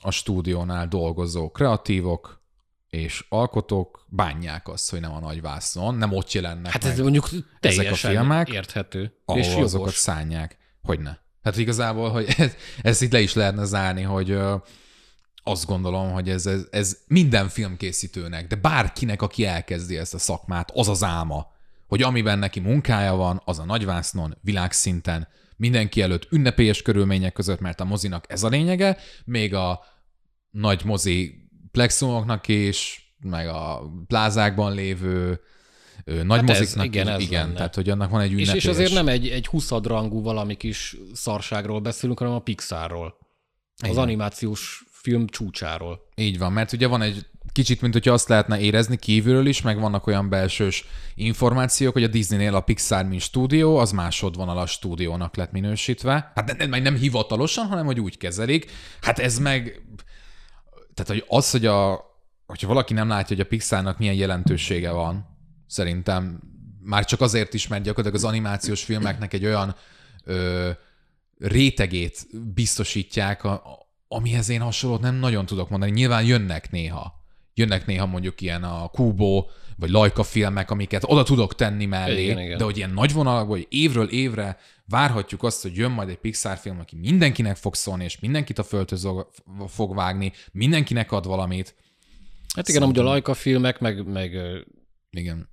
a 0.00 0.10
stúdiónál 0.10 0.88
dolgozó 0.88 1.50
kreatívok 1.50 2.42
és 2.88 3.26
alkotók 3.28 4.06
bánják 4.08 4.68
azt, 4.68 4.90
hogy 4.90 5.00
nem 5.00 5.12
a 5.14 5.18
nagy 5.18 5.40
vászon, 5.40 5.94
nem 5.94 6.12
ott 6.12 6.32
jelennek 6.32 6.72
Hát 6.72 6.84
ez 6.84 6.98
mondjuk 6.98 7.28
ezek 7.60 7.90
a 7.90 7.94
filmek, 7.94 8.48
érthető. 8.48 9.20
ahol 9.24 9.40
és 9.40 9.46
azokat 9.46 9.72
jogos. 9.72 9.94
szánják. 9.94 10.56
Hogyne. 10.82 11.20
Hát 11.42 11.56
igazából, 11.56 12.10
hogy 12.10 12.34
ez, 12.36 12.52
ezt 12.82 13.02
itt 13.02 13.12
le 13.12 13.20
is 13.20 13.34
lehetne 13.34 13.64
zárni, 13.64 14.02
hogy 14.02 14.30
ö, 14.30 14.56
azt 15.42 15.66
gondolom, 15.66 16.12
hogy 16.12 16.28
ez, 16.28 16.46
ez, 16.46 16.66
ez 16.70 16.98
minden 17.06 17.48
filmkészítőnek, 17.48 18.46
de 18.46 18.56
bárkinek, 18.56 19.22
aki 19.22 19.44
elkezdi 19.44 19.96
ezt 19.96 20.14
a 20.14 20.18
szakmát, 20.18 20.70
az 20.74 20.88
az 20.88 21.04
álma, 21.04 21.46
hogy 21.88 22.02
amiben 22.02 22.38
neki 22.38 22.60
munkája 22.60 23.14
van, 23.14 23.42
az 23.44 23.58
a 23.58 23.64
nagyvásznon, 23.64 24.36
világszinten 24.40 25.28
mindenki 25.56 26.02
előtt 26.02 26.26
ünnepélyes 26.30 26.82
körülmények 26.82 27.32
között, 27.32 27.60
mert 27.60 27.80
a 27.80 27.84
mozinak 27.84 28.24
ez 28.28 28.42
a 28.42 28.48
lényege, 28.48 28.96
még 29.24 29.54
a 29.54 29.80
nagy 30.50 30.84
mozi 30.84 31.34
plexumoknak 31.72 32.48
is, 32.48 33.02
meg 33.20 33.48
a 33.48 33.80
plázákban 34.06 34.74
lévő 34.74 35.40
nagy 36.04 36.40
Hát 36.40 36.50
ez- 36.50 36.58
moziknak 36.58 36.84
igen, 36.84 37.06
is, 37.06 37.12
ez 37.12 37.20
igen, 37.20 37.42
lenne. 37.44 37.56
tehát 37.56 37.74
hogy 37.74 37.90
annak 37.90 38.10
van 38.10 38.20
egy 38.20 38.26
És, 38.26 38.32
ünnepélyes... 38.32 38.64
és 38.64 38.70
azért 38.70 38.92
nem 38.92 39.08
egy, 39.08 39.28
egy 39.28 39.46
huszadrangú 39.46 40.22
valami 40.22 40.54
kis 40.56 40.96
szarságról 41.12 41.80
beszélünk, 41.80 42.18
hanem 42.18 42.34
a 42.34 42.38
Pixarról. 42.38 43.14
Az 43.82 43.88
Igen. 43.88 44.02
animációs 44.02 44.84
film 44.90 45.26
csúcsáról. 45.26 46.00
Így 46.14 46.38
van, 46.38 46.52
mert 46.52 46.72
ugye 46.72 46.86
van 46.86 47.02
egy 47.02 47.26
kicsit, 47.52 47.80
mint 47.80 47.92
hogyha 47.92 48.12
azt 48.12 48.28
lehetne 48.28 48.60
érezni 48.60 48.96
kívülről 48.96 49.46
is, 49.46 49.62
meg 49.62 49.80
vannak 49.80 50.06
olyan 50.06 50.28
belsős 50.28 50.84
információk, 51.14 51.92
hogy 51.92 52.02
a 52.04 52.08
Disneynél 52.08 52.54
a 52.54 52.60
Pixar, 52.60 53.04
mint 53.04 53.20
stúdió, 53.20 53.76
az 53.76 53.90
másodvonalas 53.90 54.70
stúdiónak 54.70 55.36
lett 55.36 55.52
minősítve. 55.52 56.32
Hát 56.34 56.56
nem, 56.56 56.70
nem, 56.70 56.82
nem 56.82 56.96
hivatalosan, 56.96 57.66
hanem 57.66 57.86
hogy 57.86 58.00
úgy 58.00 58.16
kezelik. 58.16 58.70
Hát 59.00 59.18
ez 59.18 59.38
meg... 59.38 59.82
Tehát, 60.94 61.12
hogy 61.12 61.24
az, 61.28 61.50
hogy 61.50 61.66
a, 61.66 62.04
hogyha 62.46 62.68
valaki 62.68 62.94
nem 62.94 63.08
látja, 63.08 63.36
hogy 63.36 63.44
a 63.44 63.48
Pixarnak 63.48 63.98
milyen 63.98 64.14
jelentősége 64.14 64.90
van, 64.90 65.36
szerintem 65.66 66.40
már 66.80 67.04
csak 67.04 67.20
azért 67.20 67.54
is, 67.54 67.68
mert 67.68 67.82
gyakorlatilag 67.82 68.24
az 68.24 68.30
animációs 68.30 68.84
filmeknek 68.84 69.32
egy 69.32 69.44
olyan 69.44 69.74
ö, 70.24 70.70
rétegét 71.38 72.26
biztosítják, 72.54 73.44
a- 73.44 73.62
amihez 74.08 74.48
én 74.48 74.60
hasonlót 74.60 75.00
nem 75.00 75.14
nagyon 75.14 75.46
tudok 75.46 75.68
mondani. 75.68 75.92
Nyilván 75.92 76.24
jönnek 76.24 76.70
néha. 76.70 77.17
Jönnek 77.58 77.86
néha 77.86 78.06
mondjuk 78.06 78.40
ilyen 78.40 78.62
a 78.64 78.88
Kubo, 78.88 79.46
vagy 79.76 79.90
Lajka 79.90 80.22
filmek, 80.22 80.70
amiket 80.70 81.02
oda 81.06 81.22
tudok 81.22 81.54
tenni 81.54 81.84
mellé, 81.86 82.22
Igen, 82.22 82.38
igen. 82.40 82.58
de 82.58 82.64
hogy 82.64 82.76
ilyen 82.76 82.90
nagy 82.90 83.12
vonalakban, 83.12 83.56
hogy 83.56 83.66
évről 83.70 84.08
évre 84.08 84.58
várhatjuk 84.86 85.42
azt, 85.42 85.62
hogy 85.62 85.76
jön 85.76 85.90
majd 85.90 86.08
egy 86.08 86.16
Pixar 86.18 86.56
film, 86.56 86.78
aki 86.78 86.96
mindenkinek 86.96 87.56
fog 87.56 87.74
szólni, 87.74 88.04
és 88.04 88.18
mindenkit 88.20 88.58
a 88.58 88.62
földhöz 88.62 89.08
fog 89.66 89.94
vágni, 89.94 90.32
mindenkinek 90.52 91.12
ad 91.12 91.26
valamit. 91.26 91.74
Hát 92.54 92.68
igen, 92.68 92.82
amúgy 92.82 92.98
a 92.98 93.02
Laika 93.02 93.34
filmek, 93.34 93.80
meg, 93.80 94.06
meg 94.06 94.32
Igen. 95.10 95.48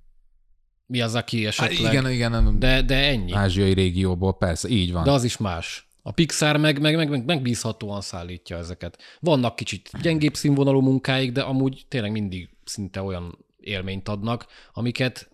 mi 0.86 1.00
az, 1.00 1.14
aki 1.14 1.44
Hát 1.44 1.46
esetleg. 1.48 1.92
igen, 1.92 2.10
igen, 2.10 2.58
de... 2.58 2.66
de, 2.66 2.82
de 2.82 2.96
ennyi. 3.08 3.32
ázsiai 3.32 3.72
régióból, 3.72 4.36
persze, 4.36 4.68
így 4.68 4.92
van. 4.92 5.04
De 5.04 5.10
az 5.10 5.24
is 5.24 5.36
más. 5.36 5.88
A 6.06 6.10
Pixar 6.10 6.56
meg, 6.56 6.80
meg, 6.80 6.96
meg, 6.96 7.08
meg 7.08 7.24
megbízhatóan 7.24 8.00
szállítja 8.00 8.56
ezeket. 8.56 9.02
Vannak 9.20 9.56
kicsit 9.56 9.90
gyengébb 10.00 10.34
színvonalú 10.34 10.80
munkáik, 10.80 11.32
de 11.32 11.42
amúgy 11.42 11.84
tényleg 11.88 12.10
mindig 12.10 12.48
szinte 12.64 13.02
olyan 13.02 13.38
élményt 13.60 14.08
adnak, 14.08 14.46
amiket 14.72 15.30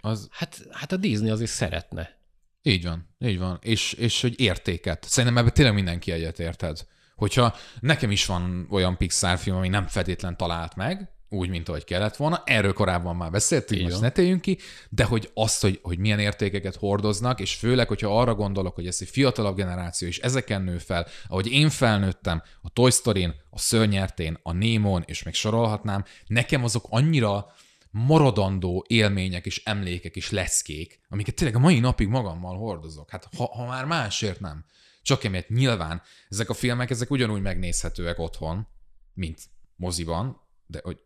Az, 0.00 0.28
hát, 0.30 0.66
hát 0.70 0.92
a 0.92 0.96
Disney 0.96 1.30
azért 1.30 1.50
szeretne. 1.50 2.18
Így 2.62 2.84
van, 2.84 3.08
így 3.18 3.38
van. 3.38 3.58
És, 3.62 3.92
és 3.92 4.20
hogy 4.20 4.40
értéket. 4.40 5.04
Szerintem 5.08 5.38
ebben 5.38 5.54
tényleg 5.54 5.74
mindenki 5.74 6.12
egyet 6.12 6.38
érted. 6.38 6.86
Hogyha 7.16 7.54
nekem 7.80 8.10
is 8.10 8.26
van 8.26 8.66
olyan 8.70 8.96
Pixar 8.96 9.38
film, 9.38 9.56
ami 9.56 9.68
nem 9.68 9.86
feltétlen 9.86 10.36
talált 10.36 10.76
meg, 10.76 11.13
úgy, 11.34 11.48
mint 11.48 11.68
ahogy 11.68 11.84
kellett 11.84 12.16
volna, 12.16 12.42
erről 12.44 12.72
korábban 12.72 13.16
már 13.16 13.30
beszéltünk, 13.30 13.80
Így 13.80 13.86
most 13.88 14.00
ne 14.00 14.10
téljünk 14.10 14.40
ki, 14.40 14.58
de 14.88 15.04
hogy 15.04 15.30
azt, 15.34 15.60
hogy, 15.62 15.78
hogy 15.82 15.98
milyen 15.98 16.18
értékeket 16.18 16.76
hordoznak, 16.76 17.40
és 17.40 17.54
főleg, 17.54 17.88
hogyha 17.88 18.20
arra 18.20 18.34
gondolok, 18.34 18.74
hogy 18.74 18.86
ez 18.86 18.98
egy 19.00 19.08
fiatalabb 19.08 19.56
generáció, 19.56 20.08
és 20.08 20.18
ezeken 20.18 20.62
nő 20.62 20.78
fel, 20.78 21.06
ahogy 21.26 21.52
én 21.52 21.70
felnőttem, 21.70 22.42
a 22.62 22.68
Toy 22.68 22.90
Story-n, 22.90 23.34
a 23.50 23.58
Szörnyertén, 23.58 24.38
a 24.42 24.52
Némon, 24.52 25.02
és 25.06 25.22
még 25.22 25.34
sorolhatnám, 25.34 26.04
nekem 26.26 26.64
azok 26.64 26.86
annyira 26.88 27.46
maradandó 27.90 28.84
élmények 28.88 29.46
és 29.46 29.62
emlékek 29.64 30.16
és 30.16 30.30
leszkék, 30.30 31.00
amiket 31.08 31.34
tényleg 31.34 31.56
a 31.56 31.60
mai 31.60 31.80
napig 31.80 32.08
magammal 32.08 32.56
hordozok. 32.56 33.10
Hát 33.10 33.28
ha, 33.36 33.44
ha 33.44 33.66
már 33.66 33.84
másért 33.84 34.40
nem. 34.40 34.64
Csak 35.02 35.24
emiatt 35.24 35.48
nyilván 35.48 36.02
ezek 36.28 36.48
a 36.48 36.54
filmek, 36.54 36.90
ezek 36.90 37.10
ugyanúgy 37.10 37.42
megnézhetőek 37.42 38.18
otthon, 38.18 38.66
mint 39.14 39.42
moziban, 39.76 40.40
de 40.66 40.80
hogy 40.82 40.98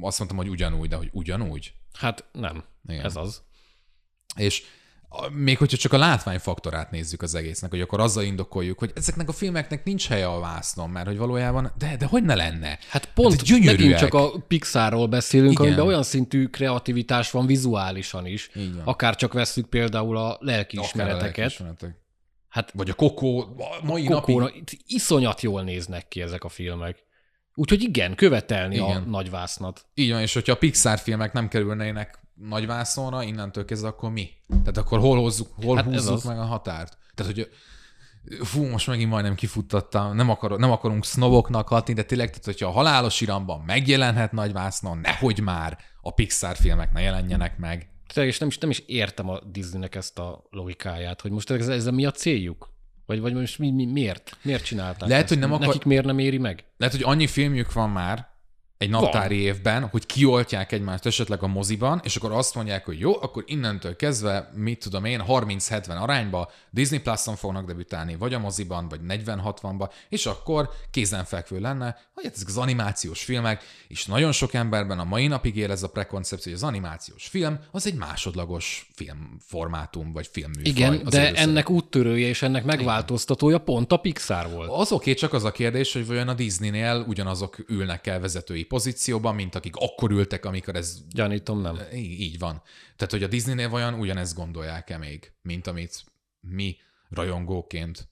azt 0.00 0.18
mondtam, 0.18 0.38
hogy 0.38 0.48
ugyanúgy, 0.48 0.88
de 0.88 0.96
hogy 0.96 1.08
ugyanúgy. 1.12 1.72
Hát 1.92 2.24
nem, 2.32 2.64
Igen. 2.88 3.04
ez 3.04 3.16
az. 3.16 3.42
És 4.36 4.62
még 5.32 5.58
hogyha 5.58 5.76
csak 5.76 5.92
a 5.92 5.98
látványfaktorát 5.98 6.90
nézzük 6.90 7.22
az 7.22 7.34
egésznek, 7.34 7.70
hogy 7.70 7.80
akkor 7.80 8.00
azzal 8.00 8.24
indokoljuk, 8.24 8.78
hogy 8.78 8.92
ezeknek 8.94 9.28
a 9.28 9.32
filmeknek 9.32 9.84
nincs 9.84 10.08
helye 10.08 10.26
a 10.26 10.40
vásznon, 10.40 10.90
mert 10.90 11.06
hogy 11.06 11.16
valójában, 11.16 11.72
de, 11.78 11.96
de 11.96 12.06
hogy 12.06 12.22
ne 12.22 12.34
lenne? 12.34 12.78
Hát 12.88 13.12
pont 13.12 13.48
Hát 13.48 13.60
megint 13.64 13.96
csak 13.96 14.14
a 14.14 14.30
Pixarról 14.48 15.06
beszélünk, 15.06 15.52
Igen. 15.52 15.66
amiben 15.66 15.86
olyan 15.86 16.02
szintű 16.02 16.46
kreativitás 16.46 17.30
van 17.30 17.46
vizuálisan 17.46 18.26
is. 18.26 18.50
Van. 18.54 18.80
Akár 18.84 19.16
csak 19.16 19.32
vesszük 19.32 19.66
például 19.66 20.16
a 20.16 20.38
lelkiismereteket. 20.40 21.36
lelkiismeretek. 21.36 22.02
Hát 22.48 22.70
Vagy 22.72 22.90
a 22.90 22.94
kokó, 22.94 23.40
a 23.40 23.84
mai 23.84 24.02
napig 24.02 24.14
kokóna, 24.14 24.50
itt 24.54 24.78
iszonyat 24.86 25.40
jól 25.40 25.62
néznek 25.62 26.08
ki 26.08 26.20
ezek 26.20 26.44
a 26.44 26.48
filmek. 26.48 27.03
Úgyhogy 27.54 27.82
igen, 27.82 28.14
követelni 28.14 28.74
igen. 28.74 29.02
a 29.02 29.10
nagyvásznat. 29.10 29.86
Így 29.94 30.10
van, 30.10 30.20
és 30.20 30.34
hogyha 30.34 30.52
a 30.52 30.56
Pixar 30.56 30.98
filmek 30.98 31.32
nem 31.32 31.48
kerülnének 31.48 32.18
nagyvászonra, 32.34 33.22
innentől 33.22 33.64
kezdve 33.64 33.88
akkor 33.88 34.10
mi? 34.10 34.30
Tehát 34.48 34.76
akkor 34.76 34.98
hol, 34.98 35.18
hozzuk, 35.18 35.48
hol 35.62 35.76
Hát 35.76 35.84
húzzuk 35.84 36.24
meg 36.24 36.38
a 36.38 36.44
határt? 36.44 36.98
Tehát, 37.14 37.34
hogy 37.34 37.48
fú, 38.42 38.66
most 38.66 38.86
megint 38.86 39.10
majdnem 39.10 39.34
kifuttattam, 39.34 40.16
nem, 40.16 40.30
akar, 40.30 40.58
nem 40.58 40.70
akarunk 40.70 41.04
sznoboknak 41.04 41.68
hatni, 41.68 41.94
de 41.94 42.02
tényleg, 42.02 42.28
tehát, 42.28 42.44
hogyha 42.44 42.66
a 42.66 42.70
halálos 42.70 43.20
iramban 43.20 43.60
megjelenhet 43.60 44.32
nagyvásznon, 44.32 44.98
nehogy 44.98 45.40
már 45.40 45.78
a 46.00 46.10
Pixar 46.10 46.56
filmek 46.56 46.92
ne 46.92 47.00
jelenjenek 47.00 47.58
meg. 47.58 47.88
Tényleg, 48.14 48.32
és 48.32 48.38
nem 48.38 48.48
is, 48.48 48.58
nem 48.58 48.70
is 48.70 48.78
értem 48.86 49.28
a 49.28 49.40
Disneynek 49.40 49.94
ezt 49.94 50.18
a 50.18 50.44
logikáját, 50.50 51.20
hogy 51.20 51.30
most 51.30 51.50
ez, 51.50 51.68
ez 51.68 51.84
mi 51.84 52.04
a 52.04 52.10
céljuk? 52.10 52.72
Vagy, 53.06 53.20
vagy 53.20 53.34
most 53.34 53.58
mi, 53.58 53.70
mi, 53.70 53.86
miért? 53.86 54.36
Miért 54.42 54.64
csinálták 54.64 55.08
Lehet, 55.08 55.22
ezt? 55.24 55.32
hogy 55.32 55.38
nem 55.42 55.52
akar- 55.52 55.66
Nekik 55.66 55.84
miért 55.84 56.04
nem 56.04 56.18
éri 56.18 56.38
meg? 56.38 56.64
Lehet, 56.76 56.94
hogy 56.94 57.04
annyi 57.04 57.26
filmjük 57.26 57.72
van 57.72 57.90
már 57.90 58.26
egy 58.84 58.90
naptári 58.90 59.36
évben, 59.36 59.88
hogy 59.88 60.06
kioltják 60.06 60.72
egymást 60.72 61.06
esetleg 61.06 61.42
a 61.42 61.46
moziban, 61.46 62.00
és 62.04 62.16
akkor 62.16 62.32
azt 62.32 62.54
mondják, 62.54 62.84
hogy 62.84 62.98
jó, 62.98 63.22
akkor 63.22 63.44
innentől 63.46 63.96
kezdve, 63.96 64.50
mit 64.54 64.78
tudom 64.78 65.04
én, 65.04 65.22
30-70 65.28 66.00
arányba 66.00 66.50
Disney 66.70 66.98
Plus-on 66.98 67.36
fognak 67.36 67.66
debütálni, 67.66 68.16
vagy 68.16 68.34
a 68.34 68.38
moziban, 68.38 68.88
vagy 68.88 69.00
40-60-ba, 69.08 69.90
és 70.08 70.26
akkor 70.26 70.70
kézenfekvő 70.90 71.60
lenne, 71.60 71.96
hogy 72.14 72.24
hát 72.24 72.34
ezek 72.34 72.48
az 72.48 72.56
animációs 72.56 73.24
filmek, 73.24 73.62
és 73.88 74.06
nagyon 74.06 74.32
sok 74.32 74.54
emberben 74.54 74.98
a 74.98 75.04
mai 75.04 75.26
napig 75.26 75.56
él 75.56 75.70
ez 75.70 75.82
a 75.82 75.88
prekoncepció, 75.88 76.52
hogy 76.52 76.62
az 76.62 76.68
animációs 76.68 77.26
film 77.26 77.58
az 77.70 77.86
egy 77.86 77.94
másodlagos 77.94 78.90
filmformátum, 78.94 80.12
vagy 80.12 80.28
filmműfaj. 80.32 80.62
Igen, 80.64 80.90
de 80.90 80.96
élőszerep. 80.96 81.36
ennek 81.36 81.70
úttörője 81.70 82.28
és 82.28 82.42
ennek 82.42 82.64
megváltoztatója 82.64 83.58
pont 83.58 83.92
a 83.92 83.96
Pixar 83.96 84.50
volt. 84.50 84.70
Az 84.70 84.92
oké, 84.92 85.14
csak 85.14 85.32
az 85.32 85.44
a 85.44 85.52
kérdés, 85.52 85.92
hogy 85.92 86.06
vajon 86.06 86.28
a 86.28 86.34
Disneynél 86.34 87.04
ugyanazok 87.08 87.56
ülnek 87.68 88.06
el 88.06 88.20
vezetői 88.20 88.64
pozícióban, 88.74 89.34
mint 89.34 89.54
akik 89.54 89.76
akkor 89.76 90.10
ültek, 90.10 90.44
amikor 90.44 90.76
ez 90.76 90.98
Gyanítom, 91.10 91.60
nem. 91.60 91.78
Í- 91.92 92.20
így 92.20 92.38
van. 92.38 92.62
Tehát, 92.96 93.12
hogy 93.12 93.22
a 93.22 93.26
Disneynél 93.26 93.68
vajon 93.68 93.94
ugyanezt 93.94 94.34
gondolják-e 94.34 94.98
még, 94.98 95.32
mint 95.42 95.66
amit 95.66 96.04
mi 96.40 96.76
rajongóként 97.10 98.08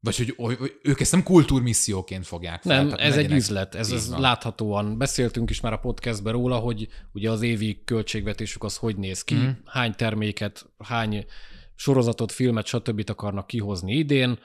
vagy 0.00 0.16
hogy, 0.16 0.34
hogy 0.36 0.78
ők 0.82 1.00
ezt 1.00 1.12
nem 1.12 1.22
kultúrmisszióként 1.22 2.26
fogják 2.26 2.62
fel. 2.62 2.84
Nem, 2.84 2.98
ez 2.98 3.16
egy 3.16 3.32
üzlet, 3.32 3.74
ez, 3.74 3.88
Így 3.88 3.94
ez 3.94 4.10
láthatóan. 4.10 4.98
Beszéltünk 4.98 5.50
is 5.50 5.60
már 5.60 5.72
a 5.72 5.78
podcastben 5.78 6.32
róla, 6.32 6.56
hogy 6.56 6.88
ugye 7.12 7.30
az 7.30 7.42
évi 7.42 7.82
költségvetésük 7.84 8.64
az 8.64 8.76
hogy 8.76 8.96
néz 8.96 9.22
ki, 9.22 9.34
mm. 9.34 9.48
hány 9.64 9.94
terméket, 9.94 10.70
hány 10.78 11.26
sorozatot, 11.74 12.32
filmet, 12.32 12.66
stb. 12.66 13.10
akarnak 13.10 13.46
kihozni 13.46 13.92
idén. 13.92 14.38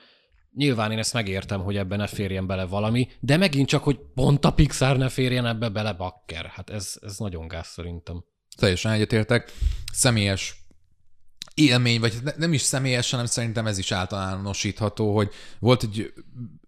Nyilván 0.55 0.91
én 0.91 0.97
ezt 0.97 1.13
megértem, 1.13 1.61
hogy 1.61 1.77
ebben 1.77 1.97
ne 1.97 2.07
férjen 2.07 2.47
bele 2.47 2.65
valami, 2.65 3.07
de 3.19 3.37
megint 3.37 3.67
csak, 3.67 3.83
hogy 3.83 3.99
pont 4.13 4.45
a 4.45 4.53
Pixar 4.53 4.97
ne 4.97 5.09
férjen 5.09 5.45
ebbe 5.45 5.69
bele 5.69 5.93
bakker. 5.93 6.45
Hát 6.45 6.69
ez, 6.69 6.93
ez 7.01 7.17
nagyon 7.17 7.47
gáz 7.47 7.67
szerintem. 7.67 8.23
Teljesen 8.57 8.91
egyetértek. 8.91 9.51
Személyes 9.91 10.63
élmény, 11.53 11.99
vagy 11.99 12.13
ne- 12.23 12.33
nem 12.37 12.53
is 12.53 12.61
személyes, 12.61 13.11
hanem 13.11 13.25
szerintem 13.25 13.67
ez 13.67 13.77
is 13.77 13.91
általánosítható, 13.91 15.15
hogy 15.15 15.29
volt 15.59 15.83
egy 15.83 16.13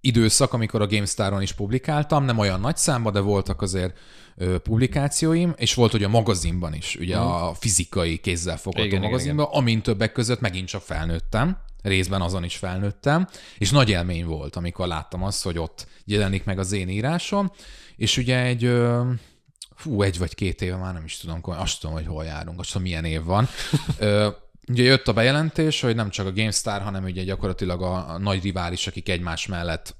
időszak, 0.01 0.53
amikor 0.53 0.81
a 0.81 0.87
GameStar-on 0.87 1.41
is 1.41 1.51
publikáltam, 1.51 2.25
nem 2.25 2.37
olyan 2.37 2.59
nagy 2.59 2.77
számba, 2.77 3.11
de 3.11 3.19
voltak 3.19 3.61
azért 3.61 3.97
ö, 4.35 4.57
publikációim, 4.57 5.53
és 5.57 5.73
volt, 5.73 5.91
hogy 5.91 6.03
a 6.03 6.09
magazinban 6.09 6.73
is, 6.73 6.95
ugye 6.95 7.17
a 7.17 7.53
fizikai 7.53 8.17
kézzel 8.17 8.57
fogható 8.57 8.85
Igen, 8.85 8.97
igen, 8.97 9.09
magazinban, 9.09 9.47
amint 9.51 9.83
többek 9.83 10.11
között 10.11 10.39
megint 10.39 10.67
csak 10.67 10.81
felnőttem, 10.81 11.57
részben 11.85 12.21
azon 12.21 12.43
is 12.43 12.55
felnőttem, 12.55 13.27
és 13.57 13.71
nagy 13.71 13.89
élmény 13.89 14.25
volt, 14.25 14.55
amikor 14.55 14.87
láttam 14.87 15.23
azt, 15.23 15.43
hogy 15.43 15.57
ott 15.57 15.87
jelenik 16.05 16.43
meg 16.43 16.59
az 16.59 16.71
én 16.71 16.89
írásom, 16.89 17.51
és 17.95 18.17
ugye 18.17 18.39
egy 18.39 18.71
fú, 19.75 20.01
egy 20.01 20.17
vagy 20.17 20.35
két 20.35 20.61
éve 20.61 20.75
már 20.75 20.93
nem 20.93 21.03
is 21.03 21.17
tudom, 21.17 21.39
azt 21.43 21.79
tudom, 21.79 21.95
hogy 21.95 22.05
hol 22.05 22.25
járunk, 22.25 22.59
azt 22.59 22.71
tudom, 22.71 22.83
milyen 22.83 23.05
év 23.05 23.23
van. 23.23 23.47
Ö, 23.97 24.29
ugye 24.67 24.83
jött 24.83 25.07
a 25.07 25.13
bejelentés, 25.13 25.81
hogy 25.81 25.95
nem 25.95 26.09
csak 26.09 26.25
a 26.25 26.31
GameStar, 26.31 26.81
hanem 26.81 27.03
ugye 27.03 27.23
gyakorlatilag 27.23 27.81
a, 27.81 28.09
a 28.09 28.17
nagy 28.17 28.43
rivális, 28.43 28.87
akik 28.87 29.09
egymás 29.09 29.47
mellett 29.47 29.95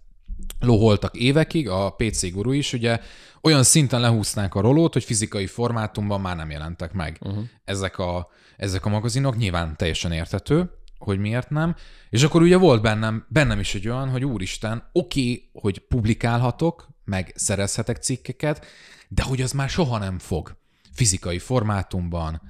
loholtak 0.59 1.15
évekig, 1.15 1.69
a 1.69 1.89
PC 1.89 2.31
Guru 2.31 2.51
is, 2.51 2.73
ugye 2.73 2.99
olyan 3.41 3.63
szinten 3.63 3.99
lehúzták 3.99 4.55
a 4.55 4.61
rolót, 4.61 4.93
hogy 4.93 5.03
fizikai 5.03 5.47
formátumban 5.47 6.21
már 6.21 6.35
nem 6.35 6.51
jelentek 6.51 6.93
meg 6.93 7.17
uh-huh. 7.19 7.43
ezek, 7.65 7.97
a, 7.97 8.29
ezek 8.57 8.85
a 8.85 8.89
magazinok, 8.89 9.37
nyilván 9.37 9.77
teljesen 9.77 10.11
értető, 10.11 10.69
hogy 10.97 11.19
miért 11.19 11.49
nem. 11.49 11.75
És 12.09 12.23
akkor 12.23 12.41
ugye 12.41 12.57
volt 12.57 12.81
bennem, 12.81 13.25
bennem 13.29 13.59
is 13.59 13.75
egy 13.75 13.87
olyan, 13.87 14.09
hogy 14.09 14.25
úristen, 14.25 14.89
oké, 14.91 15.21
okay, 15.21 15.49
hogy 15.53 15.79
publikálhatok, 15.79 16.89
meg 17.05 17.33
szerezhetek 17.35 17.97
cikkeket, 17.97 18.65
de 19.07 19.23
hogy 19.23 19.41
az 19.41 19.51
már 19.51 19.69
soha 19.69 19.97
nem 19.97 20.19
fog 20.19 20.57
fizikai 20.91 21.39
formátumban 21.39 22.41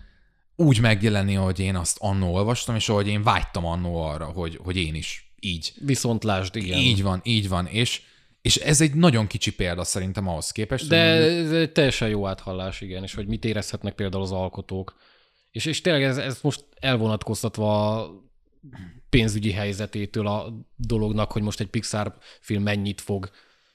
úgy 0.56 0.82
megjelenni, 0.82 1.36
ahogy 1.36 1.60
én 1.60 1.76
azt 1.76 1.98
annó 2.00 2.34
olvastam, 2.34 2.76
és 2.76 2.89
ahogy 2.89 3.08
én 3.08 3.24
vágytam 3.24 3.66
annó 3.66 4.02
arra, 4.02 4.26
hogy, 4.26 4.60
hogy 4.64 4.78
én 4.78 4.96
is 4.96 5.34
így. 5.39 5.74
Viszont 5.80 6.24
lásd, 6.24 6.56
igen. 6.56 6.78
Így 6.78 7.04
van, 7.04 7.22
így 7.24 7.50
van, 7.50 7.66
és, 7.66 8.02
és 8.41 8.56
ez 8.56 8.82
egy 8.82 8.93
nagyon 8.93 9.28
kicsi 9.28 9.52
példa 9.52 9.84
szerintem 9.84 10.28
ahhoz 10.28 10.52
képest. 10.52 10.88
De 10.88 10.96
ez 10.96 11.52
egy 11.52 11.72
teljesen 11.72 12.10
jó 12.10 12.28
áthallás, 12.28 12.82
igen, 12.82 13.04
és 13.04 13.14
hogy 13.14 13.28
mit 13.28 13.46
érezhetnek 13.46 13.93
például 13.93 14.24
az 14.24 14.32
alkotók. 14.32 14.96
És, 15.52 15.66
és 15.66 15.82
tényleg 15.82 16.04
ez, 16.04 16.18
ez 16.18 16.39
most 16.41 16.66
elvonatkoztatva 16.80 18.10
pénzügyi 19.09 19.51
helyzetétől 19.51 20.28
a 20.28 20.53
dolognak, 20.76 21.32
hogy 21.32 21.41
most 21.41 21.59
egy 21.59 21.68
Pixar 21.68 22.18
film 22.41 22.63
mennyit 22.63 23.01
fog. 23.01 23.30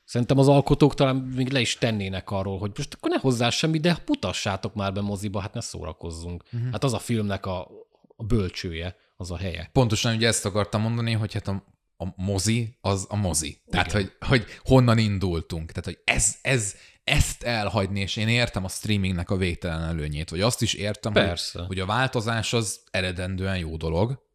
Szerintem 0.04 0.38
az 0.38 0.48
alkotók 0.48 0.94
talán 0.94 1.16
még 1.16 1.48
le 1.48 1.60
is 1.60 1.78
tennének 1.78 2.30
arról, 2.30 2.58
hogy 2.58 2.72
most 2.76 2.94
akkor 2.94 3.10
ne 3.10 3.18
hozzá 3.18 3.50
semmi, 3.50 3.78
de 3.78 4.02
mutassátok 4.06 4.74
már 4.74 4.92
be 4.92 5.00
moziba, 5.00 5.40
hát 5.40 5.54
ne 5.54 5.60
szórakozzunk. 5.60 6.44
Uh-huh. 6.52 6.70
Hát 6.70 6.84
az 6.84 6.92
a 6.92 6.98
filmnek 6.98 7.46
a, 7.46 7.68
a 8.16 8.24
bölcsője, 8.24 8.96
az 9.16 9.30
a 9.30 9.36
helye. 9.36 9.70
Pontosan 9.72 10.14
ugye 10.14 10.26
ezt 10.26 10.44
akartam 10.44 10.82
mondani, 10.82 11.12
hogy 11.12 11.32
hát 11.32 11.48
a, 11.48 11.64
a 11.96 12.04
mozi 12.16 12.76
az 12.80 13.06
a 13.08 13.16
mozi. 13.16 13.60
Tehát, 13.66 13.92
hogy, 13.92 14.12
hogy 14.20 14.44
honnan 14.64 14.98
indultunk. 14.98 15.68
Tehát, 15.68 15.84
hogy 15.84 15.98
ez, 16.04 16.36
ez, 16.42 16.74
ezt 17.04 17.42
elhagyni, 17.42 18.00
és 18.00 18.16
én 18.16 18.28
értem 18.28 18.64
a 18.64 18.68
streamingnek 18.68 19.30
a 19.30 19.36
végtelen 19.36 19.82
előnyét, 19.82 20.30
vagy 20.30 20.40
azt 20.40 20.62
is 20.62 20.74
értem, 20.74 21.12
Persze. 21.12 21.58
hogy, 21.58 21.66
hogy 21.66 21.78
a 21.80 21.86
változás 21.86 22.52
az 22.52 22.80
eredendően 22.90 23.58
jó 23.58 23.76
dolog, 23.76 24.28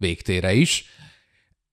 végtére 0.00 0.52
is, 0.52 0.84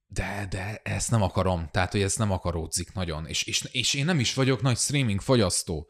de, 0.07 0.47
de 0.49 0.81
ezt 0.83 1.11
nem 1.11 1.21
akarom, 1.21 1.69
tehát, 1.71 1.91
hogy 1.91 2.01
ezt 2.01 2.17
nem 2.17 2.31
akaródzik 2.31 2.93
nagyon, 2.93 3.25
és, 3.25 3.43
és, 3.43 3.67
és 3.71 3.93
én 3.93 4.05
nem 4.05 4.19
is 4.19 4.33
vagyok 4.33 4.61
nagy 4.61 4.77
streaming 4.77 5.21
fogyasztó. 5.21 5.87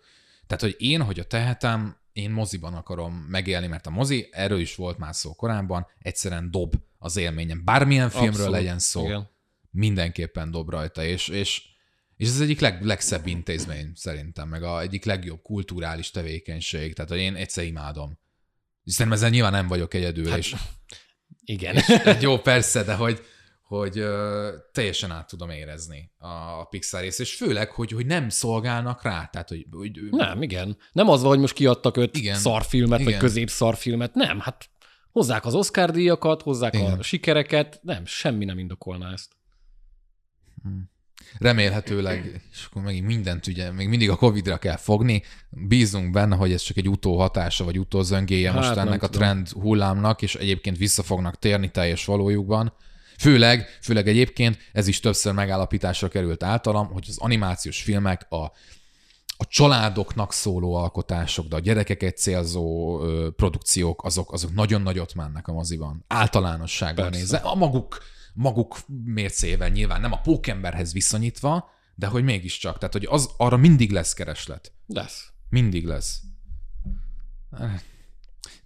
Tehát, 0.48 0.64
hogy 0.64 0.76
én, 0.78 1.02
hogy 1.02 1.20
a 1.20 1.24
tehetem, 1.24 1.98
én 2.14 2.32
moziban 2.32 2.74
akarom 2.74 3.14
megélni, 3.14 3.68
mert 3.68 3.88
a 3.88 3.90
mozi, 3.90 4.28
erről 4.32 4.60
is 4.60 4.76
volt 4.76 4.98
már 4.98 5.16
szó 5.16 5.34
korábban, 5.34 5.88
egyszerűen 6.00 6.52
dob 6.52 6.74
az 6.98 7.18
élményem. 7.18 7.64
Bármilyen 7.64 8.10
filmről 8.10 8.30
Abszolút. 8.32 8.52
legyen 8.52 8.80
szó, 8.80 9.06
Igen. 9.06 9.30
mindenképpen 9.70 10.52
dob 10.52 10.70
rajta, 10.70 11.04
és, 11.04 11.28
és, 11.28 11.62
és 12.16 12.28
ez 12.28 12.40
egyik 12.40 12.60
leg, 12.60 12.84
legszebb 12.84 13.28
intézmény 13.28 13.92
szerintem, 13.96 14.48
meg 14.50 14.64
a 14.64 14.82
egyik 14.82 15.06
legjobb 15.06 15.42
kulturális 15.42 16.12
tevékenység, 16.12 16.94
tehát 16.94 17.12
hogy 17.12 17.20
én 17.20 17.36
egyszer 17.36 17.64
imádom. 17.64 18.20
Szerintem 18.86 19.18
ezzel 19.18 19.30
nyilván 19.30 19.52
nem 19.52 19.68
vagyok 19.68 19.94
egyedül, 19.94 20.30
hát, 20.30 20.38
és, 20.38 20.56
igen. 21.48 21.76
És, 21.76 22.02
jó, 22.22 22.38
persze, 22.38 22.84
de 22.84 22.94
hogy, 22.94 23.22
hogy 23.62 24.00
uh, 24.00 24.48
teljesen 24.72 25.12
át 25.12 25.28
tudom 25.28 25.50
érezni 25.50 26.12
a, 26.18 26.28
a 26.28 26.68
Pixar 26.70 27.02
részt, 27.02 27.20
és 27.20 27.36
főleg, 27.36 27.70
hogy, 27.70 27.92
hogy 27.92 28.06
nem 28.06 28.30
szolgálnak 28.30 29.04
rá. 29.04 29.26
Tehát, 29.26 29.50
hogy, 29.50 29.66
hogy, 29.72 30.00
nem, 30.10 30.42
igen. 30.42 30.78
Nem 30.92 31.10
az 31.10 31.22
van, 31.22 31.30
hogy 31.30 31.40
most 31.40 31.54
kiadtak 31.54 31.98
öt 31.98 32.18
igen, 32.18 32.36
szarfilmet, 32.36 33.00
igen. 33.00 33.12
vagy 33.12 33.22
közép 33.22 33.50
szarfilmet. 33.50 34.14
Nem, 34.14 34.40
hát 34.40 34.70
hozzák 35.12 35.46
az 35.46 35.56
Oscar 35.56 35.92
díjakat, 35.92 36.42
hozzák 36.42 36.74
igen. 36.74 37.00
a 37.00 37.02
sikereket. 37.02 37.80
Nem, 37.84 38.06
semmi 38.06 38.46
nem 38.46 38.60
indokolná 38.60 39.12
ezt. 39.12 39.32
Hmm. 40.64 40.90
Remélhetőleg, 41.38 42.42
és 42.52 42.66
akkor 42.70 42.82
megint 42.82 43.06
mindent 43.06 43.48
ugye, 43.48 43.72
még 43.72 43.88
mindig 43.88 44.10
a 44.10 44.16
Covid-ra 44.16 44.58
kell 44.58 44.78
fogni, 44.78 45.24
bízunk 45.50 46.12
benne, 46.12 46.36
hogy 46.36 46.54
ez 46.54 46.62
csak 46.62 46.78
egy 46.78 46.90
utóhatása, 46.90 47.64
vagy 47.64 47.80
utózöngéje 47.80 48.52
hát, 48.52 48.58
most 48.58 48.78
ennek 48.78 49.04
a 49.04 49.10
trend 49.10 49.50
hullámnak, 49.50 50.22
és 50.22 50.36
egyébként 50.36 50.78
vissza 50.78 51.04
fognak 51.04 51.40
térni 51.40 51.72
teljes 51.72 52.06
valójukban. 52.06 52.74
Főleg, 53.18 53.78
főleg 53.82 54.08
egyébként 54.08 54.58
ez 54.72 54.88
is 54.88 55.00
többször 55.00 55.34
megállapításra 55.34 56.08
került 56.08 56.44
általam, 56.44 56.88
hogy 56.88 57.06
az 57.08 57.18
animációs 57.18 57.82
filmek 57.82 58.26
a, 58.30 58.44
a 59.38 59.48
családoknak 59.48 60.34
szóló 60.34 60.76
alkotások, 60.76 61.48
de 61.48 61.56
a 61.56 61.60
gyerekeket 61.60 62.18
célzó 62.18 63.00
ö, 63.04 63.30
produkciók, 63.36 64.04
azok, 64.04 64.34
azok 64.34 64.54
nagyon 64.54 64.82
nagyot 64.82 65.14
mennek 65.14 65.48
a 65.48 65.54
moziban. 65.54 66.04
Általánosságban 66.08 67.10
nézve. 67.10 67.38
A 67.38 67.56
maguk 67.56 67.98
maguk 68.38 68.78
mércével 69.04 69.70
nyilván, 69.70 70.02
nem 70.02 70.12
a 70.12 70.22
pókemberhez 70.22 70.94
viszonyítva, 70.94 71.70
de 71.96 72.08
hogy 72.08 72.24
mégiscsak, 72.24 72.78
tehát 72.78 72.94
hogy 72.94 73.08
az 73.10 73.30
arra 73.38 73.58
mindig 73.58 73.92
lesz 73.92 74.14
kereslet. 74.14 74.72
Lesz. 74.88 75.32
Mindig 75.50 75.86
lesz. 75.86 76.22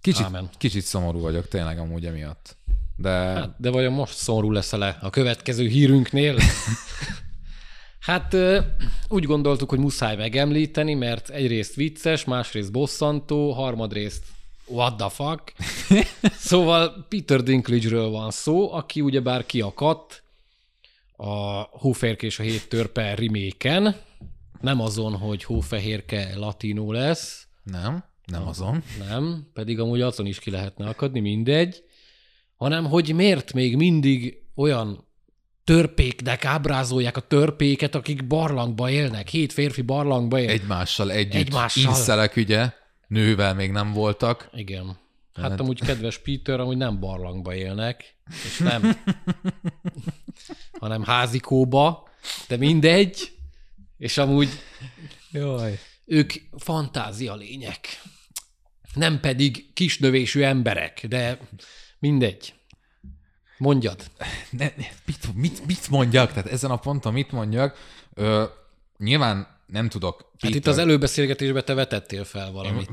Kicsit, 0.00 0.26
kicsit 0.58 0.82
szomorú 0.84 1.20
vagyok 1.20 1.48
tényleg 1.48 1.78
amúgy 1.78 2.06
emiatt. 2.06 2.56
De... 2.96 3.10
Hát, 3.10 3.54
de 3.58 3.70
vajon 3.70 3.92
most 3.92 4.16
szomorú 4.16 4.50
lesz-e 4.50 4.98
a 5.00 5.10
következő 5.10 5.66
hírünknél? 5.66 6.36
hát 8.08 8.36
úgy 9.08 9.24
gondoltuk, 9.24 9.70
hogy 9.70 9.78
muszáj 9.78 10.16
megemlíteni, 10.16 10.94
mert 10.94 11.28
egyrészt 11.28 11.74
vicces, 11.74 12.24
másrészt 12.24 12.72
bosszantó, 12.72 13.52
harmadrészt 13.52 14.24
what 14.72 14.96
the 14.96 15.08
fuck. 15.08 15.52
szóval 16.50 17.06
Peter 17.08 17.42
Dinklage-ről 17.42 18.10
van 18.10 18.30
szó, 18.30 18.72
aki 18.72 19.00
ugyebár 19.00 19.46
kiakadt 19.46 20.22
a 21.16 21.60
Hófehérke 21.70 22.26
és 22.26 22.38
a 22.38 22.42
hét 22.42 22.68
törpe 22.68 23.14
remake 23.14 23.96
Nem 24.60 24.80
azon, 24.80 25.16
hogy 25.16 25.44
hófehérke 25.44 26.32
latino 26.36 26.92
lesz. 26.92 27.46
Nem, 27.62 28.04
nem 28.24 28.48
azon. 28.48 28.82
Nem, 29.08 29.50
pedig 29.52 29.80
amúgy 29.80 30.00
azon 30.00 30.26
is 30.26 30.38
ki 30.38 30.50
lehetne 30.50 30.88
akadni, 30.88 31.20
mindegy. 31.20 31.84
Hanem, 32.56 32.84
hogy 32.84 33.14
miért 33.14 33.52
még 33.52 33.76
mindig 33.76 34.42
olyan 34.54 35.06
törpéknek 35.64 36.44
ábrázolják 36.44 37.16
a 37.16 37.20
törpéket, 37.20 37.94
akik 37.94 38.26
barlangba 38.26 38.90
élnek, 38.90 39.28
hét 39.28 39.52
férfi 39.52 39.82
barlangba 39.82 40.40
élnek. 40.40 40.54
Egymással 40.54 41.10
együtt. 41.10 41.34
Egymással. 41.34 41.82
Inszelek, 41.82 42.36
ugye? 42.36 42.72
Nővel 43.12 43.54
még 43.54 43.70
nem 43.70 43.92
voltak. 43.92 44.48
Igen. 44.52 44.86
Hát 44.86 44.96
Tehát... 45.44 45.60
amúgy 45.60 45.80
kedves 45.80 46.18
Peter, 46.18 46.60
amúgy 46.60 46.76
nem 46.76 47.00
barlangba 47.00 47.54
élnek, 47.54 48.14
és 48.44 48.58
nem, 48.58 49.02
hanem 50.80 51.02
házikóba, 51.04 52.08
de 52.48 52.56
mindegy, 52.56 53.32
és 53.98 54.18
amúgy 54.18 54.48
Jaj. 55.30 55.78
ők 56.04 56.32
fantázia 56.56 57.34
lények, 57.34 58.02
nem 58.94 59.20
pedig 59.20 59.72
kisnövésű 59.72 60.42
emberek, 60.42 61.06
de 61.06 61.38
mindegy. 61.98 62.54
Mondjad. 63.58 64.10
Ne, 64.50 64.72
ne, 64.76 64.86
mit, 65.06 65.34
mit, 65.34 65.66
mit 65.66 65.88
mondjak? 65.88 66.32
Tehát 66.32 66.50
ezen 66.50 66.70
a 66.70 66.76
ponton 66.76 67.12
mit 67.12 67.32
mondjak? 67.32 67.78
Ö, 68.14 68.44
nyilván 68.96 69.60
nem 69.72 69.88
tudok. 69.88 70.16
Peter... 70.16 70.50
Hát 70.50 70.54
itt 70.54 70.66
az 70.66 70.78
előbeszélgetésben 70.78 71.64
te 71.64 71.74
vetettél 71.74 72.24
fel 72.24 72.52
valamit. 72.52 72.90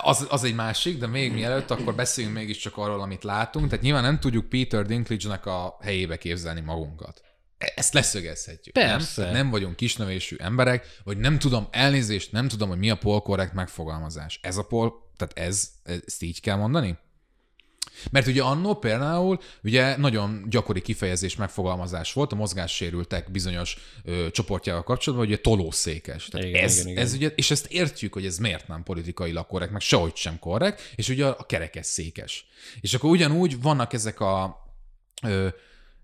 az, 0.00 0.26
az 0.28 0.44
egy 0.44 0.54
másik, 0.54 0.98
de 0.98 1.06
még 1.06 1.32
mielőtt, 1.32 1.70
akkor 1.70 1.94
beszéljünk 1.94 2.36
mégiscsak 2.36 2.76
arról, 2.76 3.00
amit 3.00 3.24
látunk. 3.24 3.68
Tehát 3.68 3.84
nyilván 3.84 4.02
nem 4.02 4.20
tudjuk 4.20 4.48
Peter 4.48 4.86
Dinklage-nek 4.86 5.46
a 5.46 5.78
helyébe 5.82 6.18
képzelni 6.18 6.60
magunkat. 6.60 7.22
E, 7.58 7.72
ezt 7.76 7.94
leszögezhetjük. 7.94 8.74
Persze. 8.74 9.22
Nem, 9.22 9.32
nem 9.32 9.50
vagyunk 9.50 9.76
kisnövésű 9.76 10.36
emberek, 10.38 11.00
vagy 11.04 11.18
nem 11.18 11.38
tudom, 11.38 11.68
elnézést, 11.70 12.32
nem 12.32 12.48
tudom, 12.48 12.68
hogy 12.68 12.78
mi 12.78 12.90
a 12.90 12.96
polkorrekt 12.96 13.52
megfogalmazás. 13.52 14.40
Ez 14.42 14.56
a 14.56 14.62
pol, 14.62 15.10
tehát 15.16 15.38
ez, 15.38 15.70
ezt 16.06 16.22
így 16.22 16.40
kell 16.40 16.56
mondani? 16.56 16.98
Mert 18.10 18.26
ugye 18.26 18.42
annó 18.42 18.74
például 18.74 19.40
ugye 19.62 19.96
nagyon 19.96 20.44
gyakori 20.48 20.80
kifejezés 20.80 21.36
megfogalmazás 21.36 22.12
volt 22.12 22.32
a 22.32 22.36
mozgássérültek 22.36 23.30
bizonyos 23.30 23.76
ö, 24.04 24.26
csoportjával 24.30 24.82
kapcsolatban, 24.82 25.28
hogy 25.28 25.34
ugye 25.34 25.44
tolószékes. 25.50 26.26
Tehát 26.26 26.46
igen, 26.46 26.64
ez, 26.64 26.76
igen, 26.76 26.88
igen. 26.88 27.02
ez 27.02 27.12
ugye, 27.12 27.28
és 27.28 27.50
ezt 27.50 27.66
értjük, 27.66 28.12
hogy 28.12 28.26
ez 28.26 28.38
miért 28.38 28.68
nem 28.68 28.82
politikailag 28.82 29.46
korrekt, 29.46 29.72
meg 29.72 29.80
sehogy 29.80 30.16
sem 30.16 30.38
korrekt, 30.38 30.92
és 30.94 31.08
ugye 31.08 31.26
a, 31.26 31.36
a 31.38 31.46
kerekes 31.46 31.86
székes. 31.86 32.46
És 32.80 32.94
akkor 32.94 33.10
ugyanúgy 33.10 33.62
vannak 33.62 33.92
ezek 33.92 34.20
a 34.20 34.62
ö, 35.22 35.48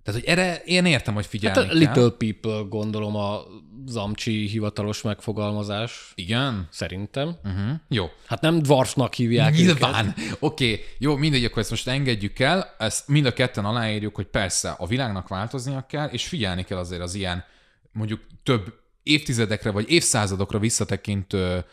tehát, 0.09 0.23
hogy 0.23 0.31
erre 0.31 0.63
én 0.65 0.85
értem, 0.85 1.15
hogy 1.15 1.27
figyelni 1.27 1.59
hát 1.59 1.67
a 1.67 1.69
kell. 1.69 1.79
Little 1.79 2.11
People 2.11 2.67
gondolom 2.69 3.17
a 3.17 3.43
Zamcsi 3.89 4.47
hivatalos 4.47 5.03
megfogalmazás. 5.03 6.13
Igen? 6.15 6.69
Szerintem. 6.71 7.37
Uh-huh. 7.45 7.71
Jó. 7.89 8.07
Hát 8.27 8.41
nem 8.41 8.59
dwarfnak 8.59 9.15
hívják 9.15 9.55
Nyilván. 9.55 10.15
Oké, 10.39 10.73
okay. 10.73 10.85
jó, 10.99 11.17
mindegy, 11.17 11.45
akkor 11.45 11.59
ezt 11.59 11.71
most 11.71 11.89
engedjük 11.89 12.39
el, 12.39 12.75
ezt 12.79 13.09
mind 13.09 13.27
a 13.27 13.33
ketten 13.33 13.65
aláírjuk, 13.65 14.15
hogy 14.15 14.27
persze 14.27 14.71
a 14.71 14.87
világnak 14.87 15.29
változnia 15.29 15.87
kell, 15.89 16.09
és 16.09 16.27
figyelni 16.27 16.65
kell 16.65 16.79
azért 16.79 17.03
az 17.03 17.15
ilyen 17.15 17.45
mondjuk 17.93 18.21
több 18.43 18.75
évtizedekre 19.03 19.71
vagy 19.71 19.91
évszázadokra 19.91 20.59
visszatekintő 20.59 21.65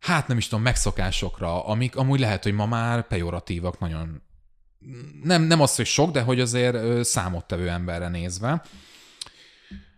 hát 0.00 0.28
nem 0.28 0.36
is 0.36 0.48
tudom, 0.48 0.64
megszokásokra, 0.64 1.64
amik 1.64 1.96
amúgy 1.96 2.20
lehet, 2.20 2.42
hogy 2.42 2.52
ma 2.52 2.66
már 2.66 3.06
pejoratívak 3.06 3.78
nagyon 3.78 4.22
nem, 5.22 5.42
nem 5.42 5.60
az, 5.60 5.76
hogy 5.76 5.86
sok, 5.86 6.10
de 6.10 6.20
hogy 6.20 6.40
azért 6.40 7.04
számottevő 7.04 7.68
emberre 7.68 8.08
nézve. 8.08 8.62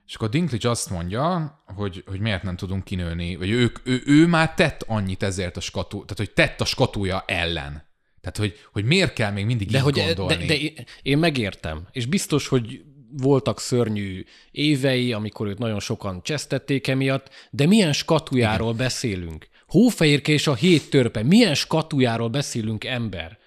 És 0.08 0.14
akkor 0.14 0.28
Dinklage 0.28 0.70
azt 0.70 0.90
mondja, 0.90 1.58
hogy, 1.66 2.04
hogy 2.06 2.20
miért 2.20 2.42
nem 2.42 2.56
tudunk 2.56 2.84
kinőni, 2.84 3.36
vagy 3.36 3.50
ők, 3.50 3.78
ő, 3.84 4.02
ő 4.06 4.26
már 4.26 4.54
tett 4.54 4.82
annyit 4.86 5.22
ezért 5.22 5.56
a 5.56 5.60
skatú, 5.60 6.04
tehát 6.04 6.16
hogy 6.16 6.30
tett 6.30 6.60
a 6.60 6.64
skatúja 6.64 7.24
ellen. 7.26 7.86
Tehát, 8.20 8.36
hogy, 8.36 8.54
hogy 8.72 8.84
miért 8.84 9.12
kell 9.12 9.30
még 9.30 9.44
mindig 9.44 9.70
De, 9.70 9.78
így 9.78 9.84
hogy, 9.84 9.94
gondolni? 9.94 10.46
de, 10.46 10.56
de 10.56 10.84
én 11.02 11.18
megértem. 11.18 11.86
És 11.92 12.06
biztos, 12.06 12.48
hogy 12.48 12.82
voltak 13.10 13.60
szörnyű 13.60 14.24
évei, 14.50 15.12
amikor 15.12 15.46
őt 15.46 15.58
nagyon 15.58 15.80
sokan 15.80 16.22
csesztették 16.22 16.86
emiatt, 16.86 17.30
de 17.50 17.66
milyen 17.66 17.92
skatujáról 17.92 18.72
Igen. 18.72 18.84
beszélünk? 18.84 19.48
Hófehérke 19.66 20.32
és 20.32 20.46
a 20.46 20.54
hét 20.54 20.90
törpe, 20.90 21.22
milyen 21.22 21.54
skatujáról 21.54 22.28
beszélünk 22.28 22.84
ember? 22.84 23.38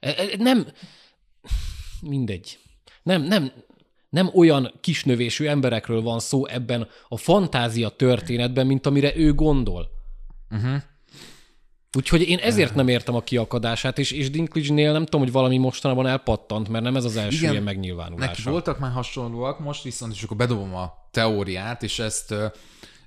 E- 0.00 0.14
e- 0.16 0.36
Nem, 0.38 0.66
mindegy. 2.00 2.58
Nem, 3.02 3.22
nem, 3.22 3.52
nem 4.10 4.30
olyan 4.34 4.72
kisnövésű 4.80 5.46
emberekről 5.46 6.02
van 6.02 6.18
szó 6.18 6.46
ebben 6.46 6.88
a 7.08 7.16
fantázia 7.16 7.88
történetben, 7.88 8.66
mint 8.66 8.86
amire 8.86 9.16
ő 9.16 9.34
gondol. 9.34 9.88
Uh-huh. 10.50 10.82
Úgyhogy 11.96 12.28
én 12.28 12.38
ezért 12.38 12.74
nem 12.74 12.88
értem 12.88 13.14
a 13.14 13.20
kiakadását, 13.20 13.98
és, 13.98 14.10
és 14.10 14.30
Dinklage-nél 14.30 14.92
nem 14.92 15.04
tudom, 15.04 15.20
hogy 15.20 15.32
valami 15.32 15.58
mostanában 15.58 16.06
elpattant, 16.06 16.68
mert 16.68 16.84
nem 16.84 16.96
ez 16.96 17.04
az 17.04 17.16
első 17.16 17.36
Igen, 17.36 17.50
ilyen 17.50 17.62
megnyilvánulása. 17.62 18.30
Neki 18.30 18.42
voltak 18.42 18.78
már 18.78 18.92
hasonlóak, 18.92 19.58
most 19.58 19.82
viszont, 19.82 20.12
és 20.12 20.22
akkor 20.22 20.36
bedobom 20.36 20.74
a 20.74 20.92
teóriát, 21.10 21.82
és 21.82 21.98
ezt 21.98 22.34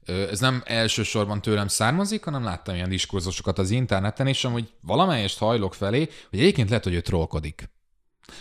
ez 0.05 0.39
nem 0.39 0.61
elsősorban 0.65 1.41
tőlem 1.41 1.67
származik, 1.67 2.23
hanem 2.23 2.43
láttam 2.43 2.75
ilyen 2.75 2.89
diskurzusokat 2.89 3.59
az 3.59 3.69
interneten, 3.69 4.27
és 4.27 4.45
amúgy 4.45 4.73
valamelyest 4.81 5.37
hajlok 5.37 5.73
felé, 5.73 6.09
hogy 6.29 6.39
egyébként 6.39 6.69
lehet, 6.69 6.83
hogy 6.83 6.93
ő 6.93 7.01
trollkodik. 7.01 7.69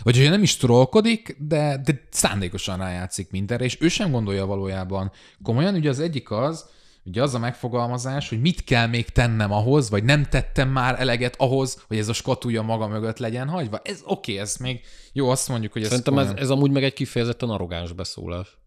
Vagy 0.03 0.17
hogy 0.17 0.29
nem 0.29 0.43
is 0.43 0.57
trollkodik, 0.57 1.35
de, 1.39 1.81
de 1.85 2.07
szándékosan 2.09 2.77
rájátszik 2.77 3.31
mindenre, 3.31 3.63
és 3.63 3.77
ő 3.81 3.87
sem 3.87 4.11
gondolja 4.11 4.45
valójában 4.45 5.11
komolyan. 5.43 5.75
Ugye 5.75 5.89
az 5.89 5.99
egyik 5.99 6.31
az, 6.31 6.65
ugye 7.05 7.21
az 7.21 7.33
a 7.33 7.39
megfogalmazás, 7.39 8.29
hogy 8.29 8.41
mit 8.41 8.63
kell 8.63 8.87
még 8.87 9.09
tennem 9.09 9.51
ahhoz, 9.51 9.89
vagy 9.89 10.03
nem 10.03 10.25
tettem 10.25 10.69
már 10.69 10.99
eleget 10.99 11.35
ahhoz, 11.37 11.83
hogy 11.87 11.97
ez 11.97 12.09
a 12.09 12.13
skatúja 12.13 12.61
maga 12.61 12.87
mögött 12.87 13.17
legyen 13.17 13.47
hagyva. 13.47 13.79
Ez 13.83 14.01
oké, 14.05 14.31
okay, 14.31 14.43
ez 14.43 14.55
még 14.55 14.81
jó, 15.13 15.29
azt 15.29 15.49
mondjuk, 15.49 15.73
hogy 15.73 15.81
ez 15.81 15.87
Szerintem 15.87 16.17
ez, 16.17 16.31
ez 16.35 16.49
amúgy 16.49 16.71
meg 16.71 16.83
egy 16.83 16.93
kifejezetten 16.93 17.49
arrogáns 17.49 17.91
beszólás. 17.91 18.57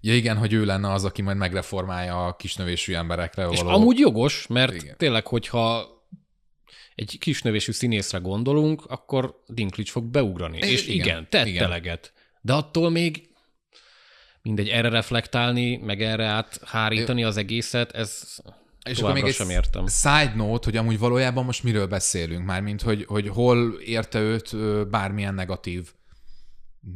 Ja 0.00 0.14
igen, 0.14 0.36
hogy 0.36 0.52
ő 0.52 0.64
lenne 0.64 0.92
az, 0.92 1.04
aki 1.04 1.22
majd 1.22 1.36
megreformálja 1.36 2.26
a 2.26 2.36
kisnövésű 2.36 2.94
emberekre 2.94 3.48
És 3.48 3.60
való... 3.60 3.74
amúgy 3.74 3.98
jogos, 3.98 4.46
mert 4.46 4.74
Igen. 4.74 4.96
tényleg, 4.96 5.26
hogyha 5.26 5.93
egy 6.94 7.16
kisnövésű 7.18 7.72
színészre 7.72 8.18
gondolunk, 8.18 8.84
akkor 8.84 9.42
Dinklage 9.46 9.90
fog 9.90 10.04
beugrani. 10.04 10.58
I- 10.58 10.70
és 10.70 10.86
igen, 10.86 11.06
igen, 11.06 11.26
tett 11.30 11.46
igen. 11.46 11.64
eleget. 11.64 12.12
De 12.40 12.52
attól 12.52 12.90
még 12.90 13.28
mindegy, 14.42 14.68
erre 14.68 14.88
reflektálni, 14.88 15.76
meg 15.76 16.02
erre 16.02 16.26
áthárítani 16.26 17.24
az 17.24 17.36
egészet, 17.36 17.92
ez 17.92 18.36
És 18.88 18.98
akkor 18.98 19.12
még 19.12 19.32
sem 19.32 19.50
értem. 19.50 19.86
side 19.86 20.32
note, 20.36 20.64
hogy 20.64 20.76
amúgy 20.76 20.98
valójában 20.98 21.44
most 21.44 21.62
miről 21.62 21.86
beszélünk, 21.86 22.44
mármint, 22.44 22.82
hogy, 22.82 23.04
hogy 23.04 23.28
hol 23.28 23.72
érte 23.84 24.20
őt 24.20 24.56
bármilyen 24.88 25.34
negatív 25.34 25.92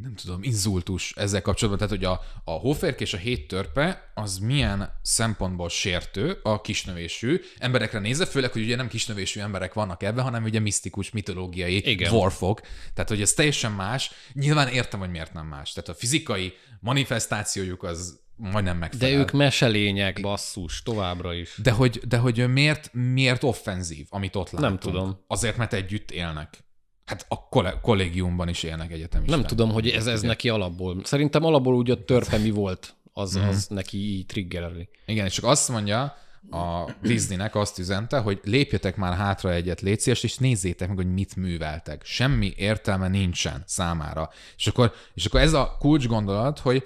nem 0.01 0.15
tudom, 0.15 0.43
inzultus 0.43 1.13
ezzel 1.15 1.41
kapcsolatban, 1.41 1.87
tehát 1.87 2.03
hogy 2.03 2.13
a, 2.13 2.41
a 2.43 2.59
hóférk 2.59 3.01
és 3.01 3.13
a 3.13 3.17
hét 3.17 3.47
törpe 3.47 4.11
az 4.13 4.37
milyen 4.37 4.99
szempontból 5.01 5.69
sértő 5.69 6.39
a 6.43 6.61
kisnövésű 6.61 7.41
emberekre 7.57 7.99
nézve, 7.99 8.25
főleg, 8.25 8.51
hogy 8.51 8.61
ugye 8.61 8.75
nem 8.75 8.87
kisnövésű 8.87 9.39
emberek 9.39 9.73
vannak 9.73 10.03
ebben, 10.03 10.23
hanem 10.23 10.43
ugye 10.43 10.59
misztikus, 10.59 11.11
mitológiai 11.11 11.89
Igen. 11.89 12.09
dwarfok. 12.09 12.61
Tehát, 12.93 13.09
hogy 13.09 13.21
ez 13.21 13.33
teljesen 13.33 13.71
más. 13.71 14.11
Nyilván 14.33 14.67
értem, 14.67 14.99
hogy 14.99 15.09
miért 15.09 15.33
nem 15.33 15.47
más. 15.47 15.71
Tehát 15.73 15.89
a 15.89 15.93
fizikai 15.93 16.53
manifestációjuk 16.79 17.83
az 17.83 18.19
majdnem 18.35 18.73
De 18.73 18.79
megfelel. 18.79 19.19
ők 19.19 19.31
meselények, 19.31 20.21
basszus, 20.21 20.83
továbbra 20.83 21.33
is. 21.33 21.59
De 21.63 21.71
hogy, 21.71 22.01
de 22.07 22.17
hogy 22.17 22.47
miért, 22.47 22.89
miért 22.93 23.43
offenzív, 23.43 24.07
amit 24.09 24.35
ott 24.35 24.49
látunk? 24.49 24.61
Nem 24.61 24.79
tudom. 24.79 25.23
Azért, 25.27 25.57
mert 25.57 25.73
együtt 25.73 26.11
élnek. 26.11 26.63
Hát 27.09 27.25
a 27.29 27.47
kollégiumban 27.81 28.49
is 28.49 28.63
élnek 28.63 28.91
egyetemisták. 28.91 29.37
Nem 29.39 29.47
tudom, 29.47 29.71
hogy 29.71 29.87
ez, 29.89 30.07
ez 30.07 30.21
neki 30.21 30.49
alapból. 30.49 31.01
Szerintem 31.03 31.43
alapból 31.43 31.75
úgy 31.75 31.91
a 31.91 32.03
törpe 32.03 32.37
mi 32.37 32.49
volt, 32.49 32.95
az, 33.13 33.35
Mhm. 33.35 33.47
az 33.47 33.67
neki 33.67 33.97
így 33.97 34.25
triggereli. 34.25 34.89
Igen, 35.05 35.25
és 35.25 35.33
csak 35.33 35.45
azt 35.45 35.69
mondja, 35.69 36.17
a 36.51 36.91
Disneynek 37.01 37.55
azt 37.55 37.79
üzente, 37.79 38.17
hogy 38.17 38.39
lépjetek 38.43 38.95
már 38.95 39.13
hátra 39.17 39.53
egyet 39.53 39.81
létszést, 39.81 40.23
és 40.23 40.37
nézzétek 40.37 40.87
meg, 40.87 40.97
hogy 40.97 41.13
mit 41.13 41.35
műveltek. 41.35 42.01
Semmi 42.05 42.53
értelme 42.55 43.07
nincsen 43.07 43.63
számára. 43.65 44.29
És 44.57 44.67
akkor, 44.67 44.93
és 45.13 45.25
akkor 45.25 45.39
ez 45.39 45.53
a 45.53 45.75
kulcs 45.79 46.07
gondolat, 46.07 46.59
hogy 46.59 46.83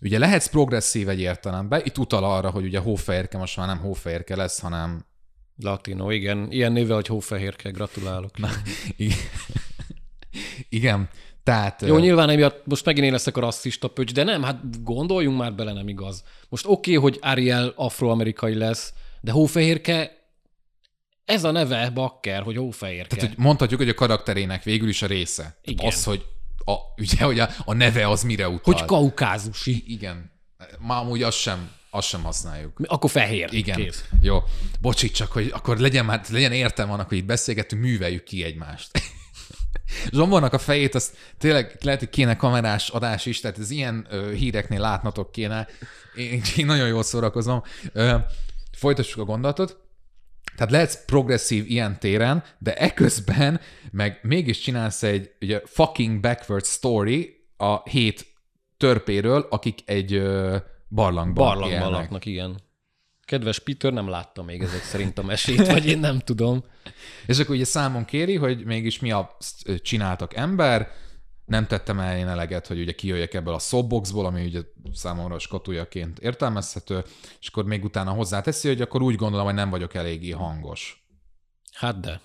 ugye 0.00 0.18
lehetsz 0.18 0.46
progresszív 0.48 1.08
egy 1.08 1.20
értelemben, 1.20 1.80
itt 1.84 1.98
utal 1.98 2.24
arra, 2.24 2.50
hogy 2.50 2.64
ugye 2.64 2.78
hófehérke 2.78 3.38
most 3.38 3.56
már 3.56 3.66
nem 3.66 3.78
hófehérke 3.78 4.36
lesz, 4.36 4.60
hanem 4.60 5.04
Latino, 5.62 6.10
igen. 6.10 6.46
Ilyen 6.50 6.72
névvel, 6.72 6.94
hogy 6.94 7.06
hófehérke, 7.06 7.70
gratulálok. 7.70 8.38
Na. 8.38 8.48
igen, 8.96 9.18
igen 10.68 11.08
tehát 11.46 11.82
Jó, 11.82 11.98
nyilván 11.98 12.30
emiatt 12.30 12.66
most 12.66 12.84
megint 12.84 13.06
én 13.06 13.12
leszek 13.12 13.36
a 13.36 13.40
rasszista 13.40 13.88
pöcs, 13.88 14.12
de 14.12 14.22
nem, 14.22 14.42
hát 14.42 14.82
gondoljunk 14.82 15.38
már 15.38 15.54
bele, 15.54 15.72
nem 15.72 15.88
igaz. 15.88 16.24
Most 16.48 16.64
oké, 16.66 16.96
okay, 16.96 17.10
hogy 17.10 17.18
Ariel 17.22 17.72
afroamerikai 17.76 18.54
lesz, 18.54 18.92
de 19.20 19.32
hófehérke, 19.32 20.16
ez 21.24 21.44
a 21.44 21.50
neve, 21.50 21.90
bakker, 21.90 22.42
hogy 22.42 22.56
hófehérke. 22.56 23.16
Tehát, 23.16 23.34
hogy 23.34 23.44
mondhatjuk, 23.44 23.80
hogy 23.80 23.88
a 23.88 23.94
karakterének 23.94 24.62
végül 24.62 24.88
is 24.88 25.02
a 25.02 25.06
része. 25.06 25.56
Igen. 25.62 25.86
Az, 25.86 26.04
hogy 26.04 26.24
a, 26.64 26.74
ugye, 26.96 27.24
hogy 27.24 27.38
a, 27.38 27.48
a 27.64 27.72
neve 27.72 28.08
az 28.08 28.22
mire 28.22 28.48
utal. 28.48 28.74
hogy 28.74 28.84
kaukázusi. 28.84 29.84
Igen. 29.86 30.30
Ma 30.78 31.00
amúgy 31.00 31.22
azt 31.22 31.38
sem, 31.38 31.70
azt 31.96 32.08
sem 32.08 32.22
használjuk. 32.22 32.80
Akkor 32.84 33.10
fehér. 33.10 33.48
Igen. 33.52 33.76
Kész. 33.76 34.04
Jó. 34.20 34.42
Bocsi, 34.80 35.10
csak 35.10 35.32
hogy 35.32 35.50
akkor 35.54 35.78
legyen 35.78 36.04
már, 36.04 36.20
legyen 36.30 36.52
értelme 36.52 36.92
annak, 36.92 37.08
hogy 37.08 37.18
itt 37.18 37.24
beszélgetünk, 37.24 37.82
műveljük 37.82 38.24
ki 38.24 38.44
egymást. 38.44 38.90
Zsombornak 40.10 40.52
a 40.52 40.58
fejét, 40.58 40.94
azt 40.94 41.16
tényleg 41.38 41.78
lehet, 41.80 42.00
hogy 42.00 42.08
kéne 42.08 42.36
kamerás 42.36 42.88
adás 42.88 43.26
is, 43.26 43.40
tehát 43.40 43.58
ez 43.58 43.70
ilyen 43.70 44.06
ö, 44.10 44.32
híreknél 44.32 44.80
látnatok 44.80 45.32
kéne. 45.32 45.68
Én, 46.16 46.42
én 46.56 46.66
nagyon 46.66 46.88
jól 46.88 47.02
szórakozom. 47.02 47.62
Ö, 47.92 48.16
folytassuk 48.72 49.20
a 49.20 49.24
gondolatot. 49.24 49.84
Tehát 50.56 50.72
lehetsz 50.72 51.04
progresszív 51.04 51.70
ilyen 51.70 51.98
téren, 51.98 52.44
de 52.58 52.74
eközben 52.74 53.60
meg 53.90 54.18
mégis 54.22 54.58
csinálsz 54.58 55.02
egy 55.02 55.30
ugye, 55.40 55.60
fucking 55.64 56.20
backward 56.20 56.64
story 56.64 57.46
a 57.56 57.88
hét 57.88 58.26
törpéről, 58.76 59.46
akik 59.50 59.78
egy 59.84 60.14
ö, 60.14 60.56
barlangban 60.88 61.44
Barlangban 61.44 61.70
élnek. 61.70 62.00
laknak, 62.00 62.26
igen. 62.26 62.64
Kedves 63.24 63.58
Peter 63.58 63.92
nem 63.92 64.08
látta 64.08 64.42
még 64.42 64.62
ezek 64.62 64.82
szerint 64.82 65.18
a 65.18 65.22
mesét, 65.22 65.66
vagy 65.66 65.86
én 65.86 65.98
nem 65.98 66.18
tudom. 66.18 66.64
És 67.26 67.38
akkor 67.38 67.54
ugye 67.54 67.64
számon 67.64 68.04
kéri, 68.04 68.36
hogy 68.36 68.64
mégis 68.64 69.00
mi 69.00 69.10
a 69.10 69.36
csináltak 69.82 70.34
ember, 70.36 70.90
nem 71.44 71.66
tettem 71.66 71.98
el 72.00 72.18
én 72.18 72.28
eleget, 72.28 72.66
hogy 72.66 72.80
ugye 72.80 72.92
kijöjjek 72.92 73.34
ebből 73.34 73.54
a 73.54 73.58
soapboxból, 73.58 74.26
ami 74.26 74.44
ugye 74.44 74.60
számomra 74.92 75.38
skatujaként 75.38 76.18
értelmezhető, 76.18 77.04
és 77.40 77.48
akkor 77.48 77.64
még 77.64 77.84
utána 77.84 78.10
hozzáteszi, 78.10 78.68
hogy 78.68 78.80
akkor 78.80 79.02
úgy 79.02 79.14
gondolom, 79.14 79.46
hogy 79.46 79.54
nem 79.54 79.70
vagyok 79.70 79.94
eléggé 79.94 80.30
hangos. 80.30 81.06
Hát 81.72 82.00
de. 82.00 82.20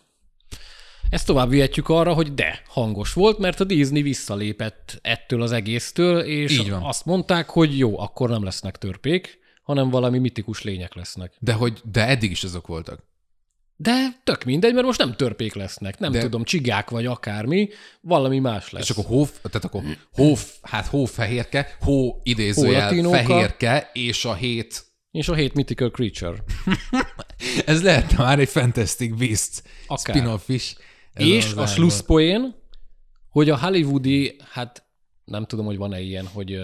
Ezt 1.11 1.25
tovább 1.25 1.49
vihetjük 1.49 1.89
arra, 1.89 2.13
hogy 2.13 2.33
de, 2.33 2.61
hangos 2.67 3.13
volt, 3.13 3.37
mert 3.37 3.59
a 3.59 3.63
Disney 3.63 4.01
visszalépett 4.01 4.99
ettől 5.01 5.41
az 5.41 5.51
egésztől, 5.51 6.19
és 6.19 6.51
Így 6.59 6.69
van. 6.69 6.81
azt 6.83 7.05
mondták, 7.05 7.49
hogy 7.49 7.77
jó, 7.77 7.99
akkor 7.99 8.29
nem 8.29 8.43
lesznek 8.43 8.77
törpék, 8.77 9.39
hanem 9.63 9.89
valami 9.89 10.17
mitikus 10.19 10.61
lények 10.61 10.95
lesznek. 10.95 11.33
De 11.39 11.53
hogy 11.53 11.81
de 11.91 12.07
eddig 12.07 12.31
is 12.31 12.43
azok 12.43 12.67
voltak. 12.67 13.09
De 13.75 14.07
tök 14.23 14.43
mindegy, 14.43 14.73
mert 14.73 14.85
most 14.85 14.99
nem 14.99 15.15
törpék 15.15 15.53
lesznek, 15.53 15.99
nem 15.99 16.11
De- 16.11 16.19
tudom, 16.21 16.43
csigák 16.43 16.89
vagy 16.89 17.05
akármi, 17.05 17.69
valami 18.01 18.39
más 18.39 18.69
lesz. 18.69 18.83
És 18.83 18.89
akkor 18.89 19.05
hóf, 19.05 19.31
tehát 19.41 19.65
akkor 19.65 19.83
hóf, 20.13 20.53
hát 20.61 20.85
hófehérke, 20.85 21.75
hó 21.79 22.19
idézőjel 22.23 22.73
Hólatinóka. 22.81 23.17
fehérke, 23.17 23.89
és 23.93 24.25
a 24.25 24.33
hét 24.33 24.83
És 25.11 25.27
a 25.27 25.33
hét 25.33 25.53
mythical 25.53 25.89
creature. 25.89 26.43
Ez 27.65 27.83
lehetne 27.83 28.17
már 28.23 28.39
egy 28.39 28.49
Fantastic 28.49 29.15
Beast 29.17 29.63
Akár. 29.87 30.15
spin-off 30.15 30.47
is. 30.49 30.75
Ez 31.13 31.25
és 31.25 31.45
a 31.45 31.49
ágban. 31.49 31.67
slusszpoén, 31.67 32.55
hogy 33.29 33.49
a 33.49 33.57
hollywoodi, 33.57 34.35
hát 34.51 34.83
nem 35.25 35.45
tudom, 35.45 35.65
hogy 35.65 35.77
van-e 35.77 35.99
ilyen, 35.99 36.27
hogy 36.27 36.59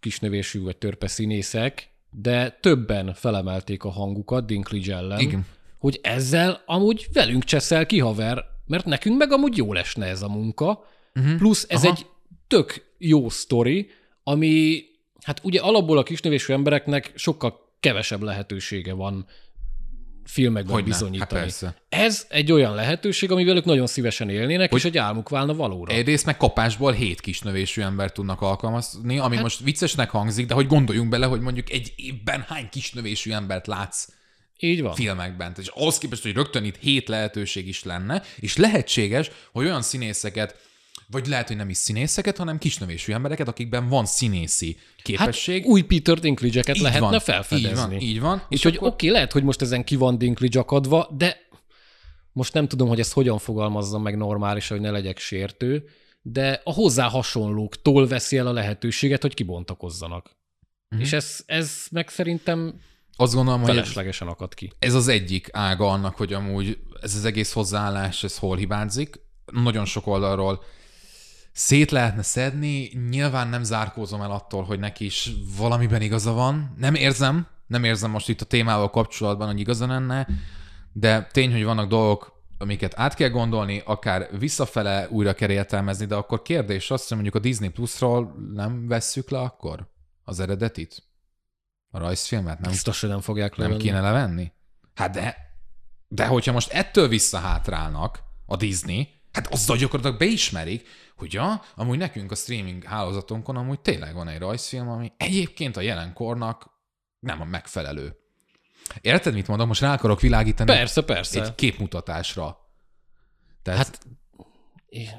kisnövésű 0.00 0.62
vagy 0.62 0.76
törpe 0.76 1.06
színészek, 1.06 1.90
de 2.10 2.50
többen 2.50 3.14
felemelték 3.14 3.84
a 3.84 3.90
hangukat 3.90 4.46
Dinklage 4.46 4.94
ellen, 4.94 5.20
Igen. 5.20 5.46
hogy 5.78 6.00
ezzel 6.02 6.62
amúgy 6.66 7.08
velünk 7.12 7.44
cseszel 7.44 7.86
ki, 7.86 7.98
haver, 7.98 8.44
mert 8.66 8.84
nekünk 8.84 9.18
meg 9.18 9.32
amúgy 9.32 9.56
jól 9.56 9.78
esne 9.78 10.06
ez 10.06 10.22
a 10.22 10.28
munka, 10.28 10.84
uh-huh. 11.14 11.36
plusz 11.36 11.66
ez 11.68 11.84
Aha. 11.84 11.94
egy 11.94 12.06
tök 12.46 12.94
jó 12.98 13.28
sztori, 13.28 13.90
ami, 14.22 14.82
hát 15.22 15.40
ugye 15.42 15.60
alapból 15.60 15.98
a 15.98 16.02
kisnövésű 16.02 16.52
embereknek 16.52 17.12
sokkal 17.14 17.72
kevesebb 17.80 18.22
lehetősége 18.22 18.92
van 18.92 19.26
filmekben 20.24 20.72
Hogyne, 20.72 20.88
bizonyítani. 20.88 21.18
hát 21.18 21.42
persze. 21.42 21.76
Ez 21.88 22.26
egy 22.28 22.52
olyan 22.52 22.74
lehetőség, 22.74 23.30
amivel 23.30 23.56
ők 23.56 23.64
nagyon 23.64 23.86
szívesen 23.86 24.28
élnének, 24.28 24.70
hogy... 24.70 24.78
és 24.78 24.84
egy 24.84 24.98
álmuk 24.98 25.28
válna 25.28 25.54
valóra. 25.54 25.92
Egyrészt 25.92 26.26
meg 26.26 26.36
kapásból 26.36 26.92
hét 26.92 27.20
kisnövésű 27.20 27.82
embert 27.82 28.14
tudnak 28.14 28.40
alkalmazni, 28.40 29.18
ami 29.18 29.34
hát... 29.34 29.42
most 29.42 29.60
viccesnek 29.60 30.10
hangzik, 30.10 30.46
de 30.46 30.54
hogy 30.54 30.66
gondoljunk 30.66 31.08
bele, 31.08 31.26
hogy 31.26 31.40
mondjuk 31.40 31.70
egy 31.70 31.92
évben 31.96 32.44
hány 32.48 32.68
kisnövésű 32.70 33.32
embert 33.32 33.66
látsz 33.66 34.08
Így 34.58 34.82
van. 34.82 34.94
filmekben. 34.94 35.52
És 35.58 35.66
ahhoz 35.66 35.98
képest, 35.98 36.22
hogy 36.22 36.34
rögtön 36.34 36.64
itt 36.64 36.76
hét 36.76 37.08
lehetőség 37.08 37.68
is 37.68 37.84
lenne, 37.84 38.22
és 38.36 38.56
lehetséges, 38.56 39.30
hogy 39.52 39.64
olyan 39.64 39.82
színészeket, 39.82 40.56
vagy 41.06 41.26
lehet, 41.26 41.48
hogy 41.48 41.56
nem 41.56 41.68
is 41.68 41.76
színészeket, 41.76 42.36
hanem 42.36 42.58
kisnövésű 42.58 43.12
embereket, 43.12 43.48
akikben 43.48 43.88
van 43.88 44.06
színészi 44.06 44.76
képesség. 45.02 45.62
Hát 45.62 45.70
új 45.70 45.82
Peter 45.82 46.18
Dinklage-eket 46.18 46.78
lehetne 46.78 47.08
van, 47.08 47.20
felfedezni. 47.20 47.94
Így 47.94 48.00
van, 48.00 48.00
így 48.00 48.20
van. 48.20 48.46
Úgyhogy 48.50 48.76
oké, 48.76 48.86
okay, 48.86 49.10
lehet, 49.10 49.32
hogy 49.32 49.42
most 49.42 49.62
ezen 49.62 49.84
ki 49.84 49.96
van 49.96 50.18
Dinklage 50.18 50.58
akadva, 50.58 51.08
de 51.16 51.36
most 52.32 52.52
nem 52.52 52.68
tudom, 52.68 52.88
hogy 52.88 53.00
ezt 53.00 53.12
hogyan 53.12 53.38
fogalmazzam 53.38 54.02
meg 54.02 54.16
normálisan, 54.16 54.76
hogy 54.76 54.86
ne 54.86 54.92
legyek 54.92 55.18
sértő, 55.18 55.88
de 56.22 56.60
a 56.64 56.72
hozzá 56.72 57.08
hasonlóktól 57.08 58.06
veszi 58.06 58.36
el 58.36 58.46
a 58.46 58.52
lehetőséget, 58.52 59.22
hogy 59.22 59.34
kibontakozzanak. 59.34 60.36
Mhm. 60.88 61.00
És 61.00 61.12
ez, 61.12 61.42
ez 61.46 61.86
meg 61.90 62.08
szerintem 62.08 62.80
Azt 63.16 63.34
gondolom, 63.34 63.60
hogy 63.60 63.68
feleslegesen 63.68 64.28
akad 64.28 64.54
ki. 64.54 64.72
ez 64.78 64.94
az 64.94 65.08
egyik 65.08 65.48
ága 65.52 65.90
annak, 65.90 66.16
hogy 66.16 66.32
amúgy 66.32 66.78
ez 67.00 67.14
az 67.14 67.24
egész 67.24 67.52
hozzáállás, 67.52 68.24
ez 68.24 68.38
hol 68.38 68.56
hibázik. 68.56 69.20
Nagyon 69.52 69.84
sok 69.84 70.06
oldalról 70.06 70.64
szét 71.54 71.90
lehetne 71.90 72.22
szedni, 72.22 72.90
nyilván 73.10 73.48
nem 73.48 73.62
zárkózom 73.62 74.20
el 74.22 74.30
attól, 74.30 74.64
hogy 74.64 74.78
neki 74.78 75.04
is 75.04 75.30
valamiben 75.56 76.02
igaza 76.02 76.32
van. 76.32 76.74
Nem 76.78 76.94
érzem, 76.94 77.46
nem 77.66 77.84
érzem 77.84 78.10
most 78.10 78.28
itt 78.28 78.40
a 78.40 78.44
témával 78.44 78.90
kapcsolatban, 78.90 79.46
hogy 79.46 79.60
igaza 79.60 79.86
lenne, 79.86 80.28
de 80.92 81.22
tény, 81.32 81.52
hogy 81.52 81.64
vannak 81.64 81.88
dolgok, 81.88 82.42
amiket 82.58 82.92
át 82.96 83.14
kell 83.14 83.28
gondolni, 83.28 83.82
akár 83.84 84.28
visszafele 84.38 85.08
újra 85.10 85.32
kell 85.34 85.50
értelmezni, 85.50 86.06
de 86.06 86.14
akkor 86.14 86.42
kérdés 86.42 86.90
az, 86.90 87.00
hogy 87.08 87.16
mondjuk 87.16 87.34
a 87.34 87.38
Disney 87.38 87.68
Plus-ról 87.68 88.34
nem 88.52 88.88
vesszük 88.88 89.30
le 89.30 89.38
akkor 89.40 89.88
az 90.24 90.40
eredetit? 90.40 91.02
A 91.90 91.98
rajzfilmet? 91.98 92.58
Nem, 92.58 92.70
Biztos, 92.70 93.00
hogy 93.00 93.10
nem 93.10 93.20
fogják 93.20 93.56
nem 93.56 93.66
levenni. 93.66 93.82
kéne 93.82 94.00
levenni? 94.00 94.52
Hát 94.94 95.10
de, 95.10 95.36
de 96.08 96.26
hogyha 96.26 96.52
most 96.52 96.70
ettől 96.70 97.08
visszahátrálnak 97.08 98.22
a 98.46 98.56
Disney, 98.56 99.08
hát 99.34 99.52
azzal 99.52 99.76
gyakorlatilag 99.76 100.18
beismerik, 100.18 100.88
hogy 101.16 101.32
ja, 101.32 101.62
amúgy 101.74 101.98
nekünk 101.98 102.30
a 102.30 102.34
streaming 102.34 102.84
hálózatunkon 102.84 103.56
amúgy 103.56 103.80
tényleg 103.80 104.14
van 104.14 104.28
egy 104.28 104.38
rajzfilm, 104.38 104.88
ami 104.88 105.12
egyébként 105.16 105.76
a 105.76 105.80
jelenkornak 105.80 106.70
nem 107.18 107.40
a 107.40 107.44
megfelelő. 107.44 108.16
Érted, 109.00 109.34
mit 109.34 109.46
mondom? 109.46 109.66
Most 109.66 109.80
rá 109.80 109.92
akarok 109.92 110.20
világítani 110.20 110.70
Persze, 110.70 111.02
persze. 111.02 111.42
egy 111.42 111.54
képmutatásra. 111.54 112.58
Tehát, 113.62 113.78
hát, 113.78 114.06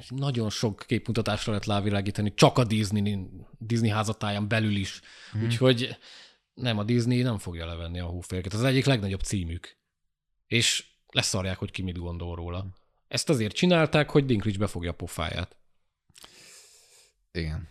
nagyon 0.08 0.50
sok 0.50 0.84
képmutatásra 0.86 1.52
lehet 1.52 1.66
lávilágítani, 1.66 2.34
csak 2.34 2.58
a 2.58 2.64
Disney, 2.64 3.18
Disney 3.58 3.90
házatáján 3.90 4.48
belül 4.48 4.76
is. 4.76 5.00
Mhm. 5.00 5.38
Hmm. 5.38 5.48
Úgyhogy 5.48 5.96
nem, 6.54 6.78
a 6.78 6.84
Disney 6.84 7.22
nem 7.22 7.38
fogja 7.38 7.66
levenni 7.66 8.00
a 8.00 8.06
hófélket. 8.06 8.52
Ez 8.52 8.58
az 8.58 8.64
egyik 8.64 8.84
legnagyobb 8.84 9.20
címük. 9.20 9.76
És 10.46 10.84
leszarják, 11.06 11.58
hogy 11.58 11.70
ki 11.70 11.82
mit 11.82 11.98
gondol 11.98 12.36
róla. 12.36 12.66
Ezt 13.08 13.28
azért 13.28 13.54
csinálták, 13.54 14.10
hogy 14.10 14.24
Dinklage 14.24 14.58
befogja 14.58 14.90
a 14.90 14.94
pofáját. 14.94 15.56
igen. 17.32 17.68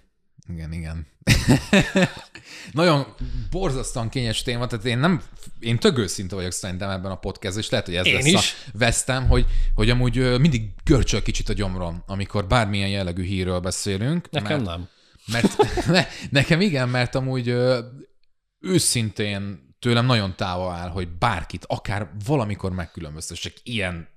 Igen, 0.48 0.72
igen. 0.72 1.08
Nagyon 2.72 3.16
borzasztóan 3.52 4.10
kényes 4.10 4.42
téma, 4.42 4.68
tehát 4.68 4.86
én 4.86 4.98
nem, 4.98 5.22
én 5.60 5.78
tök 5.78 5.98
őszinte 5.98 6.36
vagyok 6.36 6.52
szerintem 6.52 6.90
ebben 6.90 7.12
a 7.12 7.16
podcastban, 7.16 7.64
és 7.64 7.70
lehet, 7.70 7.86
hogy 7.86 7.96
ez 7.96 8.06
Én 8.06 8.14
lesz 8.14 8.26
is. 8.26 8.54
a 8.68 8.70
vesztem, 8.78 9.28
hogy, 9.28 9.46
hogy 9.76 9.90
amúgy 9.90 10.40
mindig 10.40 10.70
görcsöl 10.84 11.22
kicsit 11.22 11.50
a 11.50 11.54
gyomrom, 11.54 12.04
amikor 12.06 12.48
bármilyen 12.48 12.90
jellegű 12.90 13.24
hírről 13.24 13.60
beszélünk. 13.60 14.30
Nekem 14.30 14.62
mert, 14.62 14.66
nem. 14.66 14.90
Mert 15.32 15.58
ne, 15.86 16.06
nekem 16.30 16.62
igen, 16.62 16.90
mert 16.90 17.16
amúgy 17.16 17.56
őszintén 18.60 19.74
tőlem 19.80 20.06
nagyon 20.06 20.36
távol 20.36 20.72
áll, 20.72 20.90
hogy 20.90 21.08
bárkit, 21.08 21.66
akár 21.68 22.12
valamikor 22.26 22.72
megkülönböztessek 22.72 23.54
ilyen 23.64 24.08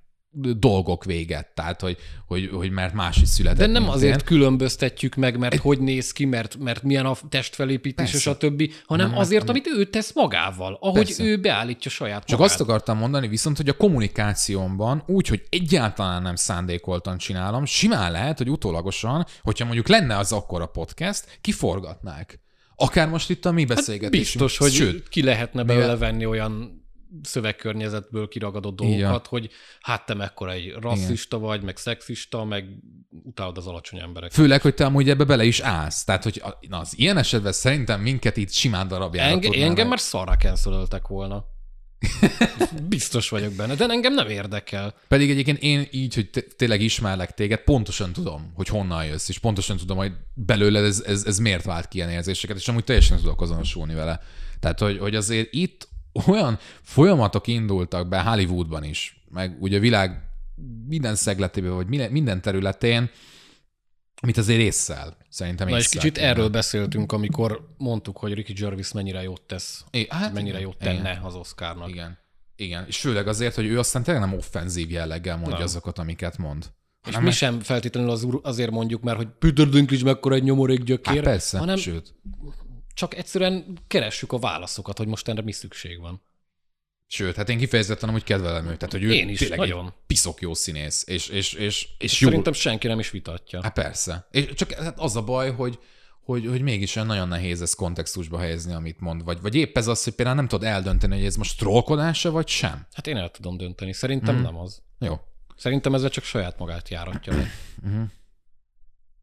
dolgok 0.57 1.03
véget, 1.03 1.47
tehát 1.53 1.81
hogy, 1.81 1.97
hogy, 2.27 2.49
hogy 2.53 2.71
mert 2.71 2.93
más 2.93 3.17
is 3.21 3.27
született. 3.27 3.57
De 3.57 3.65
nem 3.65 3.81
mint 3.81 3.93
azért 3.93 4.23
különböztetjük 4.23 5.15
meg, 5.15 5.37
mert 5.37 5.55
hogy 5.55 5.79
néz 5.79 6.11
ki, 6.11 6.25
mert, 6.25 6.57
mert 6.57 6.83
milyen 6.83 7.05
a 7.05 7.17
testfelépítés, 7.29 8.05
és 8.05 8.11
Persze. 8.11 8.29
a 8.29 8.37
többi, 8.37 8.71
hanem 8.85 9.09
Nem, 9.09 9.17
azért, 9.17 9.45
nem. 9.45 9.49
amit 9.49 9.67
ő 9.67 9.85
tesz 9.85 10.13
magával, 10.13 10.77
ahogy 10.81 11.03
Persze. 11.03 11.23
ő 11.23 11.39
beállítja 11.39 11.91
saját 11.91 12.25
Csak 12.25 12.37
magát. 12.37 12.51
azt 12.53 12.61
akartam 12.61 12.97
mondani 12.97 13.27
viszont, 13.27 13.57
hogy 13.57 13.69
a 13.69 13.73
kommunikációmban 13.77 15.03
úgy, 15.05 15.27
hogy 15.27 15.43
egyáltalán 15.49 16.21
nem 16.21 16.35
szándékoltan 16.35 17.17
csinálom, 17.17 17.65
simán 17.65 18.11
lehet, 18.11 18.37
hogy 18.37 18.49
utólagosan, 18.49 19.25
hogyha 19.41 19.65
mondjuk 19.65 19.87
lenne 19.87 20.17
az 20.17 20.31
akkora 20.31 20.65
podcast, 20.65 21.37
kiforgatnák. 21.41 22.39
Akár 22.75 23.09
most 23.09 23.29
itt 23.29 23.45
a 23.45 23.51
mi 23.51 23.65
beszélgetésünk. 23.65 24.11
Biztos, 24.11 24.57
hogy 24.57 24.71
Sőt, 24.71 25.09
ki 25.09 25.23
lehetne 25.23 25.63
belőle 25.63 25.97
venni 25.97 26.25
olyan 26.25 26.78
szövegkörnyezetből 27.23 28.27
kiragadott 28.27 28.81
Igen. 28.81 28.99
dolgokat, 28.99 29.27
hogy 29.27 29.49
hát 29.79 30.05
te 30.05 30.13
mekkora 30.13 30.51
egy 30.51 30.75
rasszista 30.81 31.39
vagy, 31.39 31.61
meg 31.61 31.77
szexista, 31.77 32.43
meg 32.43 32.65
utálod 33.23 33.57
az 33.57 33.67
alacsony 33.67 33.99
embereket. 33.99 34.33
főleg, 34.33 34.61
hogy 34.61 34.73
te 34.73 34.85
amúgy 34.85 35.09
ebbe 35.09 35.23
bele 35.23 35.43
is 35.43 35.59
állsz. 35.59 36.03
Tehát, 36.03 36.23
hogy 36.23 36.43
na, 36.69 36.79
az 36.79 36.93
ilyen 36.97 37.17
esetben 37.17 37.51
szerintem 37.51 38.01
minket 38.01 38.37
itt 38.37 38.51
simán 38.51 38.87
darabjára 38.87 39.31
Enge, 39.31 39.63
engem 39.63 39.87
már 39.87 39.99
szarra 39.99 40.35
cancelöltek 40.35 41.07
volna. 41.07 41.45
Biztos 42.89 43.29
vagyok 43.29 43.53
benne, 43.53 43.75
de 43.75 43.85
engem 43.87 44.13
nem 44.13 44.27
érdekel. 44.27 44.93
Pedig 45.07 45.29
egyébként 45.29 45.61
én 45.61 45.87
így, 45.91 46.15
hogy 46.15 46.29
tényleg 46.57 46.81
ismerlek 46.81 47.33
téged, 47.33 47.59
pontosan 47.59 48.13
tudom, 48.13 48.51
hogy 48.55 48.67
honnan 48.67 49.05
jössz, 49.05 49.29
és 49.29 49.39
pontosan 49.39 49.77
tudom, 49.77 49.97
hogy 49.97 50.11
belőled 50.33 50.83
ez, 50.83 51.03
ez, 51.07 51.23
ez 51.25 51.39
miért 51.39 51.65
vált 51.65 51.87
ki 51.87 51.97
ilyen 51.97 52.09
érzéseket, 52.09 52.57
és 52.57 52.67
amúgy 52.67 52.83
teljesen 52.83 53.17
tudok 53.17 53.41
azonosulni 53.41 53.93
vele. 53.93 54.19
Tehát, 54.59 54.79
hogy, 54.79 54.97
hogy 54.97 55.15
azért 55.15 55.47
itt 55.53 55.87
olyan 56.27 56.57
folyamatok 56.81 57.47
indultak 57.47 58.07
be 58.07 58.21
Hollywoodban 58.21 58.83
is, 58.83 59.23
meg 59.29 59.57
ugye 59.61 59.77
a 59.77 59.79
világ 59.79 60.21
minden 60.87 61.15
szegletében, 61.15 61.73
vagy 61.75 61.87
minden- 61.87 62.41
területén, 62.41 63.09
amit 64.21 64.37
azért 64.37 64.59
észszel. 64.59 65.17
Szerintem 65.29 65.67
Na 65.67 65.77
és 65.77 65.89
kicsit 65.89 66.17
erről 66.17 66.49
beszéltünk, 66.49 67.11
amikor 67.11 67.73
mondtuk, 67.77 68.17
hogy 68.17 68.33
Ricky 68.33 68.53
Gervais 68.53 68.91
mennyire 68.91 69.21
jót 69.21 69.41
tesz, 69.41 69.83
É, 69.91 70.05
hát 70.09 70.33
mennyire 70.33 70.59
jót 70.59 70.77
tenne 70.77 70.99
igen. 71.11 71.21
az 71.23 71.35
Oscarnak. 71.35 71.89
Igen. 71.89 72.17
Igen. 72.55 72.85
És 72.87 72.97
főleg 72.99 73.27
azért, 73.27 73.55
hogy 73.55 73.65
ő 73.65 73.79
aztán 73.79 74.03
tényleg 74.03 74.23
nem 74.23 74.37
offenzív 74.37 74.91
jelleggel 74.91 75.35
mondja 75.35 75.53
Nem. 75.55 75.63
azokat, 75.63 75.99
amiket 75.99 76.37
mond. 76.37 76.63
És 76.63 76.69
Hanem 77.05 77.19
mi 77.19 77.25
meg- 77.25 77.35
sem 77.35 77.59
feltétlenül 77.59 78.09
az, 78.09 78.27
azért 78.41 78.71
mondjuk, 78.71 79.01
mert 79.01 79.17
hogy 79.17 79.27
Peter 79.39 79.67
Dinklage 79.67 80.03
mekkora 80.03 80.35
egy 80.35 80.43
nyomorék 80.43 80.83
gyökér, 80.83 81.13
Hát 81.15 81.23
persze, 81.23 81.57
hanem 81.57 81.75
sőt. 81.77 82.15
Csak 82.99 83.15
egyszerűen 83.17 83.77
keressük 83.87 84.31
a 84.31 84.39
válaszokat, 84.39 84.97
hogy 84.97 85.07
most 85.07 85.27
erre 85.27 85.41
mi 85.41 85.51
szükség 85.51 85.99
van. 85.99 86.21
Sőt, 87.07 87.35
hát 87.35 87.49
én 87.49 87.57
kifejezetten 87.57 88.09
amúgy 88.09 88.23
kedvelem 88.23 88.67
őt. 88.67 88.77
Tehát, 88.77 88.93
hogy 88.93 89.03
ő 89.03 89.13
Én 89.13 89.29
is, 89.29 89.37
tényleg 89.39 89.57
nagyon. 89.59 89.85
egy 89.85 89.91
piszok 90.07 90.41
jó 90.41 90.53
színész, 90.53 91.03
és, 91.07 91.27
és, 91.27 91.53
és, 91.53 91.87
és 91.97 92.19
jó. 92.21 92.27
Szerintem 92.27 92.53
senki 92.53 92.87
nem 92.87 92.99
is 92.99 93.09
vitatja. 93.09 93.61
Hát 93.63 93.73
persze. 93.73 94.27
És 94.31 94.53
csak 94.53 94.71
hát 94.71 94.99
az 94.99 95.15
a 95.15 95.21
baj, 95.23 95.51
hogy, 95.51 95.79
hogy, 96.23 96.47
hogy 96.47 96.61
mégis 96.61 96.95
olyan 96.95 97.07
nagyon 97.07 97.27
nehéz 97.27 97.61
ezt 97.61 97.75
kontextusba 97.75 98.39
helyezni, 98.39 98.73
amit 98.73 98.99
mond. 98.99 99.23
Vagy, 99.23 99.41
vagy 99.41 99.55
épp 99.55 99.77
ez 99.77 99.87
az, 99.87 100.03
hogy 100.03 100.13
például 100.13 100.37
nem 100.37 100.47
tudod 100.47 100.67
eldönteni, 100.67 101.15
hogy 101.15 101.25
ez 101.25 101.35
most 101.35 101.57
trollkodása, 101.57 102.31
vagy 102.31 102.47
sem. 102.47 102.87
Hát 102.93 103.07
én 103.07 103.17
el 103.17 103.29
tudom 103.31 103.57
dönteni. 103.57 103.93
Szerintem 103.93 104.35
Mhm. 104.35 104.43
nem 104.43 104.57
az. 104.57 104.81
Jó. 104.99 105.19
Szerintem 105.55 105.93
ezzel 105.93 106.09
csak 106.09 106.23
saját 106.23 106.57
magát 106.59 106.89
járatja 106.89 107.35
le. 107.35 107.47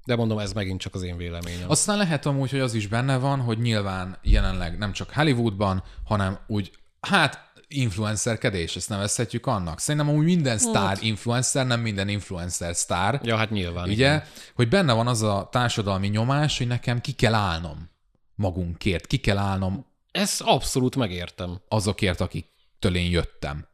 De 0.06 0.16
mondom, 0.16 0.38
ez 0.38 0.52
megint 0.52 0.80
csak 0.80 0.94
az 0.94 1.02
én 1.02 1.16
véleményem. 1.16 1.70
Aztán 1.70 1.96
lehet 1.96 2.26
amúgy, 2.26 2.50
hogy 2.50 2.60
az 2.60 2.74
is 2.74 2.86
benne 2.86 3.16
van, 3.16 3.40
hogy 3.40 3.58
nyilván 3.58 4.18
jelenleg 4.22 4.78
nem 4.78 4.92
csak 4.92 5.12
Hollywoodban, 5.12 5.82
hanem 6.04 6.38
úgy, 6.46 6.70
hát 7.00 7.46
influencerkedés, 7.68 8.76
ezt 8.76 8.88
nevezhetjük 8.88 9.46
annak. 9.46 9.80
Szerintem 9.80 10.10
amúgy 10.10 10.24
minden 10.24 10.58
sztár 10.58 10.98
influencer, 11.00 11.66
nem 11.66 11.80
minden 11.80 12.08
influencer 12.08 12.76
sztár. 12.76 13.20
Ja, 13.22 13.36
hát 13.36 13.50
nyilván. 13.50 13.90
igen. 13.90 14.14
Ugye, 14.16 14.26
hogy 14.54 14.68
benne 14.68 14.92
van 14.92 15.06
az 15.06 15.22
a 15.22 15.48
társadalmi 15.52 16.08
nyomás, 16.08 16.58
hogy 16.58 16.66
nekem 16.66 17.00
ki 17.00 17.12
kell 17.12 17.34
állnom 17.34 17.90
magunkért, 18.34 19.06
ki 19.06 19.16
kell 19.16 19.38
állnom 19.38 19.86
Ezt 20.10 20.40
abszolút 20.40 20.96
megértem. 20.96 21.60
azokért, 21.68 22.20
akiktől 22.20 22.96
én 22.96 23.10
jöttem. 23.10 23.66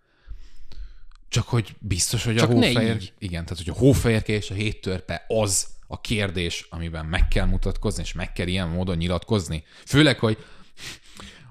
Csak 1.29 1.49
hogy 1.49 1.75
biztos, 1.79 2.25
hogy 2.25 2.37
Csak 2.37 2.51
a 2.51 2.53
hófehér... 2.53 3.13
Igen, 3.19 3.45
tehát 3.45 3.65
hogy 3.65 3.75
a 3.75 3.79
hófehérke 3.79 4.33
és 4.33 4.51
a 4.51 4.55
héttörpe 4.55 5.25
az 5.29 5.67
a 5.93 6.01
kérdés, 6.01 6.67
amiben 6.71 7.07
meg 7.07 7.29
kell 7.29 7.47
mutatkozni, 7.47 8.03
és 8.03 8.13
meg 8.13 8.33
kell 8.33 8.47
ilyen 8.47 8.69
módon 8.69 8.97
nyilatkozni. 8.97 9.65
Főleg, 9.85 10.19
hogy 10.19 10.39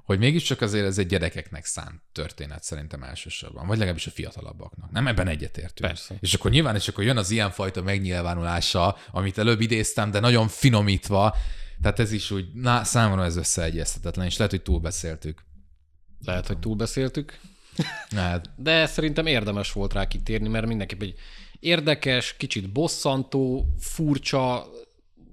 hogy 0.04 0.20
mégiscsak 0.20 0.62
azért 0.62 0.86
ez 0.86 0.98
egy 0.98 1.08
gyerekeknek 1.08 1.66
szánt 1.66 2.02
történet 2.12 2.64
szerintem 2.64 3.04
elsősorban, 3.04 3.68
vagy 3.68 3.78
legalábbis 3.78 4.08
a 4.08 4.12
fiatalabbaknak. 4.12 4.92
Nem 4.92 5.08
ebben 5.08 5.28
egyetértünk. 5.28 5.90
Persze. 5.90 6.16
És 6.20 6.34
akkor 6.34 6.52
nyilván, 6.52 6.76
és 6.76 6.88
akkor 6.88 7.04
jön 7.04 7.18
az 7.18 7.32
ilyenfajta 7.32 7.82
megnyilvánulása, 7.82 8.98
amit 9.12 9.38
előbb 9.38 9.62
idéztem, 9.62 10.12
de 10.12 10.20
nagyon 10.20 10.48
finomítva, 10.48 11.36
tehát 11.82 12.00
ez 12.00 12.12
is 12.12 12.32
úgy, 12.32 12.54
na, 12.54 12.84
számomra 12.84 13.24
ez 13.24 13.36
összeegyeztetetlen, 13.36 14.26
és 14.26 14.38
lehet, 14.38 14.52
hogy 14.52 14.62
túlbeszéltük. 14.62 15.44
Lehet, 16.26 16.48
hogy 16.48 16.60
túlbeszéltük. 16.60 17.40
Hát, 18.16 18.50
De 18.56 18.86
szerintem 18.86 19.26
érdemes 19.26 19.72
volt 19.72 19.94
rá 19.94 20.08
kitérni, 20.08 20.48
mert 20.48 20.66
mindenképp 20.66 21.02
egy 21.02 21.16
érdekes, 21.62 22.36
kicsit 22.38 22.72
bosszantó, 22.72 23.66
furcsa 23.80 24.70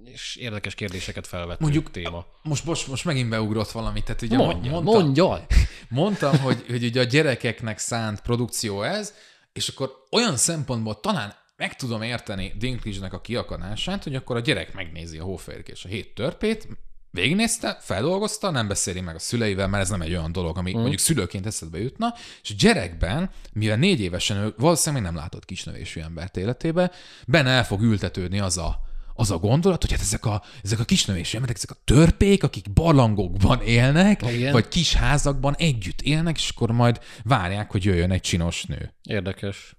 és 0.03 0.35
érdekes 0.35 0.75
kérdéseket 0.75 1.27
felvető 1.27 1.57
Mondjuk 1.61 1.91
téma. 1.91 2.25
most, 2.43 2.65
most, 2.65 2.87
most 2.87 3.05
megint 3.05 3.29
beugrott 3.29 3.71
valamit, 3.71 4.03
tehát 4.03 4.21
ugye 4.21 4.37
Mondja, 4.37 4.71
mondta, 4.71 4.91
mondja! 4.91 5.45
mondtam, 5.89 6.39
hogy, 6.39 6.65
hogy 6.67 6.83
ugye 6.83 7.01
a 7.01 7.03
gyerekeknek 7.03 7.77
szánt 7.77 8.21
produkció 8.21 8.83
ez, 8.83 9.13
és 9.53 9.67
akkor 9.67 9.91
olyan 10.11 10.37
szempontból 10.37 10.99
talán 10.99 11.35
meg 11.55 11.75
tudom 11.75 12.01
érteni 12.01 12.53
Dinklage-nek 12.57 13.13
a 13.13 13.21
kiakadását, 13.21 14.03
hogy 14.03 14.15
akkor 14.15 14.35
a 14.35 14.39
gyerek 14.39 14.73
megnézi 14.73 15.17
a 15.17 15.23
Hófehérk 15.23 15.67
és 15.67 15.85
a 15.85 15.87
hét 15.87 16.13
törpét, 16.13 16.67
végignézte, 17.11 17.77
feldolgozta, 17.81 18.49
nem 18.49 18.67
beszéli 18.67 19.01
meg 19.01 19.15
a 19.15 19.19
szüleivel, 19.19 19.67
mert 19.67 19.83
ez 19.83 19.89
nem 19.89 20.01
egy 20.01 20.11
olyan 20.11 20.31
dolog, 20.31 20.57
ami 20.57 20.71
mm. 20.71 20.79
mondjuk 20.79 20.99
szülőként 20.99 21.45
eszedbe 21.45 21.79
jutna, 21.79 22.13
és 22.41 22.55
gyerekben, 22.55 23.29
mivel 23.53 23.77
négy 23.77 24.01
évesen 24.01 24.37
ő 24.37 24.53
valószínűleg 24.57 25.03
nem 25.03 25.15
látott 25.15 25.45
kisnövésű 25.45 26.01
embert 26.01 26.37
életébe, 26.37 26.91
benne 27.27 27.49
el 27.49 27.65
fog 27.65 27.81
ültetődni 27.81 28.39
az 28.39 28.57
a, 28.57 28.87
az 29.13 29.31
a 29.31 29.37
gondolat, 29.37 29.81
hogy 29.81 29.91
hát 29.91 30.01
ezek 30.01 30.25
a, 30.25 30.43
ezek 30.63 30.79
a 30.79 30.83
kisnövésű 30.83 31.35
emberek, 31.35 31.55
ezek 31.55 31.71
a 31.71 31.81
törpék, 31.83 32.43
akik 32.43 32.73
barlangokban 32.73 33.61
élnek, 33.61 34.21
Igen. 34.21 34.51
vagy 34.51 34.67
kis 34.67 34.93
házakban 34.93 35.55
együtt 35.55 36.01
élnek, 36.01 36.37
és 36.37 36.49
akkor 36.49 36.71
majd 36.71 36.99
várják, 37.23 37.71
hogy 37.71 37.83
jöjjön 37.83 38.11
egy 38.11 38.21
csinos 38.21 38.65
nő. 38.65 38.93
Érdekes. 39.03 39.75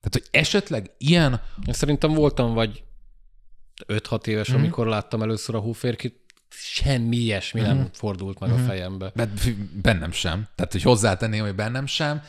Tehát, 0.00 0.12
hogy 0.12 0.40
esetleg 0.40 0.90
ilyen... 0.98 1.40
Én 1.66 1.72
szerintem 1.72 2.12
voltam 2.12 2.54
vagy 2.54 2.84
5-6 3.86 4.26
éves, 4.26 4.50
mm-hmm. 4.50 4.60
amikor 4.60 4.86
láttam 4.86 5.22
először 5.22 5.54
a 5.54 5.58
hóférkit, 5.58 6.23
semmi 6.58 7.16
ilyesmi 7.16 7.60
mm-hmm. 7.60 7.68
nem 7.68 7.78
mhm. 7.78 7.86
fordult 7.92 8.38
meg 8.38 8.48
mm-hmm. 8.48 8.58
a 8.58 8.62
mhm. 8.62 8.70
fejembe. 8.70 9.12
Bennem 9.82 10.12
sem. 10.12 10.48
Tehát, 10.54 10.72
hogy 10.72 10.82
hozzátenném, 10.82 11.44
hogy 11.44 11.54
bennem 11.54 11.86
sem. 11.86 12.22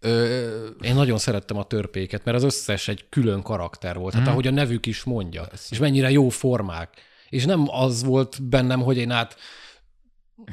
Ö... 0.00 0.68
Én 0.80 0.94
nagyon 0.94 1.18
szerettem 1.18 1.56
a 1.56 1.64
törpéket, 1.64 2.24
mert 2.24 2.36
az 2.36 2.42
összes 2.42 2.88
egy 2.88 3.04
külön 3.08 3.42
karakter 3.42 3.96
volt. 3.96 4.14
Hát 4.14 4.22
mm. 4.22 4.26
ahogy 4.26 4.46
a 4.46 4.50
nevük 4.50 4.86
is 4.86 5.04
mondja. 5.04 5.46
Ez 5.52 5.66
és 5.70 5.78
mennyire 5.78 6.10
jó 6.10 6.28
formák. 6.28 6.88
És 7.28 7.44
nem 7.44 7.64
az 7.68 8.04
volt 8.04 8.42
bennem, 8.42 8.82
hogy 8.82 8.96
én 8.96 9.10
át 9.10 9.36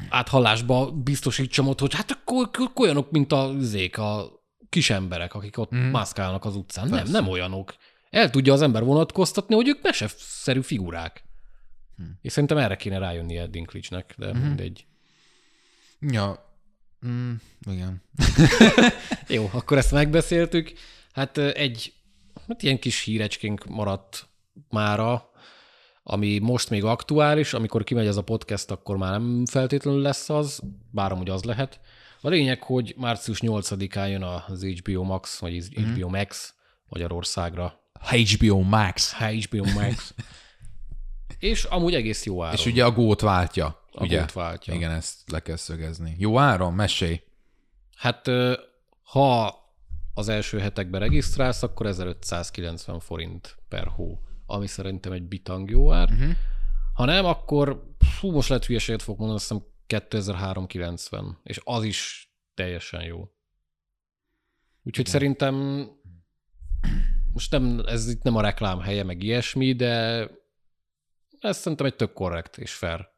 áthallásba 0.10 0.92
biztosítsam 0.92 1.68
ott, 1.68 1.80
hogy 1.80 1.96
hát 1.96 2.12
akkor, 2.12 2.50
akkor 2.54 2.86
olyanok, 2.86 3.12
mint 3.12 3.32
a 3.32 3.54
zék, 3.60 3.98
a 3.98 4.42
kis 4.70 4.90
emberek, 4.90 5.34
akik 5.34 5.58
ott 5.58 5.76
mm. 5.76 5.80
mászkálnak 5.80 6.46
az 6.46 6.56
utcán. 6.56 6.90
Persze. 6.90 7.04
Nem, 7.04 7.12
nem 7.12 7.32
olyanok. 7.32 7.74
El 8.10 8.30
tudja 8.30 8.54
az 8.54 8.62
ember 8.62 8.84
vonatkoztatni, 8.84 9.56
hogy 9.56 9.68
ők 9.68 9.82
meseszerű 9.82 10.62
figurák. 10.62 11.24
Hm. 12.02 12.12
És 12.22 12.32
szerintem 12.32 12.58
erre 12.58 12.76
kéne 12.76 12.98
rájönni 12.98 13.38
Ed 13.38 13.50
Dinklage-nek, 13.50 14.14
de 14.18 14.28
mm-hmm. 14.28 14.42
mindegy. 14.42 14.86
Ja, 16.00 16.56
mm, 17.08 17.34
igen. 17.72 18.02
Jó, 19.28 19.50
akkor 19.54 19.78
ezt 19.78 19.92
megbeszéltük. 19.92 20.74
Hát 21.12 21.38
egy 21.38 21.94
hát 22.48 22.64
ilyen 22.64 22.80
kis 22.80 23.04
hírecskénk 23.04 23.66
maradt 23.66 24.28
mára, 24.70 25.30
ami 26.04 26.40
most 26.40 26.70
még 26.70 26.84
aktuális, 26.84 27.54
amikor 27.54 27.84
kimegy 27.84 28.08
ez 28.08 28.18
a 28.18 28.24
podcast, 28.24 28.72
akkor 28.72 28.98
már 28.98 29.12
nem 29.12 29.46
feltétlenül 29.46 30.02
lesz 30.02 30.30
az, 30.30 30.62
bár 30.92 31.12
amúgy 31.12 31.30
az 31.30 31.44
lehet. 31.44 31.80
A 32.22 32.30
lényeg, 32.30 32.64
hogy 32.64 32.94
március 32.98 33.40
8-án 33.42 34.10
jön 34.10 34.24
az 34.24 34.64
HBO 34.64 35.04
Max, 35.04 35.40
vagy 35.40 35.68
HBO 35.76 36.08
mm. 36.08 36.12
Max 36.12 36.54
Magyarországra. 36.90 37.80
HBO 38.10 38.62
Max. 38.62 39.14
HBO 39.14 39.64
Max. 39.64 40.14
És 41.42 41.64
amúgy 41.64 41.94
egész 41.94 42.26
jó 42.26 42.44
áron. 42.44 42.56
És 42.56 42.66
ugye 42.66 42.86
a 42.86 42.92
gót 42.92 43.22
váltja. 43.22 43.66
A 43.92 44.04
ugye? 44.04 44.20
gót 44.20 44.32
váltja. 44.32 44.74
Igen, 44.74 44.92
ezt 44.92 45.32
le 45.32 45.40
kell 45.40 45.56
szögezni. 45.56 46.16
Jó 46.18 46.40
áron? 46.40 46.74
Mesélj. 46.74 47.22
Hát 47.96 48.28
ha 49.04 49.56
az 50.14 50.30
első 50.30 50.60
hetekben 50.60 51.00
regisztrálsz, 51.00 51.64
akkor 51.64 51.86
1590 51.86 53.00
forint 53.00 53.58
per 53.70 53.88
hó, 53.88 54.20
ami 54.46 54.68
szerintem 54.68 55.12
egy 55.12 55.24
bitang 55.24 55.70
jó 55.70 55.92
ár. 55.94 56.10
Uh-huh. 56.12 56.32
Ha 56.94 57.06
nem, 57.06 57.26
akkor 57.26 57.96
fú, 58.00 58.32
most 58.32 58.50
lehet 58.50 58.66
hülyeséget 58.66 59.02
fog 59.02 59.18
mondani, 59.18 59.40
azt 59.40 59.50
hiszem 59.50 59.66
2390, 59.88 61.38
és 61.44 61.62
az 61.64 61.84
is 61.84 62.32
teljesen 62.54 63.04
jó. 63.04 63.20
Úgyhogy 64.84 65.08
Igen. 65.08 65.12
szerintem 65.12 65.56
most 67.34 67.52
nem, 67.52 67.82
ez 67.86 68.10
itt 68.10 68.22
nem 68.22 68.36
a 68.36 68.42
reklám 68.42 68.80
helye, 68.80 69.04
meg 69.04 69.24
ilyesmi, 69.24 69.74
de 69.74 70.28
ez 71.42 71.58
szerintem 71.58 71.86
egy 71.86 71.96
tök 71.96 72.14
korrekt 72.14 72.58
és 72.58 72.74
fair 72.74 73.10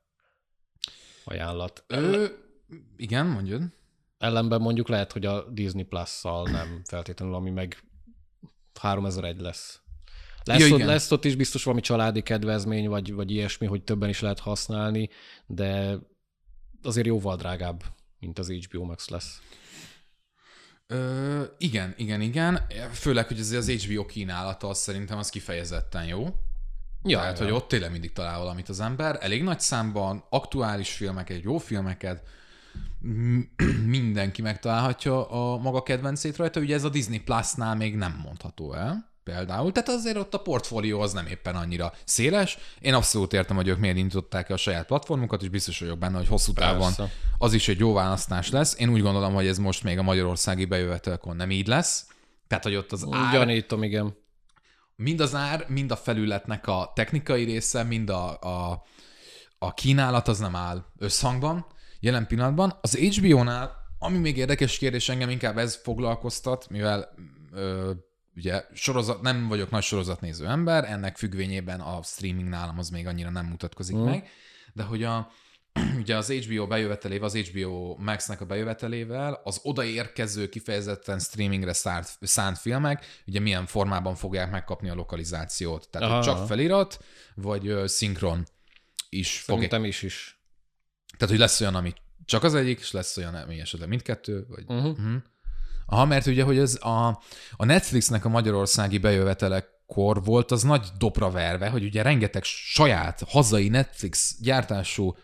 ajánlat. 1.23 1.83
Ö, 1.87 2.25
igen, 2.97 3.25
mondjad. 3.25 3.61
Ellenben 4.17 4.61
mondjuk 4.61 4.87
lehet, 4.87 5.11
hogy 5.11 5.25
a 5.25 5.49
Disney 5.49 5.83
Plus-szal 5.83 6.49
nem 6.49 6.81
feltétlenül, 6.85 7.35
ami 7.35 7.49
meg 7.49 7.83
3001 8.79 9.39
lesz. 9.39 9.81
Lesz, 10.43 10.67
ja, 10.67 10.73
ott, 10.73 10.81
lesz 10.81 11.11
ott 11.11 11.25
is 11.25 11.35
biztos 11.35 11.63
valami 11.63 11.81
családi 11.81 12.21
kedvezmény, 12.21 12.87
vagy, 12.87 13.13
vagy 13.13 13.31
ilyesmi, 13.31 13.67
hogy 13.67 13.83
többen 13.83 14.09
is 14.09 14.19
lehet 14.19 14.39
használni, 14.39 15.09
de 15.45 15.99
azért 16.83 17.07
jóval 17.07 17.35
drágább, 17.35 17.83
mint 18.19 18.39
az 18.39 18.51
HBO 18.51 18.83
Max 18.83 19.09
lesz. 19.09 19.41
Ö, 20.87 21.43
igen, 21.57 21.93
igen, 21.97 22.21
igen. 22.21 22.67
Főleg, 22.91 23.27
hogy 23.27 23.39
az 23.39 23.69
HBO 23.69 24.05
kínálata 24.05 24.67
az 24.67 24.77
szerintem 24.77 25.17
az 25.17 25.29
kifejezetten 25.29 26.05
jó. 26.05 26.35
Ja, 27.03 27.23
ja. 27.23 27.33
hogy 27.37 27.51
ott 27.51 27.67
tényleg 27.67 27.91
mindig 27.91 28.13
talál 28.13 28.39
valamit 28.39 28.69
az 28.69 28.79
ember. 28.79 29.17
Elég 29.21 29.43
nagy 29.43 29.59
számban, 29.59 30.23
aktuális 30.29 30.91
filmeket, 30.91 31.41
jó 31.41 31.57
filmeket, 31.57 32.23
mindenki 33.85 34.41
megtalálhatja 34.41 35.29
a 35.29 35.57
maga 35.57 35.83
kedvencét 35.83 36.37
rajta. 36.37 36.59
Ugye 36.59 36.75
ez 36.75 36.83
a 36.83 36.89
Disney 36.89 37.19
Plus-nál 37.19 37.75
még 37.75 37.95
nem 37.95 38.21
mondható 38.23 38.73
el 38.73 39.11
például. 39.23 39.71
Tehát 39.71 39.89
azért 39.89 40.17
ott 40.17 40.33
a 40.33 40.39
portfólió 40.39 40.99
az 40.99 41.13
nem 41.13 41.25
éppen 41.25 41.55
annyira 41.55 41.93
széles. 42.03 42.57
Én 42.79 42.93
abszolút 42.93 43.33
értem, 43.33 43.55
hogy 43.55 43.67
ők 43.67 43.79
miért 43.79 43.97
indították 43.97 44.49
a 44.49 44.57
saját 44.57 44.85
platformukat, 44.85 45.41
és 45.41 45.49
biztos 45.49 45.79
vagyok 45.79 45.97
benne, 45.97 46.17
hogy 46.17 46.27
hosszú 46.27 46.53
távon 46.53 46.95
Persze. 46.95 47.13
az 47.37 47.53
is 47.53 47.67
egy 47.67 47.79
jó 47.79 47.93
választás 47.93 48.49
lesz. 48.49 48.75
Én 48.79 48.89
úgy 48.89 49.01
gondolom, 49.01 49.33
hogy 49.33 49.47
ez 49.47 49.57
most 49.57 49.83
még 49.83 49.97
a 49.97 50.03
magyarországi 50.03 50.65
bejövetelkon 50.65 51.35
nem 51.35 51.51
így 51.51 51.67
lesz. 51.67 52.05
Tehát, 52.47 52.63
hogy 52.63 52.75
ott 52.75 52.91
az 52.91 53.07
ár... 53.11 53.31
Gyanítom, 53.31 53.83
igen. 53.83 54.15
Mind 54.95 55.19
az 55.19 55.35
ár, 55.35 55.65
mind 55.69 55.91
a 55.91 55.95
felületnek 55.95 56.67
a 56.67 56.91
technikai 56.95 57.43
része, 57.43 57.83
mind 57.83 58.09
a, 58.09 58.39
a, 58.39 58.83
a 59.57 59.73
kínálat 59.73 60.27
az 60.27 60.39
nem 60.39 60.55
áll 60.55 60.85
összhangban 60.97 61.65
jelen 61.99 62.27
pillanatban. 62.27 62.77
Az 62.81 62.97
HBO-nál, 62.97 63.71
ami 63.99 64.17
még 64.17 64.37
érdekes 64.37 64.77
kérdés, 64.77 65.09
engem 65.09 65.29
inkább 65.29 65.57
ez 65.57 65.79
foglalkoztat, 65.83 66.69
mivel 66.69 67.13
ö, 67.51 67.91
ugye 68.35 68.65
sorozat, 68.73 69.21
nem 69.21 69.47
vagyok 69.47 69.69
nagy 69.69 69.83
sorozatnéző 69.83 70.47
ember, 70.47 70.85
ennek 70.85 71.17
függvényében 71.17 71.79
a 71.79 72.01
streaming 72.01 72.49
nálam 72.49 72.77
az 72.77 72.89
még 72.89 73.07
annyira 73.07 73.29
nem 73.29 73.45
mutatkozik 73.45 73.95
mm. 73.95 74.03
meg, 74.03 74.29
de 74.73 74.83
hogy 74.83 75.03
a, 75.03 75.31
ugye 76.01 76.17
az 76.17 76.31
HBO 76.31 76.67
bejövetelével, 76.67 77.25
az 77.27 77.35
HBO 77.35 77.95
Max-nek 77.99 78.41
a 78.41 78.45
bejövetelével 78.45 79.41
az 79.43 79.59
odaérkező 79.63 80.49
kifejezetten 80.49 81.19
streamingre 81.19 81.73
szárt, 81.73 82.17
szánt 82.21 82.57
filmek, 82.57 83.05
ugye 83.27 83.39
milyen 83.39 83.65
formában 83.65 84.15
fogják 84.15 84.51
megkapni 84.51 84.89
a 84.89 84.95
lokalizációt. 84.95 85.89
Tehát 85.89 86.09
Aha. 86.09 86.23
csak 86.23 86.47
felirat, 86.47 87.03
vagy 87.35 87.71
uh, 87.71 87.85
szinkron 87.85 88.45
is 89.09 89.43
Szerintem 89.45 89.69
fogják. 89.69 89.93
is 89.93 90.01
is. 90.01 90.41
Tehát, 91.17 91.29
hogy 91.29 91.39
lesz 91.39 91.61
olyan, 91.61 91.75
ami 91.75 91.93
csak 92.25 92.43
az 92.43 92.55
egyik, 92.55 92.79
és 92.79 92.91
lesz 92.91 93.17
olyan, 93.17 93.35
ami 93.35 93.59
esetleg 93.59 93.89
mindkettő, 93.89 94.45
vagy... 94.49 94.63
Uh-huh. 94.67 94.91
Uh-huh. 94.91 95.15
Aha, 95.85 96.05
mert 96.05 96.25
ugye, 96.25 96.43
hogy 96.43 96.57
ez 96.57 96.75
a, 96.81 97.07
a 97.51 97.65
Netflixnek 97.65 98.25
a 98.25 98.29
magyarországi 98.29 98.97
bejövetelekkor 98.97 100.23
volt 100.23 100.51
az 100.51 100.63
nagy 100.63 100.87
dopra 100.97 101.31
verve, 101.31 101.69
hogy 101.69 101.83
ugye 101.83 102.01
rengeteg 102.01 102.43
saját 102.43 103.23
hazai 103.27 103.67
Netflix 103.67 104.35
gyártású 104.41 105.15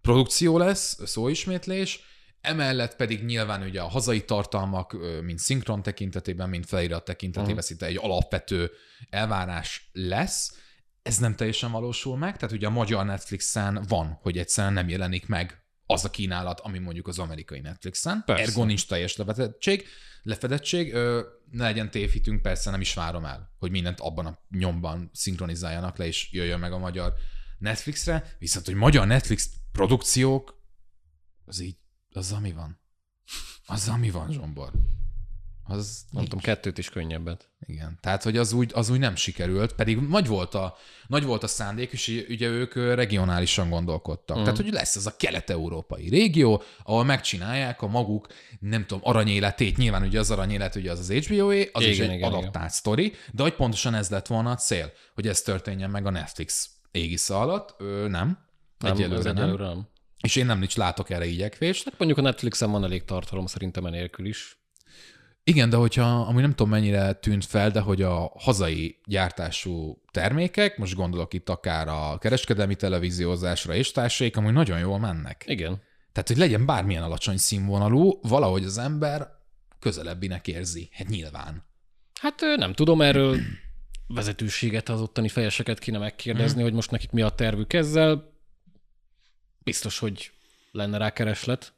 produkció 0.00 0.58
lesz, 0.58 0.98
szóismétlés, 1.06 2.00
emellett 2.40 2.96
pedig 2.96 3.24
nyilván 3.24 3.62
ugye 3.62 3.80
a 3.80 3.88
hazai 3.88 4.24
tartalmak, 4.24 4.96
mint 5.22 5.38
szinkron 5.38 5.82
tekintetében, 5.82 6.48
mint 6.48 6.66
felirat 6.66 7.04
tekintetében 7.04 7.50
uh-huh. 7.50 7.66
szinte 7.66 7.86
egy 7.86 7.98
alapvető 8.00 8.70
elvárás 9.10 9.90
lesz. 9.92 10.58
Ez 11.02 11.18
nem 11.18 11.34
teljesen 11.34 11.70
valósul 11.70 12.16
meg, 12.16 12.36
tehát 12.36 12.54
ugye 12.54 12.66
a 12.66 12.70
magyar 12.70 13.04
Netflixen 13.04 13.84
van, 13.88 14.18
hogy 14.22 14.38
egyszerűen 14.38 14.72
nem 14.72 14.88
jelenik 14.88 15.26
meg 15.26 15.64
az 15.86 16.04
a 16.04 16.10
kínálat, 16.10 16.60
ami 16.60 16.78
mondjuk 16.78 17.08
az 17.08 17.18
amerikai 17.18 17.60
Netflixen. 17.60 18.22
Persze. 18.26 18.42
Ergo 18.42 18.64
nincs 18.64 18.86
teljes 18.86 19.16
lefedettség. 19.16 19.86
lefedettség. 20.22 20.94
Ö, 20.94 21.20
ne 21.50 21.62
legyen 21.62 21.90
tévhitünk, 21.90 22.42
persze 22.42 22.70
nem 22.70 22.80
is 22.80 22.94
várom 22.94 23.24
el, 23.24 23.54
hogy 23.58 23.70
mindent 23.70 24.00
abban 24.00 24.26
a 24.26 24.38
nyomban 24.50 25.10
szinkronizáljanak 25.12 25.96
le, 25.96 26.06
és 26.06 26.32
jöjjön 26.32 26.58
meg 26.58 26.72
a 26.72 26.78
magyar 26.78 27.12
Netflixre. 27.58 28.36
Viszont, 28.38 28.66
hogy 28.66 28.74
magyar 28.74 29.06
Netflix 29.06 29.50
produkciók, 29.72 30.62
az 31.44 31.60
így, 31.60 31.76
az 32.12 32.32
ami 32.32 32.52
van. 32.52 32.80
Az 33.66 33.88
ami 33.88 34.10
van, 34.10 34.32
Zsombor. 34.32 34.70
Az 35.70 36.04
Mondtam, 36.12 36.38
kettőt 36.38 36.78
is 36.78 36.88
könnyebbet. 36.88 37.50
Igen. 37.66 37.98
Tehát, 38.00 38.22
hogy 38.22 38.36
az 38.36 38.52
úgy, 38.52 38.70
az 38.74 38.90
úgy 38.90 38.98
nem 38.98 39.16
sikerült, 39.16 39.72
pedig 39.72 39.98
nagy 39.98 40.26
volt 40.26 40.54
a, 40.54 40.76
nagy 41.06 41.24
volt 41.24 41.42
a 41.42 41.46
szándék, 41.46 41.92
és 41.92 42.24
ugye 42.28 42.48
ők 42.48 42.74
regionálisan 42.74 43.68
gondolkodtak. 43.68 44.38
Mm. 44.38 44.42
Tehát, 44.42 44.56
hogy 44.56 44.72
lesz 44.72 44.96
ez 44.96 45.06
a 45.06 45.16
kelet-európai 45.16 46.08
régió, 46.08 46.62
ahol 46.82 47.04
megcsinálják 47.04 47.82
a 47.82 47.86
maguk, 47.86 48.26
nem 48.60 48.86
tudom, 48.86 49.02
aranyéletét. 49.04 49.76
Nyilván 49.76 50.02
ugye 50.02 50.18
az 50.18 50.30
aranyélet 50.30 50.74
ugye 50.74 50.90
az 50.90 50.98
az 50.98 51.10
HBO-é, 51.10 51.70
az 51.72 51.82
igen, 51.82 51.92
is 51.92 52.00
egy 52.00 52.12
igen, 52.12 52.28
adaptált 52.28 52.54
igen. 52.54 52.68
sztori, 52.68 53.12
de 53.32 53.42
hogy 53.42 53.54
pontosan 53.54 53.94
ez 53.94 54.10
lett 54.10 54.26
volna 54.26 54.50
a 54.50 54.56
cél, 54.56 54.92
hogy 55.14 55.28
ez 55.28 55.42
történjen 55.42 55.90
meg 55.90 56.06
a 56.06 56.10
Netflix 56.10 56.70
égisze 56.90 57.36
alatt. 57.36 57.74
Ő, 57.78 58.08
nem. 58.08 58.48
Nem, 58.80 58.92
egyelőre 58.92 59.32
nem. 59.32 59.56
nem. 59.56 59.88
És 60.22 60.36
én 60.36 60.46
nem 60.46 60.58
nincs 60.58 60.76
látok 60.76 61.10
erre 61.10 61.26
igyekvést. 61.26 61.84
Hát 61.84 61.98
mondjuk 61.98 62.18
a 62.18 62.22
Netflixen 62.22 62.70
van 62.70 62.84
elég 62.84 63.04
tartalom 63.04 63.46
szerintem 63.46 63.86
enélkül 63.86 64.26
is. 64.26 64.58
Igen, 65.44 65.70
de 65.70 65.76
hogyha, 65.76 66.02
amúgy 66.02 66.40
nem 66.40 66.50
tudom 66.50 66.68
mennyire 66.68 67.12
tűnt 67.12 67.44
fel, 67.44 67.70
de 67.70 67.80
hogy 67.80 68.02
a 68.02 68.32
hazai 68.38 69.00
gyártású 69.04 70.02
termékek, 70.10 70.78
most 70.78 70.94
gondolok 70.94 71.34
itt 71.34 71.48
akár 71.48 71.88
a 71.88 72.18
kereskedelmi 72.18 72.74
televíziózásra 72.74 73.74
és 73.74 73.92
társaik, 73.92 74.36
amúgy 74.36 74.52
nagyon 74.52 74.78
jól 74.78 74.98
mennek. 74.98 75.44
Igen. 75.46 75.82
Tehát, 76.12 76.28
hogy 76.28 76.36
legyen 76.36 76.66
bármilyen 76.66 77.02
alacsony 77.02 77.36
színvonalú, 77.36 78.18
valahogy 78.22 78.64
az 78.64 78.78
ember 78.78 79.28
közelebbinek 79.78 80.48
érzi. 80.48 80.88
Hát 80.92 81.08
nyilván. 81.08 81.64
Hát 82.20 82.40
nem 82.56 82.72
tudom, 82.72 83.00
erről 83.00 83.38
vezetőséget, 84.06 84.88
az 84.88 85.00
ottani 85.00 85.28
fejeseket 85.28 85.78
kéne 85.78 85.98
megkérdezni, 85.98 86.62
hogy 86.62 86.72
most 86.72 86.90
nekik 86.90 87.10
mi 87.10 87.22
a 87.22 87.28
tervük 87.28 87.72
ezzel. 87.72 88.29
Biztos, 89.64 89.98
hogy 89.98 90.30
lenne 90.72 90.98
rá 90.98 91.12
kereslet. 91.12 91.72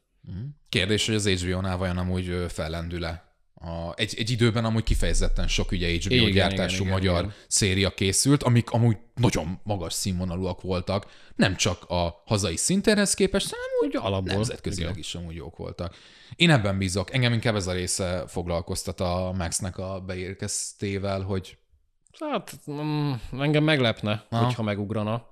Kérdés, 0.69 1.07
hogy 1.07 1.15
az 1.15 1.29
HBO-nál 1.29 1.77
vajon 1.77 1.99
amúgy 1.99 2.45
fellendül-e? 2.49 3.31
A, 3.55 3.93
egy, 3.95 4.15
egy 4.19 4.31
időben 4.31 4.65
amúgy 4.65 4.83
kifejezetten 4.83 5.49
sok 5.49 5.71
ugye 5.71 5.89
HBO 5.89 6.15
Igen, 6.15 6.31
gyártású 6.31 6.75
igen, 6.75 6.87
igen, 6.87 6.93
magyar 6.99 7.19
igen. 7.19 7.35
széria 7.49 7.91
készült, 7.91 8.43
amik 8.43 8.71
amúgy 8.71 8.97
nagyon 9.15 9.61
magas 9.63 9.93
színvonalúak 9.93 10.61
voltak, 10.61 11.07
nem 11.37 11.57
csak 11.57 11.85
a 11.89 12.23
hazai 12.27 12.57
szintenhez 12.57 13.15
képest, 13.15 13.51
hanem 13.51 13.67
Úgy 13.83 13.97
alapból. 14.07 14.33
nemzetközileg 14.35 14.91
Igen. 14.91 15.01
is 15.01 15.15
amúgy 15.15 15.35
jók 15.35 15.57
voltak. 15.57 15.97
Én 16.37 16.51
ebben 16.51 16.79
bízok. 16.79 17.13
Engem 17.13 17.33
inkább 17.33 17.55
ez 17.55 17.67
a 17.67 17.73
része 17.73 18.25
foglalkoztat 18.27 19.01
a 19.01 19.33
Maxnek 19.37 19.79
a 19.79 20.01
beérkeztével, 20.01 21.21
hogy 21.21 21.57
Hát 22.21 22.59
mm, 22.71 23.13
engem 23.39 23.65
meglepne, 23.65 24.27
Aha. 24.31 24.45
hogyha 24.45 24.63
megugrana, 24.63 25.27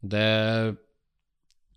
de 0.00 0.72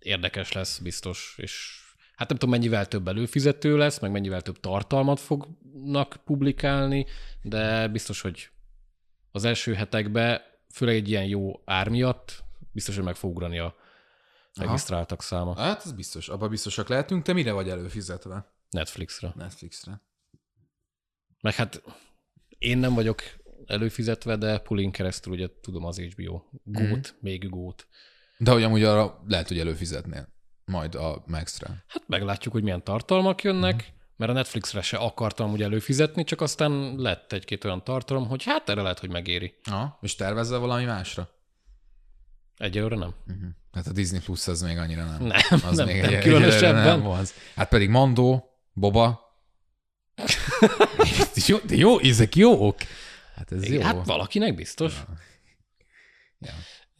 érdekes 0.00 0.52
lesz 0.52 0.78
biztos, 0.78 1.34
és 1.36 1.80
hát 2.16 2.28
nem 2.28 2.38
tudom, 2.38 2.54
mennyivel 2.54 2.86
több 2.86 3.08
előfizető 3.08 3.76
lesz, 3.76 3.98
meg 3.98 4.10
mennyivel 4.10 4.42
több 4.42 4.60
tartalmat 4.60 5.20
fognak 5.20 6.16
publikálni, 6.24 7.06
de 7.42 7.88
biztos, 7.88 8.20
hogy 8.20 8.50
az 9.30 9.44
első 9.44 9.74
hetekben, 9.74 10.40
főleg 10.72 10.94
egy 10.94 11.08
ilyen 11.08 11.24
jó 11.24 11.62
ár 11.64 11.88
miatt, 11.88 12.44
biztos, 12.72 12.94
hogy 12.94 13.04
meg 13.04 13.16
fog 13.16 13.30
ugrani 13.30 13.58
a 13.58 13.76
regisztráltak 14.54 15.22
száma 15.22 15.56
hát 15.56 15.84
ez 15.84 15.92
biztos, 15.92 16.28
abban 16.28 16.50
biztosak 16.50 16.88
lehetünk. 16.88 17.22
Te 17.22 17.32
mire 17.32 17.52
vagy 17.52 17.68
előfizetve? 17.68 18.52
Netflixre. 18.70 19.32
Netflixre. 19.36 20.02
Meg 21.40 21.54
hát 21.54 21.82
én 22.58 22.78
nem 22.78 22.94
vagyok 22.94 23.22
előfizetve, 23.66 24.36
de 24.36 24.58
pulin 24.58 24.90
keresztül 24.90 25.32
ugye 25.32 25.48
tudom 25.60 25.84
az 25.84 25.98
HBO. 25.98 26.42
Gót, 26.64 27.14
még 27.20 27.48
gót. 27.48 27.88
De 28.42 28.50
hogy 28.50 28.62
amúgy 28.62 28.82
arra 28.82 29.22
lehet, 29.26 29.48
hogy 29.48 29.58
előfizetnél 29.58 30.28
majd 30.64 30.94
a 30.94 31.22
Max-re. 31.26 31.84
Hát 31.88 32.02
meglátjuk, 32.06 32.52
hogy 32.52 32.62
milyen 32.62 32.84
tartalmak 32.84 33.42
jönnek, 33.42 33.92
mert 34.16 34.30
a 34.30 34.34
Netflixre 34.34 34.80
se 34.82 34.96
akartam 34.96 35.52
ugye 35.52 35.64
előfizetni, 35.64 36.24
csak 36.24 36.40
aztán 36.40 36.94
lett 36.96 37.32
egy-két 37.32 37.64
olyan 37.64 37.84
tartalom, 37.84 38.28
hogy 38.28 38.44
hát 38.44 38.68
erre 38.68 38.82
lehet, 38.82 38.98
hogy 38.98 39.10
megéri. 39.10 39.54
Aha. 39.64 39.98
És 40.02 40.14
tervezzel 40.14 40.58
valami 40.58 40.84
másra? 40.84 41.28
Egyelőre 42.56 42.96
nem. 42.96 43.14
Uh-huh. 43.26 43.48
Hát 43.72 43.86
a 43.86 43.92
Disney 43.92 44.20
Plus 44.20 44.46
az 44.48 44.62
még 44.62 44.78
annyira 44.78 45.04
nem. 45.04 45.22
Nem, 45.22 45.60
az 45.64 45.76
nem, 45.76 45.86
még 45.86 46.00
nem 46.00 46.14
egy- 46.14 46.22
különösebben. 46.22 46.98
Nem 46.98 47.06
az. 47.06 47.34
Hát 47.54 47.68
pedig 47.68 47.88
Mandó, 47.88 48.44
Boba. 48.72 49.20
jó, 51.46 51.58
de 51.58 51.74
jó, 51.74 51.98
ezek 51.98 52.36
jók. 52.36 52.76
Hát 53.34 53.52
ez 53.52 53.68
jó. 53.68 53.80
Hát 53.80 54.06
valakinek 54.06 54.54
biztos. 54.54 54.94
Ja. 56.38 56.52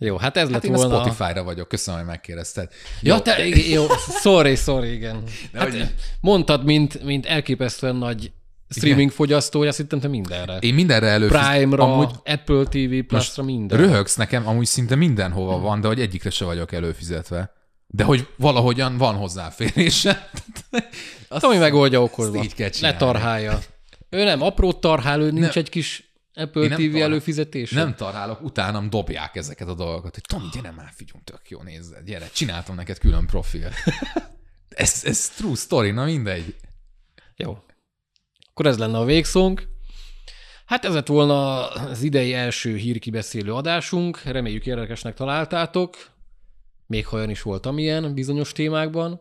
Jó, 0.02 0.16
hát 0.16 0.36
ez 0.36 0.42
Hát 0.42 0.52
lett 0.52 0.64
én 0.64 0.74
a 0.74 0.76
volna... 0.76 1.00
Spotify-ra 1.00 1.42
vagyok, 1.42 1.68
köszönöm, 1.68 2.00
hogy 2.00 2.08
megkérdezted. 2.08 2.68
Ja, 3.02 3.20
te, 3.20 3.46
igen, 3.46 3.70
jó, 3.70 3.86
sorry, 4.20 4.54
sorry, 4.54 4.92
igen. 4.92 5.22
Hát, 5.54 5.70
hogy- 5.70 5.94
mondtad, 6.20 6.64
mint, 6.64 7.02
mint 7.04 7.26
elképesztően 7.26 7.96
nagy 7.96 8.32
streaming 8.68 9.10
fogyasztó, 9.10 9.58
hogy 9.58 9.68
azt 9.68 9.76
hittem 9.76 10.00
te 10.00 10.08
mindenre. 10.08 10.56
Én 10.56 10.74
mindenre 10.74 11.06
előfizetem. 11.06 11.50
Prime-ra, 11.50 11.92
Amúgy 11.92 12.10
Apple 12.24 12.64
TV 12.64 13.06
Plus-ra, 13.06 13.42
mindenre. 13.42 13.84
röhögsz 13.84 14.16
nekem, 14.16 14.48
amúgy 14.48 14.66
szinte 14.66 14.94
mindenhova 14.94 15.58
van, 15.58 15.80
de 15.80 15.86
hogy 15.86 16.00
egyikre 16.00 16.30
se 16.30 16.44
vagyok 16.44 16.72
előfizetve. 16.72 17.52
De 17.86 18.04
hogy 18.04 18.26
valahogyan 18.36 18.96
van 18.96 19.14
hozzáférése. 19.14 20.30
Azt 21.28 21.42
Tomi 21.42 21.56
megoldja 21.56 22.02
azt 22.02 22.34
így 22.34 22.54
kell 22.54 22.68
csinálni. 22.68 22.98
Letarhálja. 22.98 23.58
Ő 24.10 24.24
nem 24.24 24.42
apró 24.42 24.72
tarhál, 24.72 25.20
ő 25.20 25.30
nincs 25.30 25.56
egy 25.56 25.68
kis 25.68 26.09
Apple 26.34 26.62
Én 26.62 26.90
TV 26.90 26.96
előfizetés. 26.96 27.70
Nem 27.70 27.94
tarálok, 27.94 28.42
utánam 28.42 28.90
dobják 28.90 29.36
ezeket 29.36 29.68
a 29.68 29.74
dolgokat, 29.74 30.14
hogy 30.14 30.24
Tomi, 30.26 30.48
gyere 30.52 30.70
már, 30.70 30.92
figyelj, 30.94 31.20
tök 31.24 31.50
jó 31.50 31.62
nézd, 31.62 32.02
gyere, 32.04 32.28
csináltam 32.32 32.74
neked 32.74 32.98
külön 32.98 33.26
profil. 33.26 33.70
ez, 34.68 35.02
ez 35.04 35.28
true 35.28 35.54
story, 35.54 35.90
na 35.90 36.04
mindegy. 36.04 36.56
Jó. 37.36 37.58
Akkor 38.50 38.66
ez 38.66 38.78
lenne 38.78 38.98
a 38.98 39.04
végszónk. 39.04 39.68
Hát 40.64 40.84
ez 40.84 40.94
lett 40.94 41.06
volna 41.06 41.68
az 41.68 42.02
idei 42.02 42.34
első 42.34 42.76
hírkibeszélő 42.76 43.52
adásunk. 43.52 44.22
Reméljük 44.22 44.66
érdekesnek 44.66 45.14
találtátok. 45.14 45.96
Még 46.86 47.06
ha 47.06 47.16
olyan 47.16 47.30
is 47.30 47.42
volt, 47.42 47.66
amilyen 47.66 48.14
bizonyos 48.14 48.52
témákban. 48.52 49.20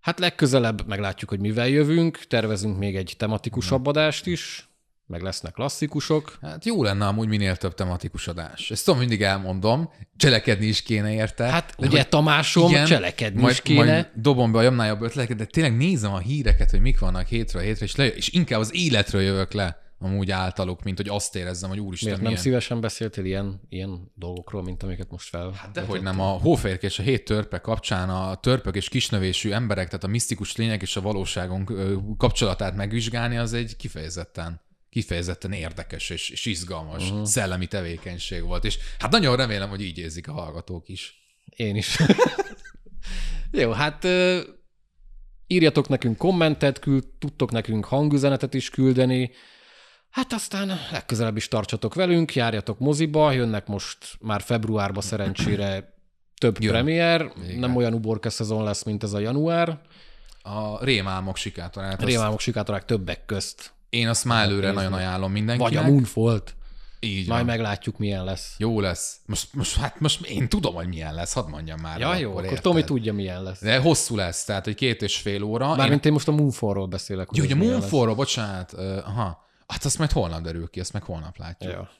Hát 0.00 0.18
legközelebb 0.18 0.86
meglátjuk, 0.86 1.30
hogy 1.30 1.40
mivel 1.40 1.68
jövünk. 1.68 2.18
Tervezünk 2.18 2.78
még 2.78 2.96
egy 2.96 3.14
tematikusabb 3.18 3.86
adást 3.86 4.26
is. 4.26 4.69
Meg 5.10 5.22
lesznek 5.22 5.52
klasszikusok. 5.52 6.38
Hát 6.42 6.64
jó 6.64 6.82
lenne 6.82 7.06
amúgy 7.06 7.28
minél 7.28 7.56
több 7.56 7.74
tematikus 7.74 8.28
adás. 8.28 8.70
Ezt 8.70 8.84
tudom, 8.84 9.00
mindig 9.00 9.22
elmondom, 9.22 9.90
cselekedni 10.16 10.66
is 10.66 10.82
kéne 10.82 11.12
érte. 11.12 11.44
Hát 11.44 11.74
De 11.78 11.86
ugye 11.86 11.98
hogy- 11.98 12.08
Tamásom, 12.08 12.70
igen, 12.70 12.86
cselekedni 12.86 13.40
majd, 13.40 13.52
is 13.52 13.60
kéne. 13.62 13.84
Majd 13.84 14.10
dobom 14.14 14.52
be 14.52 14.58
a 14.58 14.62
jobbnál 14.62 14.98
ötleteket, 15.00 15.36
de 15.36 15.44
tényleg 15.44 15.76
nézem 15.76 16.12
a 16.12 16.18
híreket, 16.18 16.70
hogy 16.70 16.80
mik 16.80 16.98
vannak 16.98 17.26
hétről 17.26 17.62
hétre, 17.62 17.84
és, 17.84 17.96
le, 17.96 18.06
és 18.06 18.28
inkább 18.28 18.60
az 18.60 18.74
életről 18.74 19.22
jövök 19.22 19.52
le 19.52 19.82
amúgy 19.98 20.30
általuk, 20.30 20.82
mint 20.82 20.96
hogy 20.96 21.08
azt 21.08 21.36
érezzem, 21.36 21.68
hogy 21.68 21.80
úristen, 21.80 22.08
Miért 22.08 22.22
nem 22.22 22.30
milyen... 22.30 22.44
szívesen 22.44 22.80
beszéltél 22.80 23.24
ilyen, 23.24 23.60
ilyen 23.68 24.12
dolgokról, 24.14 24.62
mint 24.62 24.82
amiket 24.82 25.10
most 25.10 25.28
fel? 25.28 25.52
Hát 25.56 25.70
De 25.72 25.80
hogy 25.80 26.02
nem, 26.02 26.20
a 26.20 26.28
hófehérke 26.28 26.86
és 26.86 26.98
a 26.98 27.02
hét 27.02 27.24
törpe 27.24 27.58
kapcsán 27.58 28.10
a 28.10 28.34
törpök 28.34 28.76
és 28.76 28.88
kisnövésű 28.88 29.50
emberek, 29.50 29.86
tehát 29.86 30.04
a 30.04 30.08
misztikus 30.08 30.56
lények 30.56 30.82
és 30.82 30.96
a 30.96 31.00
valóságunk 31.00 31.72
kapcsolatát 32.16 32.76
megvizsgálni, 32.76 33.36
az 33.36 33.52
egy 33.52 33.76
kifejezetten 33.76 34.60
kifejezetten 34.90 35.52
érdekes 35.52 36.10
és, 36.10 36.30
és 36.30 36.46
izgalmas 36.46 37.10
uh-huh. 37.10 37.24
szellemi 37.24 37.66
tevékenység 37.66 38.42
volt, 38.42 38.64
és 38.64 38.78
hát 38.98 39.10
nagyon 39.10 39.36
remélem, 39.36 39.68
hogy 39.68 39.82
így 39.82 39.98
érzik 39.98 40.28
a 40.28 40.32
hallgatók 40.32 40.88
is. 40.88 41.14
Én 41.56 41.76
is. 41.76 41.98
Jó, 43.50 43.70
hát 43.70 44.06
írjatok 45.46 45.88
nekünk 45.88 46.16
kommentet, 46.16 46.78
küld, 46.78 47.04
tudtok 47.18 47.50
nekünk 47.50 47.84
hangüzenetet 47.84 48.54
is 48.54 48.70
küldeni, 48.70 49.30
hát 50.10 50.32
aztán 50.32 50.78
legközelebb 50.92 51.36
is 51.36 51.48
tartsatok 51.48 51.94
velünk, 51.94 52.34
járjatok 52.34 52.78
moziba, 52.78 53.32
jönnek 53.32 53.66
most 53.66 53.98
már 54.20 54.42
februárba 54.42 55.00
szerencsére 55.00 55.94
több 56.38 56.60
Jön. 56.60 56.72
premier, 56.72 57.32
Igen. 57.42 57.58
nem 57.58 57.76
olyan 57.76 57.92
uborka 57.92 58.30
szezon 58.30 58.64
lesz, 58.64 58.82
mint 58.82 59.02
ez 59.02 59.12
a 59.12 59.18
január. 59.18 59.80
A 60.42 60.84
rémálmok 60.84 61.36
sikátorát, 61.36 61.98
azt, 61.98 62.04
Rémálmok 62.04 62.40
sikátorák 62.40 62.84
többek 62.84 63.24
közt. 63.24 63.72
Én 63.90 64.08
azt 64.08 64.24
már 64.24 64.44
előre 64.44 64.66
nézni. 64.66 64.74
nagyon 64.82 64.92
ajánlom 64.98 65.32
Vagy 65.32 65.42
mindenkinek. 65.42 65.84
a 65.84 65.86
Moonfall-t. 65.86 66.54
Így 67.02 67.26
Majd 67.28 67.38
van. 67.38 67.44
meglátjuk, 67.44 67.98
milyen 67.98 68.24
lesz. 68.24 68.54
Jó 68.58 68.80
lesz. 68.80 69.20
Most, 69.26 69.54
most, 69.54 69.76
hát 69.76 70.00
most 70.00 70.26
én 70.26 70.48
tudom, 70.48 70.74
hogy 70.74 70.88
milyen 70.88 71.14
lesz, 71.14 71.32
hadd 71.32 71.48
mondjam 71.48 71.80
már. 71.80 71.98
Ja, 72.00 72.12
el 72.12 72.20
jó, 72.20 72.30
akkor 72.30 72.44
érted? 72.44 72.60
Tomi 72.60 72.84
tudja, 72.84 73.12
milyen 73.12 73.42
lesz. 73.42 73.60
De 73.60 73.78
hosszú 73.78 74.16
lesz, 74.16 74.44
tehát 74.44 74.64
hogy 74.64 74.74
két 74.74 75.02
és 75.02 75.16
fél 75.16 75.42
óra. 75.42 75.74
Mármint 75.74 76.06
én 76.06 76.12
most 76.12 76.28
a 76.28 76.32
Moonfall-ról 76.32 76.86
beszélek. 76.86 77.28
Jó, 77.32 77.42
hogy 77.42 77.52
a. 77.52 77.56
Moonfall-ról, 77.56 78.14
bocsánat, 78.14 78.72
aha. 79.04 79.46
Hát 79.66 79.84
azt 79.84 79.98
majd 79.98 80.10
holnap 80.12 80.40
derül 80.42 80.70
ki, 80.70 80.80
azt 80.80 80.92
meg 80.92 81.02
holnap 81.02 81.36
látjuk. 81.38 81.72
Ja. 81.72 81.90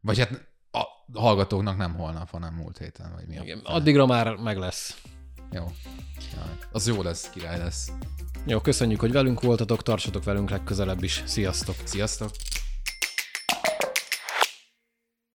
Vagy 0.00 0.18
hát 0.18 0.48
a 0.72 1.18
hallgatóknak 1.20 1.76
nem 1.76 1.94
holnap, 1.94 2.30
hanem 2.30 2.54
múlt 2.54 2.78
héten, 2.78 3.12
vagy 3.14 3.26
mi 3.26 3.38
a 3.38 3.42
Igen, 3.42 3.60
fene. 3.64 3.74
addigra 3.76 4.06
már 4.06 4.34
meg 4.36 4.56
lesz. 4.58 4.96
Jó. 5.52 5.62
Jaj. 6.34 6.56
Az 6.72 6.86
jó 6.86 7.02
lesz, 7.02 7.30
király 7.30 7.58
lesz. 7.58 7.92
Jó, 8.46 8.60
köszönjük, 8.60 9.00
hogy 9.00 9.12
velünk 9.12 9.40
voltatok, 9.40 9.82
tartsatok 9.82 10.24
velünk 10.24 10.50
legközelebb 10.50 11.02
is. 11.02 11.22
Sziasztok! 11.26 11.74
Sziasztok! 11.84 12.30